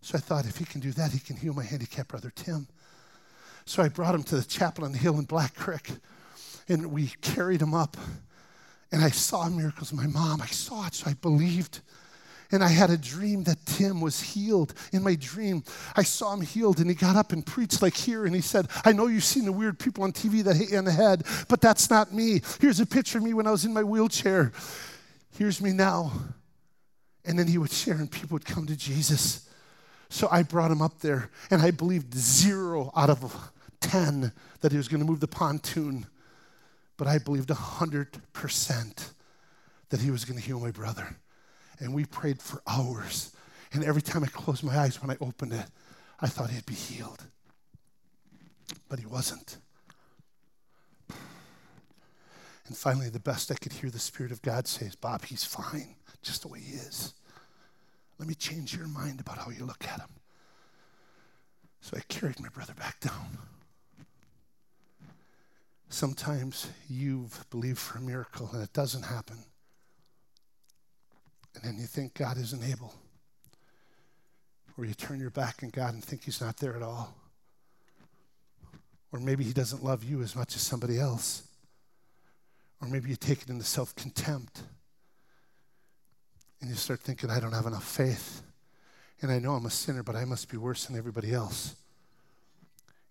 So 0.00 0.18
I 0.18 0.20
thought, 0.20 0.46
if 0.46 0.56
he 0.58 0.64
can 0.64 0.80
do 0.80 0.92
that, 0.92 1.12
he 1.12 1.18
can 1.18 1.36
heal 1.36 1.54
my 1.54 1.64
handicapped 1.64 2.08
brother 2.08 2.32
Tim. 2.34 2.66
So 3.64 3.82
I 3.82 3.88
brought 3.88 4.14
him 4.14 4.22
to 4.24 4.36
the 4.36 4.44
chapel 4.44 4.84
on 4.84 4.92
the 4.92 4.98
hill 4.98 5.18
in 5.18 5.24
Black 5.24 5.54
Creek, 5.54 5.90
and 6.68 6.92
we 6.92 7.08
carried 7.22 7.62
him 7.62 7.74
up. 7.74 7.96
And 8.92 9.02
I 9.02 9.10
saw 9.10 9.48
miracles. 9.48 9.92
My 9.92 10.06
mom, 10.06 10.40
I 10.42 10.46
saw 10.46 10.86
it, 10.86 10.94
so 10.94 11.10
I 11.10 11.14
believed. 11.14 11.80
And 12.54 12.62
I 12.62 12.68
had 12.68 12.88
a 12.88 12.96
dream 12.96 13.42
that 13.44 13.66
Tim 13.66 14.00
was 14.00 14.20
healed. 14.20 14.74
In 14.92 15.02
my 15.02 15.16
dream, 15.16 15.64
I 15.96 16.04
saw 16.04 16.32
him 16.32 16.40
healed, 16.40 16.78
and 16.78 16.88
he 16.88 16.94
got 16.94 17.16
up 17.16 17.32
and 17.32 17.44
preached 17.44 17.82
like 17.82 17.96
here. 17.96 18.26
And 18.26 18.34
he 18.34 18.40
said, 18.40 18.68
I 18.84 18.92
know 18.92 19.08
you've 19.08 19.24
seen 19.24 19.44
the 19.44 19.50
weird 19.50 19.76
people 19.76 20.04
on 20.04 20.12
TV 20.12 20.44
that 20.44 20.54
hit 20.54 20.70
you 20.70 20.78
in 20.78 20.84
the 20.84 20.92
head, 20.92 21.24
but 21.48 21.60
that's 21.60 21.90
not 21.90 22.12
me. 22.12 22.42
Here's 22.60 22.78
a 22.78 22.86
picture 22.86 23.18
of 23.18 23.24
me 23.24 23.34
when 23.34 23.48
I 23.48 23.50
was 23.50 23.64
in 23.64 23.74
my 23.74 23.82
wheelchair. 23.82 24.52
Here's 25.36 25.60
me 25.60 25.72
now. 25.72 26.12
And 27.24 27.36
then 27.36 27.48
he 27.48 27.58
would 27.58 27.72
share, 27.72 27.96
and 27.96 28.08
people 28.08 28.36
would 28.36 28.44
come 28.44 28.66
to 28.66 28.76
Jesus. 28.76 29.48
So 30.08 30.28
I 30.30 30.44
brought 30.44 30.70
him 30.70 30.80
up 30.80 31.00
there, 31.00 31.30
and 31.50 31.60
I 31.60 31.72
believed 31.72 32.14
zero 32.14 32.92
out 32.94 33.10
of 33.10 33.34
10 33.80 34.30
that 34.60 34.70
he 34.70 34.78
was 34.78 34.86
going 34.86 35.00
to 35.00 35.06
move 35.06 35.18
the 35.18 35.26
pontoon. 35.26 36.06
But 36.98 37.08
I 37.08 37.18
believed 37.18 37.48
100% 37.48 39.10
that 39.88 40.00
he 40.00 40.12
was 40.12 40.24
going 40.24 40.38
to 40.38 40.46
heal 40.46 40.60
my 40.60 40.70
brother. 40.70 41.16
And 41.80 41.94
we 41.94 42.04
prayed 42.04 42.40
for 42.40 42.62
hours. 42.66 43.32
And 43.72 43.84
every 43.84 44.02
time 44.02 44.22
I 44.24 44.28
closed 44.28 44.62
my 44.62 44.76
eyes, 44.78 45.02
when 45.02 45.10
I 45.10 45.16
opened 45.20 45.52
it, 45.52 45.66
I 46.20 46.28
thought 46.28 46.50
he'd 46.50 46.66
be 46.66 46.74
healed. 46.74 47.24
But 48.88 49.00
he 49.00 49.06
wasn't. 49.06 49.58
And 51.08 52.76
finally, 52.76 53.10
the 53.10 53.20
best 53.20 53.50
I 53.50 53.56
could 53.56 53.72
hear 53.72 53.90
the 53.90 53.98
Spirit 53.98 54.32
of 54.32 54.40
God 54.40 54.66
say 54.66 54.86
is, 54.86 54.94
Bob, 54.94 55.24
he's 55.24 55.44
fine 55.44 55.96
just 56.22 56.42
the 56.42 56.48
way 56.48 56.60
he 56.60 56.74
is. 56.74 57.14
Let 58.18 58.28
me 58.28 58.34
change 58.34 58.74
your 58.74 58.88
mind 58.88 59.20
about 59.20 59.38
how 59.38 59.50
you 59.50 59.64
look 59.64 59.84
at 59.84 60.00
him. 60.00 60.08
So 61.80 61.96
I 61.96 62.00
carried 62.08 62.40
my 62.40 62.48
brother 62.48 62.74
back 62.74 63.00
down. 63.00 63.38
Sometimes 65.90 66.68
you've 66.88 67.44
believed 67.50 67.78
for 67.78 67.98
a 67.98 68.00
miracle 68.00 68.48
and 68.52 68.62
it 68.62 68.72
doesn't 68.72 69.02
happen. 69.02 69.44
And 71.54 71.62
then 71.64 71.76
you 71.78 71.86
think 71.86 72.14
God 72.14 72.36
isn't 72.38 72.64
able. 72.64 72.94
Or 74.76 74.84
you 74.84 74.94
turn 74.94 75.20
your 75.20 75.30
back 75.30 75.62
on 75.62 75.70
God 75.70 75.94
and 75.94 76.02
think 76.02 76.24
He's 76.24 76.40
not 76.40 76.56
there 76.56 76.74
at 76.74 76.82
all. 76.82 77.14
Or 79.12 79.20
maybe 79.20 79.44
He 79.44 79.52
doesn't 79.52 79.84
love 79.84 80.02
you 80.02 80.22
as 80.22 80.34
much 80.34 80.56
as 80.56 80.62
somebody 80.62 80.98
else. 80.98 81.44
Or 82.80 82.88
maybe 82.88 83.08
you 83.08 83.16
take 83.16 83.42
it 83.42 83.48
into 83.48 83.64
self 83.64 83.94
contempt 83.94 84.62
and 86.60 86.70
you 86.70 86.76
start 86.76 87.00
thinking, 87.00 87.30
I 87.30 87.40
don't 87.40 87.52
have 87.52 87.66
enough 87.66 87.86
faith. 87.86 88.42
And 89.22 89.30
I 89.30 89.38
know 89.38 89.52
I'm 89.52 89.66
a 89.66 89.70
sinner, 89.70 90.02
but 90.02 90.16
I 90.16 90.24
must 90.24 90.50
be 90.50 90.56
worse 90.56 90.86
than 90.86 90.96
everybody 90.96 91.32
else. 91.32 91.76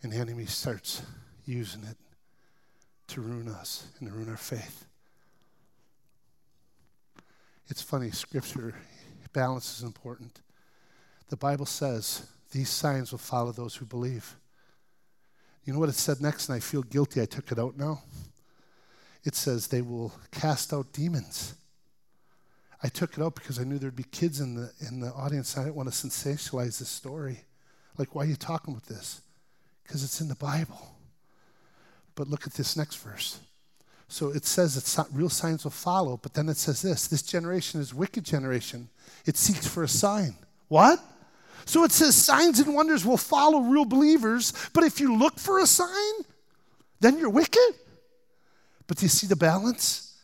And 0.02 0.12
the 0.12 0.18
enemy 0.18 0.46
starts 0.46 1.02
using 1.46 1.84
it 1.84 1.98
to 3.08 3.22
ruin 3.22 3.48
us 3.48 3.88
and 4.00 4.10
to 4.10 4.14
ruin 4.14 4.30
our 4.30 4.38
faith. 4.38 4.86
It's 7.70 7.82
funny, 7.82 8.12
scripture, 8.12 8.76
balance 9.34 9.78
is 9.78 9.84
important. 9.84 10.42
The 11.30 11.38
Bible 11.38 11.66
says 11.66 12.28
these 12.52 12.70
signs 12.70 13.12
will 13.12 13.20
follow 13.20 13.52
those 13.52 13.76
who 13.76 13.86
believe. 13.86 14.36
You 15.66 15.74
know 15.74 15.80
what 15.80 15.90
it 15.90 15.96
said 15.96 16.22
next, 16.22 16.50
and 16.50 16.56
I 16.56 16.60
feel 16.60 16.84
guilty 16.84 17.22
I 17.22 17.26
took 17.26 17.52
it 17.52 17.60
out 17.60 17.78
now? 17.78 18.04
It 19.24 19.36
says 19.36 19.68
they 19.68 19.82
will 19.82 20.14
cast 20.32 20.74
out 20.74 20.92
demons. 20.94 21.56
I 22.84 22.90
took 22.90 23.18
it 23.18 23.24
out 23.24 23.36
because 23.36 23.60
I 23.60 23.64
knew 23.64 23.80
there'd 23.80 23.96
be 23.96 24.04
kids 24.04 24.42
in 24.42 24.56
the, 24.56 24.72
in 24.88 25.00
the 25.00 25.12
audience. 25.14 25.58
I 25.58 25.64
didn't 25.64 25.76
want 25.76 25.92
to 25.92 25.96
sensationalize 25.96 26.80
this 26.80 26.90
story. 26.90 27.40
Like, 27.98 28.14
why 28.14 28.24
are 28.24 28.28
you 28.28 28.36
talking 28.36 28.74
about 28.74 28.88
this? 28.88 29.22
Because 29.84 30.04
it's 30.04 30.20
in 30.20 30.28
the 30.28 30.36
Bible. 30.36 30.96
But 32.16 32.28
look 32.28 32.46
at 32.46 32.54
this 32.54 32.76
next 32.76 32.98
verse. 32.98 33.40
So 34.08 34.30
it 34.30 34.46
says 34.46 34.76
that 34.76 35.08
real 35.12 35.30
signs 35.30 35.64
will 35.64 35.72
follow, 35.72 36.18
but 36.22 36.34
then 36.34 36.50
it 36.50 36.58
says 36.58 36.82
this 36.82 37.08
this 37.08 37.24
generation 37.24 37.82
is 37.82 37.94
wicked 37.94 38.24
generation. 38.24 38.90
It 39.26 39.38
seeks 39.38 39.68
for 39.68 39.84
a 39.84 39.88
sign. 39.88 40.36
What? 40.68 41.00
So 41.66 41.84
it 41.84 41.92
says 41.92 42.16
signs 42.16 42.60
and 42.60 42.76
wonders 42.76 43.06
will 43.06 43.18
follow 43.18 43.62
real 43.62 43.86
believers, 43.86 44.54
but 44.74 44.84
if 44.84 45.00
you 45.00 45.16
look 45.18 45.40
for 45.40 45.60
a 45.60 45.68
sign, 45.68 46.14
then 47.00 47.18
you're 47.18 47.30
wicked. 47.30 47.74
But 48.88 48.98
do 48.98 49.06
you 49.06 49.10
see 49.10 49.28
the 49.28 49.36
balance? 49.36 50.18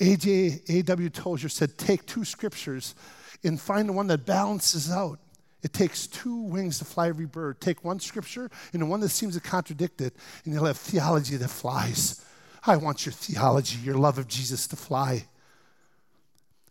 A.J. 0.00 0.62
A.W. 0.68 1.10
Tozer 1.10 1.48
said, 1.48 1.76
take 1.76 2.06
two 2.06 2.24
scriptures 2.24 2.94
and 3.42 3.60
find 3.60 3.88
the 3.88 3.92
one 3.92 4.06
that 4.06 4.24
balances 4.24 4.90
out. 4.90 5.18
It 5.62 5.72
takes 5.72 6.06
two 6.06 6.42
wings 6.42 6.78
to 6.78 6.84
fly 6.84 7.08
every 7.08 7.26
bird. 7.26 7.60
Take 7.60 7.84
one 7.84 7.98
scripture 7.98 8.48
and 8.72 8.82
the 8.82 8.86
one 8.86 9.00
that 9.00 9.08
seems 9.08 9.34
to 9.34 9.40
contradict 9.40 10.00
it, 10.00 10.14
and 10.44 10.54
you'll 10.54 10.64
have 10.66 10.76
theology 10.76 11.36
that 11.36 11.48
flies. 11.48 12.24
I 12.66 12.76
want 12.76 13.06
your 13.06 13.12
theology, 13.12 13.78
your 13.78 13.96
love 13.96 14.18
of 14.18 14.28
Jesus 14.28 14.66
to 14.68 14.76
fly. 14.76 15.26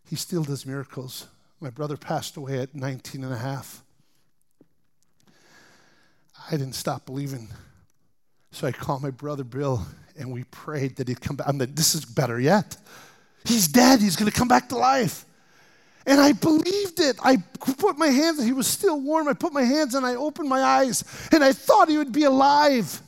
He 0.10 0.16
still 0.16 0.44
does 0.44 0.66
miracles. 0.66 1.28
My 1.60 1.70
brother 1.70 1.98
passed 1.98 2.38
away 2.38 2.60
at 2.60 2.76
19 2.76 3.24
and 3.24 3.34
a 3.34 3.38
half. 3.38 3.84
I 6.50 6.52
didn't 6.52 6.74
stop 6.74 7.06
believing. 7.06 7.50
So 8.52 8.68
I 8.68 8.72
called 8.72 9.02
my 9.02 9.10
brother 9.10 9.44
Bill 9.44 9.86
and 10.18 10.32
we 10.32 10.44
prayed 10.46 10.96
that 10.98 11.08
he'd 11.08 11.22
come 11.22 11.36
back. 11.36 11.48
I'm 11.48 11.58
like, 11.58 11.76
this 11.76 11.94
is 11.94 12.06
better 12.06 12.40
yet. 12.40 12.78
He's 13.44 13.68
dead. 13.68 14.00
He's 14.00 14.16
going 14.16 14.32
to 14.32 14.38
come 14.38 14.48
back 14.48 14.70
to 14.70 14.78
life. 14.78 15.26
And 16.06 16.22
I 16.22 16.32
believed 16.32 17.00
it. 17.00 17.18
I 17.22 17.38
put 17.60 17.98
my 17.98 18.08
hands, 18.08 18.44
he 18.44 18.54
was 18.54 18.68
still 18.68 19.02
warm. 19.02 19.28
I 19.28 19.34
put 19.34 19.52
my 19.52 19.64
hands 19.64 19.94
and 19.94 20.06
I 20.06 20.16
opened 20.16 20.48
my 20.48 20.62
eyes 20.62 21.04
and 21.34 21.44
I 21.44 21.52
thought 21.52 21.90
he 21.90 21.98
would 21.98 22.14
be 22.14 22.24
alive, 22.24 23.02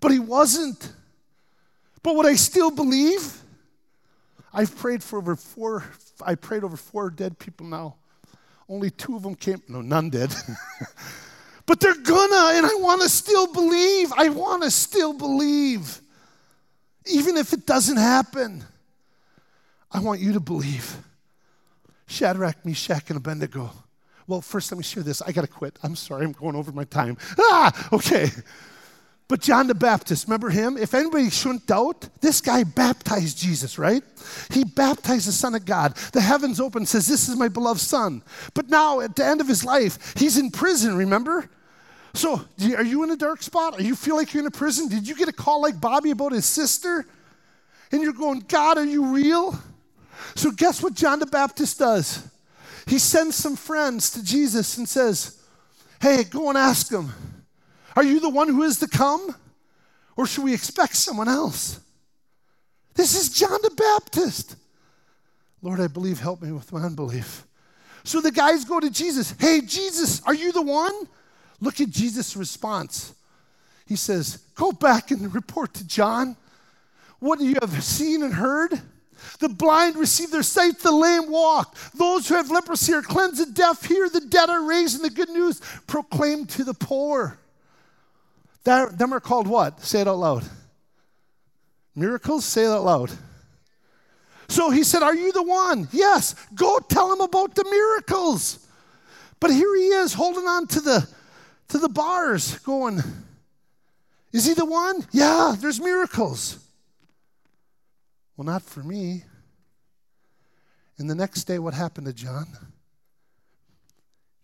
but 0.00 0.12
he 0.12 0.20
wasn't. 0.20 0.92
But 2.02 2.16
would 2.16 2.26
I 2.26 2.34
still 2.34 2.70
believe? 2.70 3.42
I've 4.52 4.76
prayed 4.76 5.02
for 5.02 5.18
over 5.18 5.36
four, 5.36 5.84
I 6.24 6.34
prayed 6.34 6.64
over 6.64 6.76
four 6.76 7.10
dead 7.10 7.38
people 7.38 7.66
now. 7.66 7.96
Only 8.68 8.90
two 8.90 9.16
of 9.16 9.22
them 9.22 9.34
came, 9.34 9.62
no, 9.68 9.80
none 9.80 10.10
did. 10.10 10.34
but 11.66 11.80
they're 11.80 11.94
gonna, 11.94 12.56
and 12.56 12.66
I 12.66 12.76
wanna 12.78 13.08
still 13.08 13.52
believe. 13.52 14.12
I 14.16 14.28
wanna 14.28 14.70
still 14.70 15.12
believe, 15.12 16.00
even 17.06 17.36
if 17.36 17.52
it 17.52 17.66
doesn't 17.66 17.96
happen. 17.96 18.64
I 19.92 20.00
want 20.00 20.20
you 20.20 20.32
to 20.34 20.40
believe. 20.40 20.96
Shadrach, 22.06 22.64
Meshach, 22.64 23.08
and 23.08 23.16
Abednego. 23.16 23.70
Well, 24.26 24.40
first 24.40 24.70
let 24.70 24.78
me 24.78 24.84
share 24.84 25.02
this. 25.02 25.22
I 25.22 25.32
got 25.32 25.40
to 25.40 25.48
quit. 25.48 25.76
I'm 25.82 25.96
sorry, 25.96 26.24
I'm 26.24 26.32
going 26.32 26.54
over 26.54 26.70
my 26.70 26.84
time. 26.84 27.16
Ah, 27.38 27.88
okay. 27.92 28.30
But 29.30 29.42
John 29.42 29.68
the 29.68 29.76
Baptist, 29.76 30.26
remember 30.26 30.50
him? 30.50 30.76
If 30.76 30.92
anybody 30.92 31.30
shouldn't 31.30 31.64
doubt, 31.64 32.08
this 32.20 32.40
guy 32.40 32.64
baptized 32.64 33.38
Jesus, 33.38 33.78
right? 33.78 34.02
He 34.50 34.64
baptized 34.64 35.28
the 35.28 35.32
Son 35.32 35.54
of 35.54 35.64
God. 35.64 35.94
The 36.12 36.20
heavens 36.20 36.58
open, 36.58 36.84
says, 36.84 37.06
This 37.06 37.28
is 37.28 37.36
my 37.36 37.46
beloved 37.46 37.80
Son. 37.80 38.22
But 38.54 38.68
now, 38.68 38.98
at 38.98 39.14
the 39.14 39.24
end 39.24 39.40
of 39.40 39.46
his 39.46 39.64
life, 39.64 40.14
he's 40.16 40.36
in 40.36 40.50
prison, 40.50 40.96
remember? 40.96 41.48
So, 42.12 42.44
are 42.76 42.82
you 42.82 43.04
in 43.04 43.12
a 43.12 43.16
dark 43.16 43.40
spot? 43.44 43.78
Are 43.78 43.84
you 43.84 43.94
feel 43.94 44.16
like 44.16 44.34
you're 44.34 44.40
in 44.40 44.48
a 44.48 44.50
prison? 44.50 44.88
Did 44.88 45.06
you 45.06 45.14
get 45.14 45.28
a 45.28 45.32
call 45.32 45.62
like 45.62 45.80
Bobby 45.80 46.10
about 46.10 46.32
his 46.32 46.44
sister? 46.44 47.06
And 47.92 48.02
you're 48.02 48.12
going, 48.12 48.44
God, 48.48 48.78
are 48.78 48.84
you 48.84 49.14
real? 49.14 49.56
So, 50.34 50.50
guess 50.50 50.82
what 50.82 50.94
John 50.94 51.20
the 51.20 51.26
Baptist 51.26 51.78
does? 51.78 52.28
He 52.84 52.98
sends 52.98 53.36
some 53.36 53.54
friends 53.54 54.10
to 54.10 54.24
Jesus 54.24 54.76
and 54.76 54.88
says, 54.88 55.40
Hey, 56.00 56.24
go 56.24 56.48
and 56.48 56.58
ask 56.58 56.90
him, 56.90 57.12
Are 57.96 58.04
you 58.04 58.20
the 58.20 58.30
one 58.30 58.48
who 58.48 58.62
is 58.62 58.78
to 58.78 58.88
come? 58.88 59.34
Or 60.16 60.26
should 60.26 60.44
we 60.44 60.54
expect 60.54 60.96
someone 60.96 61.28
else? 61.28 61.80
This 62.94 63.14
is 63.14 63.30
John 63.30 63.58
the 63.62 63.70
Baptist. 63.70 64.56
Lord, 65.62 65.80
I 65.80 65.86
believe, 65.86 66.20
help 66.20 66.42
me 66.42 66.52
with 66.52 66.72
my 66.72 66.82
unbelief. 66.82 67.46
So 68.04 68.20
the 68.20 68.30
guys 68.30 68.64
go 68.64 68.80
to 68.80 68.90
Jesus. 68.90 69.34
Hey, 69.38 69.60
Jesus, 69.60 70.22
are 70.24 70.34
you 70.34 70.52
the 70.52 70.62
one? 70.62 70.92
Look 71.60 71.80
at 71.80 71.90
Jesus' 71.90 72.36
response. 72.36 73.14
He 73.86 73.96
says, 73.96 74.38
Go 74.54 74.72
back 74.72 75.10
and 75.10 75.34
report 75.34 75.74
to 75.74 75.86
John 75.86 76.36
what 77.18 77.40
you 77.40 77.56
have 77.60 77.82
seen 77.82 78.22
and 78.22 78.32
heard. 78.32 78.80
The 79.38 79.48
blind 79.48 79.96
receive 79.96 80.30
their 80.30 80.42
sight, 80.42 80.78
the 80.78 80.92
lame 80.92 81.30
walk. 81.30 81.76
Those 81.94 82.28
who 82.28 82.34
have 82.34 82.50
leprosy 82.50 82.94
are 82.94 83.02
cleansed, 83.02 83.40
the 83.40 83.52
deaf 83.52 83.84
hear, 83.84 84.08
the 84.08 84.20
dead 84.20 84.48
are 84.48 84.64
raised, 84.66 84.96
and 84.96 85.04
the 85.04 85.14
good 85.14 85.28
news 85.28 85.60
proclaimed 85.86 86.48
to 86.50 86.64
the 86.64 86.74
poor. 86.74 87.39
That, 88.64 88.98
them 88.98 89.12
are 89.14 89.20
called 89.20 89.46
what? 89.46 89.80
Say 89.80 90.00
it 90.00 90.08
out 90.08 90.18
loud. 90.18 90.44
Miracles? 91.94 92.44
Say 92.44 92.64
it 92.64 92.70
out 92.70 92.84
loud. 92.84 93.10
So 94.48 94.70
he 94.70 94.84
said, 94.84 95.02
Are 95.02 95.14
you 95.14 95.32
the 95.32 95.42
one? 95.42 95.88
Yes. 95.92 96.34
Go 96.54 96.78
tell 96.80 97.12
him 97.12 97.20
about 97.20 97.54
the 97.54 97.64
miracles. 97.64 98.66
But 99.38 99.50
here 99.50 99.74
he 99.76 99.86
is 99.86 100.12
holding 100.12 100.46
on 100.46 100.66
to 100.68 100.80
the 100.80 101.08
to 101.68 101.78
the 101.78 101.88
bars, 101.88 102.58
going, 102.58 103.00
Is 104.32 104.44
he 104.44 104.54
the 104.54 104.64
one? 104.64 105.06
Yeah, 105.12 105.54
there's 105.58 105.80
miracles. 105.80 106.58
Well, 108.36 108.44
not 108.44 108.62
for 108.62 108.82
me. 108.82 109.24
And 110.98 111.08
the 111.08 111.14
next 111.14 111.44
day, 111.44 111.58
what 111.58 111.74
happened 111.74 112.06
to 112.06 112.12
John? 112.12 112.46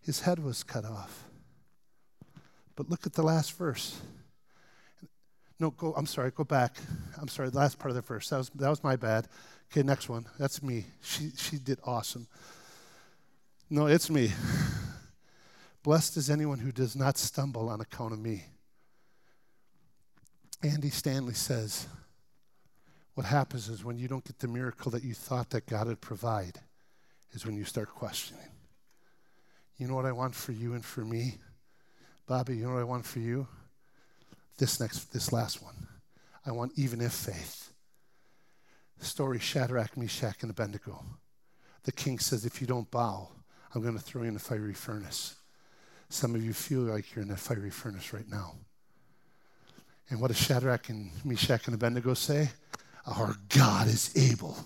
His 0.02 0.20
head 0.20 0.38
was 0.38 0.62
cut 0.62 0.84
off. 0.84 1.24
But 2.76 2.90
look 2.90 3.06
at 3.06 3.14
the 3.14 3.22
last 3.22 3.56
verse. 3.56 4.00
No, 5.58 5.70
go, 5.70 5.94
I'm 5.96 6.06
sorry, 6.06 6.30
go 6.30 6.44
back. 6.44 6.76
I'm 7.18 7.28
sorry, 7.28 7.48
the 7.48 7.56
last 7.56 7.78
part 7.78 7.90
of 7.90 7.96
the 7.96 8.02
verse. 8.02 8.28
That 8.28 8.36
was, 8.36 8.50
that 8.50 8.68
was 8.68 8.84
my 8.84 8.96
bad. 8.96 9.26
Okay, 9.72 9.82
next 9.82 10.08
one. 10.08 10.26
That's 10.38 10.62
me. 10.62 10.84
She, 11.02 11.30
she 11.36 11.56
did 11.56 11.78
awesome. 11.84 12.28
No, 13.70 13.86
it's 13.86 14.10
me. 14.10 14.32
Blessed 15.82 16.18
is 16.18 16.30
anyone 16.30 16.58
who 16.58 16.72
does 16.72 16.94
not 16.94 17.16
stumble 17.16 17.68
on 17.68 17.80
account 17.80 18.12
of 18.12 18.18
me. 18.18 18.44
Andy 20.62 20.90
Stanley 20.90 21.34
says, 21.34 21.86
what 23.14 23.26
happens 23.26 23.68
is 23.68 23.84
when 23.84 23.98
you 23.98 24.08
don't 24.08 24.24
get 24.24 24.38
the 24.38 24.48
miracle 24.48 24.90
that 24.90 25.02
you 25.02 25.14
thought 25.14 25.50
that 25.50 25.66
God 25.66 25.86
would 25.86 26.00
provide, 26.00 26.60
is 27.32 27.46
when 27.46 27.56
you 27.56 27.64
start 27.64 27.88
questioning. 27.88 28.42
You 29.78 29.88
know 29.88 29.94
what 29.94 30.06
I 30.06 30.12
want 30.12 30.34
for 30.34 30.52
you 30.52 30.74
and 30.74 30.84
for 30.84 31.04
me? 31.04 31.38
Bobby, 32.26 32.56
you 32.56 32.64
know 32.64 32.74
what 32.74 32.80
I 32.80 32.84
want 32.84 33.06
for 33.06 33.20
you? 33.20 33.46
This 34.58 34.80
next, 34.80 35.12
this 35.12 35.32
last 35.32 35.62
one. 35.62 35.86
I 36.44 36.50
want 36.50 36.72
even 36.76 37.00
if 37.00 37.12
faith. 37.12 37.72
Story 38.98 39.38
Shadrach, 39.38 39.96
Meshach, 39.96 40.42
and 40.42 40.50
Abednego. 40.50 41.04
The 41.84 41.92
king 41.92 42.18
says, 42.18 42.44
if 42.44 42.60
you 42.60 42.66
don't 42.66 42.90
bow, 42.90 43.28
I'm 43.74 43.82
going 43.82 43.96
to 43.96 44.02
throw 44.02 44.22
you 44.22 44.28
in 44.28 44.36
a 44.36 44.40
fiery 44.40 44.74
furnace. 44.74 45.36
Some 46.08 46.34
of 46.34 46.44
you 46.44 46.52
feel 46.52 46.80
like 46.80 47.14
you're 47.14 47.24
in 47.24 47.30
a 47.30 47.36
fiery 47.36 47.70
furnace 47.70 48.12
right 48.12 48.28
now. 48.28 48.54
And 50.08 50.20
what 50.20 50.28
does 50.28 50.38
Shadrach 50.38 50.88
and 50.88 51.10
Meshach 51.24 51.66
and 51.66 51.74
Abednego 51.74 52.14
say? 52.14 52.50
Our 53.06 53.36
God 53.48 53.88
is 53.88 54.12
able 54.16 54.56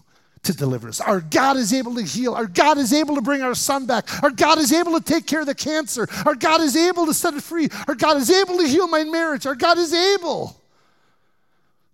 to 0.43 0.53
deliver 0.55 0.89
us. 0.89 1.01
Our 1.01 1.21
God 1.21 1.57
is 1.57 1.73
able 1.73 1.95
to 1.97 2.03
heal. 2.03 2.35
Our 2.35 2.47
God 2.47 2.79
is 2.79 2.93
able 2.93 3.15
to 3.17 3.21
bring 3.21 3.43
our 3.43 3.55
son 3.55 3.87
back. 3.87 4.23
Our 4.23 4.31
God 4.31 4.59
is 4.59 4.73
able 4.73 4.99
to 4.99 5.05
take 5.05 5.27
care 5.27 5.41
of 5.41 5.47
the 5.47 5.55
cancer. 5.55 6.09
Our 6.25 6.35
God 6.35 6.61
is 6.61 6.77
able 6.77 7.07
to 7.07 7.15
set 7.15 7.35
it 7.35 7.43
free. 7.43 7.69
Our 7.87 7.95
God 7.95 8.17
is 8.17 8.31
able 8.31 8.57
to 8.59 8.67
heal 8.67 8.89
my 8.89 9.05
marriage. 9.05 9.47
Our 9.47 9.55
God 9.55 9.79
is 9.79 9.93
able. 9.93 10.57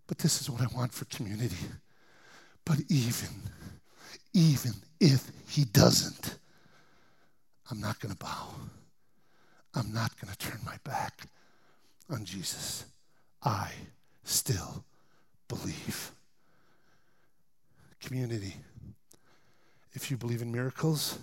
But 0.06 0.18
this 0.18 0.40
is 0.40 0.48
what 0.48 0.60
I 0.60 0.66
want 0.76 0.92
for 0.92 1.04
community. 1.06 1.56
But 2.64 2.78
even, 2.88 3.28
even 4.32 4.72
if 5.00 5.28
he 5.48 5.64
doesn't, 5.64 6.38
I'm 7.70 7.80
not 7.80 7.98
going 7.98 8.12
to 8.12 8.18
bow. 8.18 8.48
I'm 9.74 9.92
not 9.92 10.12
going 10.20 10.32
to 10.32 10.38
turn 10.38 10.60
my 10.64 10.76
back 10.84 11.22
on 12.08 12.24
Jesus. 12.24 12.84
I 13.42 13.70
still 14.24 14.84
believe 15.48 16.12
community. 18.06 18.54
If 19.92 20.10
you 20.10 20.16
believe 20.16 20.40
in 20.40 20.52
miracles, 20.52 21.18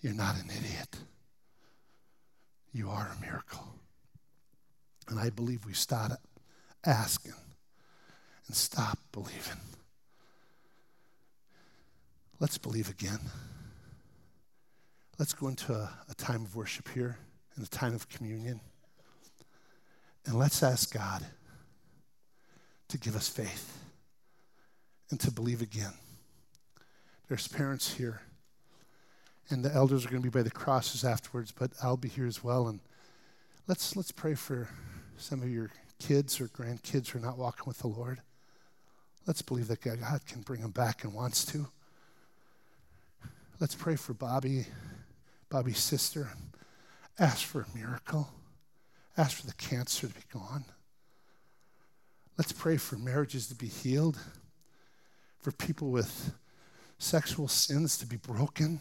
you're 0.00 0.14
not 0.14 0.36
an 0.36 0.48
idiot. 0.48 0.96
You 2.72 2.88
are 2.88 3.10
a 3.16 3.20
miracle. 3.20 3.66
And 5.08 5.18
I 5.18 5.30
believe 5.30 5.66
we 5.66 5.72
start 5.72 6.12
asking 6.86 7.34
and 8.46 8.54
stop 8.54 8.98
believing. 9.10 9.60
Let's 12.38 12.56
believe 12.56 12.88
again. 12.88 13.18
Let's 15.18 15.32
go 15.32 15.48
into 15.48 15.74
a, 15.74 15.90
a 16.08 16.14
time 16.14 16.44
of 16.44 16.54
worship 16.54 16.88
here 16.88 17.18
and 17.56 17.66
a 17.66 17.68
time 17.68 17.94
of 17.94 18.08
communion. 18.08 18.60
And 20.26 20.38
let's 20.38 20.62
ask 20.62 20.94
God 20.94 21.26
to 22.88 22.98
give 22.98 23.16
us 23.16 23.28
faith 23.28 23.79
and 25.10 25.18
to 25.20 25.30
believe 25.30 25.62
again. 25.62 25.92
There's 27.28 27.48
parents 27.48 27.94
here, 27.94 28.22
and 29.50 29.64
the 29.64 29.72
elders 29.72 30.04
are 30.04 30.08
going 30.08 30.22
to 30.22 30.30
be 30.30 30.38
by 30.38 30.42
the 30.42 30.50
crosses 30.50 31.04
afterwards, 31.04 31.52
but 31.52 31.72
I'll 31.82 31.96
be 31.96 32.08
here 32.08 32.26
as 32.26 32.42
well. 32.42 32.68
And 32.68 32.80
let's 33.66 33.94
let's 33.96 34.12
pray 34.12 34.34
for 34.34 34.68
some 35.16 35.42
of 35.42 35.50
your 35.50 35.70
kids 35.98 36.40
or 36.40 36.48
grandkids 36.48 37.08
who 37.08 37.18
are 37.18 37.22
not 37.22 37.38
walking 37.38 37.64
with 37.66 37.78
the 37.78 37.88
Lord. 37.88 38.20
Let's 39.26 39.42
believe 39.42 39.68
that 39.68 39.82
God 39.82 39.98
can 40.26 40.40
bring 40.40 40.62
them 40.62 40.70
back 40.70 41.04
and 41.04 41.14
wants 41.14 41.44
to. 41.46 41.68
Let's 43.60 43.74
pray 43.74 43.96
for 43.96 44.14
Bobby, 44.14 44.66
Bobby's 45.50 45.78
sister, 45.78 46.30
ask 47.18 47.46
for 47.46 47.60
a 47.60 47.78
miracle. 47.78 48.30
Ask 49.16 49.36
for 49.38 49.46
the 49.46 49.54
cancer 49.54 50.08
to 50.08 50.14
be 50.14 50.20
gone. 50.32 50.64
Let's 52.38 52.52
pray 52.52 52.78
for 52.78 52.96
marriages 52.96 53.48
to 53.48 53.54
be 53.54 53.66
healed 53.66 54.18
for 55.40 55.52
people 55.52 55.90
with 55.90 56.32
sexual 56.98 57.48
sins 57.48 57.96
to 57.98 58.06
be 58.06 58.16
broken. 58.16 58.80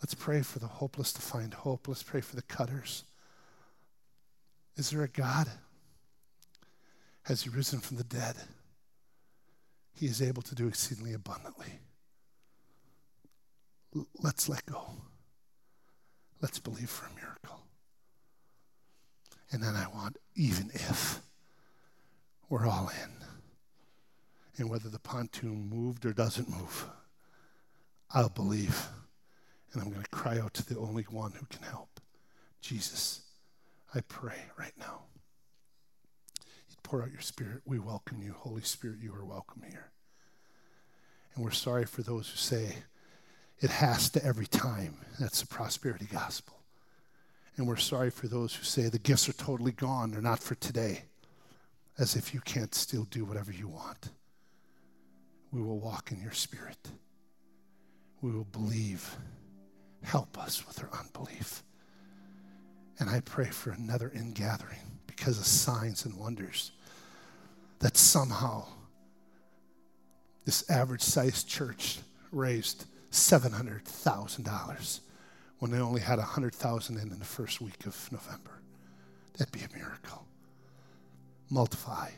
Let's 0.00 0.14
pray 0.14 0.42
for 0.42 0.58
the 0.58 0.66
hopeless 0.66 1.12
to 1.14 1.22
find 1.22 1.54
hope. 1.54 1.88
Let's 1.88 2.02
pray 2.02 2.20
for 2.20 2.36
the 2.36 2.42
cutters. 2.42 3.04
Is 4.76 4.90
there 4.90 5.02
a 5.02 5.08
God? 5.08 5.48
Has 7.22 7.42
He 7.42 7.50
risen 7.50 7.80
from 7.80 7.96
the 7.96 8.04
dead? 8.04 8.36
He 9.94 10.06
is 10.06 10.22
able 10.22 10.42
to 10.42 10.54
do 10.54 10.68
exceedingly 10.68 11.12
abundantly. 11.12 11.80
L- 13.94 14.06
let's 14.22 14.48
let 14.48 14.64
go. 14.66 14.92
Let's 16.40 16.60
believe 16.60 16.90
for 16.90 17.06
a 17.06 17.14
miracle. 17.14 17.60
And 19.50 19.62
then 19.62 19.74
I 19.74 19.88
want, 19.88 20.18
even 20.36 20.70
if 20.72 21.20
we're 22.48 22.66
all 22.66 22.90
in 23.02 23.17
and 24.58 24.68
whether 24.68 24.88
the 24.88 24.98
pontoon 24.98 25.68
moved 25.70 26.04
or 26.04 26.12
doesn't 26.12 26.48
move, 26.48 26.86
I'll 28.10 28.28
believe. 28.28 28.88
And 29.72 29.82
I'm 29.82 29.90
going 29.90 30.02
to 30.02 30.10
cry 30.10 30.38
out 30.38 30.54
to 30.54 30.66
the 30.66 30.78
only 30.80 31.04
one 31.04 31.32
who 31.32 31.46
can 31.46 31.62
help 31.62 32.00
Jesus. 32.60 33.20
I 33.94 34.00
pray 34.00 34.38
right 34.58 34.72
now. 34.78 35.02
You'd 36.68 36.82
pour 36.82 37.02
out 37.02 37.12
your 37.12 37.20
spirit. 37.20 37.62
We 37.64 37.78
welcome 37.78 38.20
you. 38.22 38.34
Holy 38.36 38.62
Spirit, 38.62 38.98
you 39.00 39.14
are 39.14 39.24
welcome 39.24 39.62
here. 39.68 39.90
And 41.34 41.44
we're 41.44 41.50
sorry 41.52 41.84
for 41.84 42.02
those 42.02 42.28
who 42.28 42.36
say 42.36 42.74
it 43.60 43.70
has 43.70 44.10
to 44.10 44.24
every 44.24 44.46
time. 44.46 44.96
That's 45.20 45.40
the 45.40 45.46
prosperity 45.46 46.08
gospel. 46.10 46.56
And 47.56 47.66
we're 47.66 47.76
sorry 47.76 48.10
for 48.10 48.26
those 48.26 48.54
who 48.54 48.64
say 48.64 48.88
the 48.88 48.98
gifts 48.98 49.28
are 49.28 49.32
totally 49.34 49.72
gone, 49.72 50.10
they're 50.10 50.20
not 50.20 50.38
for 50.38 50.54
today, 50.54 51.02
as 51.98 52.16
if 52.16 52.32
you 52.32 52.40
can't 52.40 52.74
still 52.74 53.04
do 53.04 53.24
whatever 53.24 53.52
you 53.52 53.68
want 53.68 54.10
we 55.52 55.62
will 55.62 55.78
walk 55.78 56.12
in 56.12 56.20
your 56.20 56.32
spirit. 56.32 56.78
We 58.20 58.30
will 58.30 58.44
believe. 58.44 59.16
Help 60.02 60.38
us 60.38 60.66
with 60.66 60.82
our 60.82 60.90
unbelief. 61.00 61.62
And 62.98 63.08
I 63.08 63.20
pray 63.20 63.46
for 63.46 63.70
another 63.70 64.12
ingathering 64.14 65.00
because 65.06 65.38
of 65.38 65.46
signs 65.46 66.04
and 66.04 66.18
wonders 66.18 66.72
that 67.78 67.96
somehow 67.96 68.64
this 70.44 70.68
average 70.70 71.02
sized 71.02 71.48
church 71.48 71.98
raised 72.32 72.86
$700,000 73.10 75.00
when 75.58 75.70
they 75.70 75.78
only 75.78 76.00
had 76.00 76.18
100,000 76.18 76.96
in 76.96 77.12
in 77.12 77.18
the 77.18 77.24
first 77.24 77.60
week 77.60 77.86
of 77.86 78.12
November. 78.12 78.60
That'd 79.36 79.52
be 79.52 79.60
a 79.60 79.76
miracle. 79.76 80.26
Multiply 81.50 82.10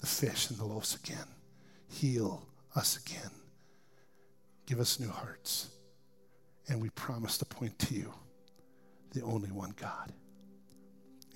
the 0.00 0.06
fish 0.06 0.50
and 0.50 0.58
the 0.58 0.64
loaves 0.64 0.96
again 0.96 1.26
heal 1.90 2.46
us 2.74 2.98
again. 3.04 3.30
Give 4.66 4.80
us 4.80 5.00
new 5.00 5.10
hearts. 5.10 5.68
And 6.68 6.80
we 6.80 6.90
promise 6.90 7.36
to 7.38 7.44
point 7.44 7.78
to 7.80 7.94
you, 7.94 8.12
the 9.12 9.22
only 9.22 9.50
one 9.50 9.74
God. 9.76 10.12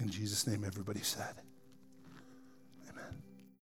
In 0.00 0.08
Jesus' 0.08 0.46
name, 0.46 0.64
everybody 0.64 1.00
said. 1.00 1.34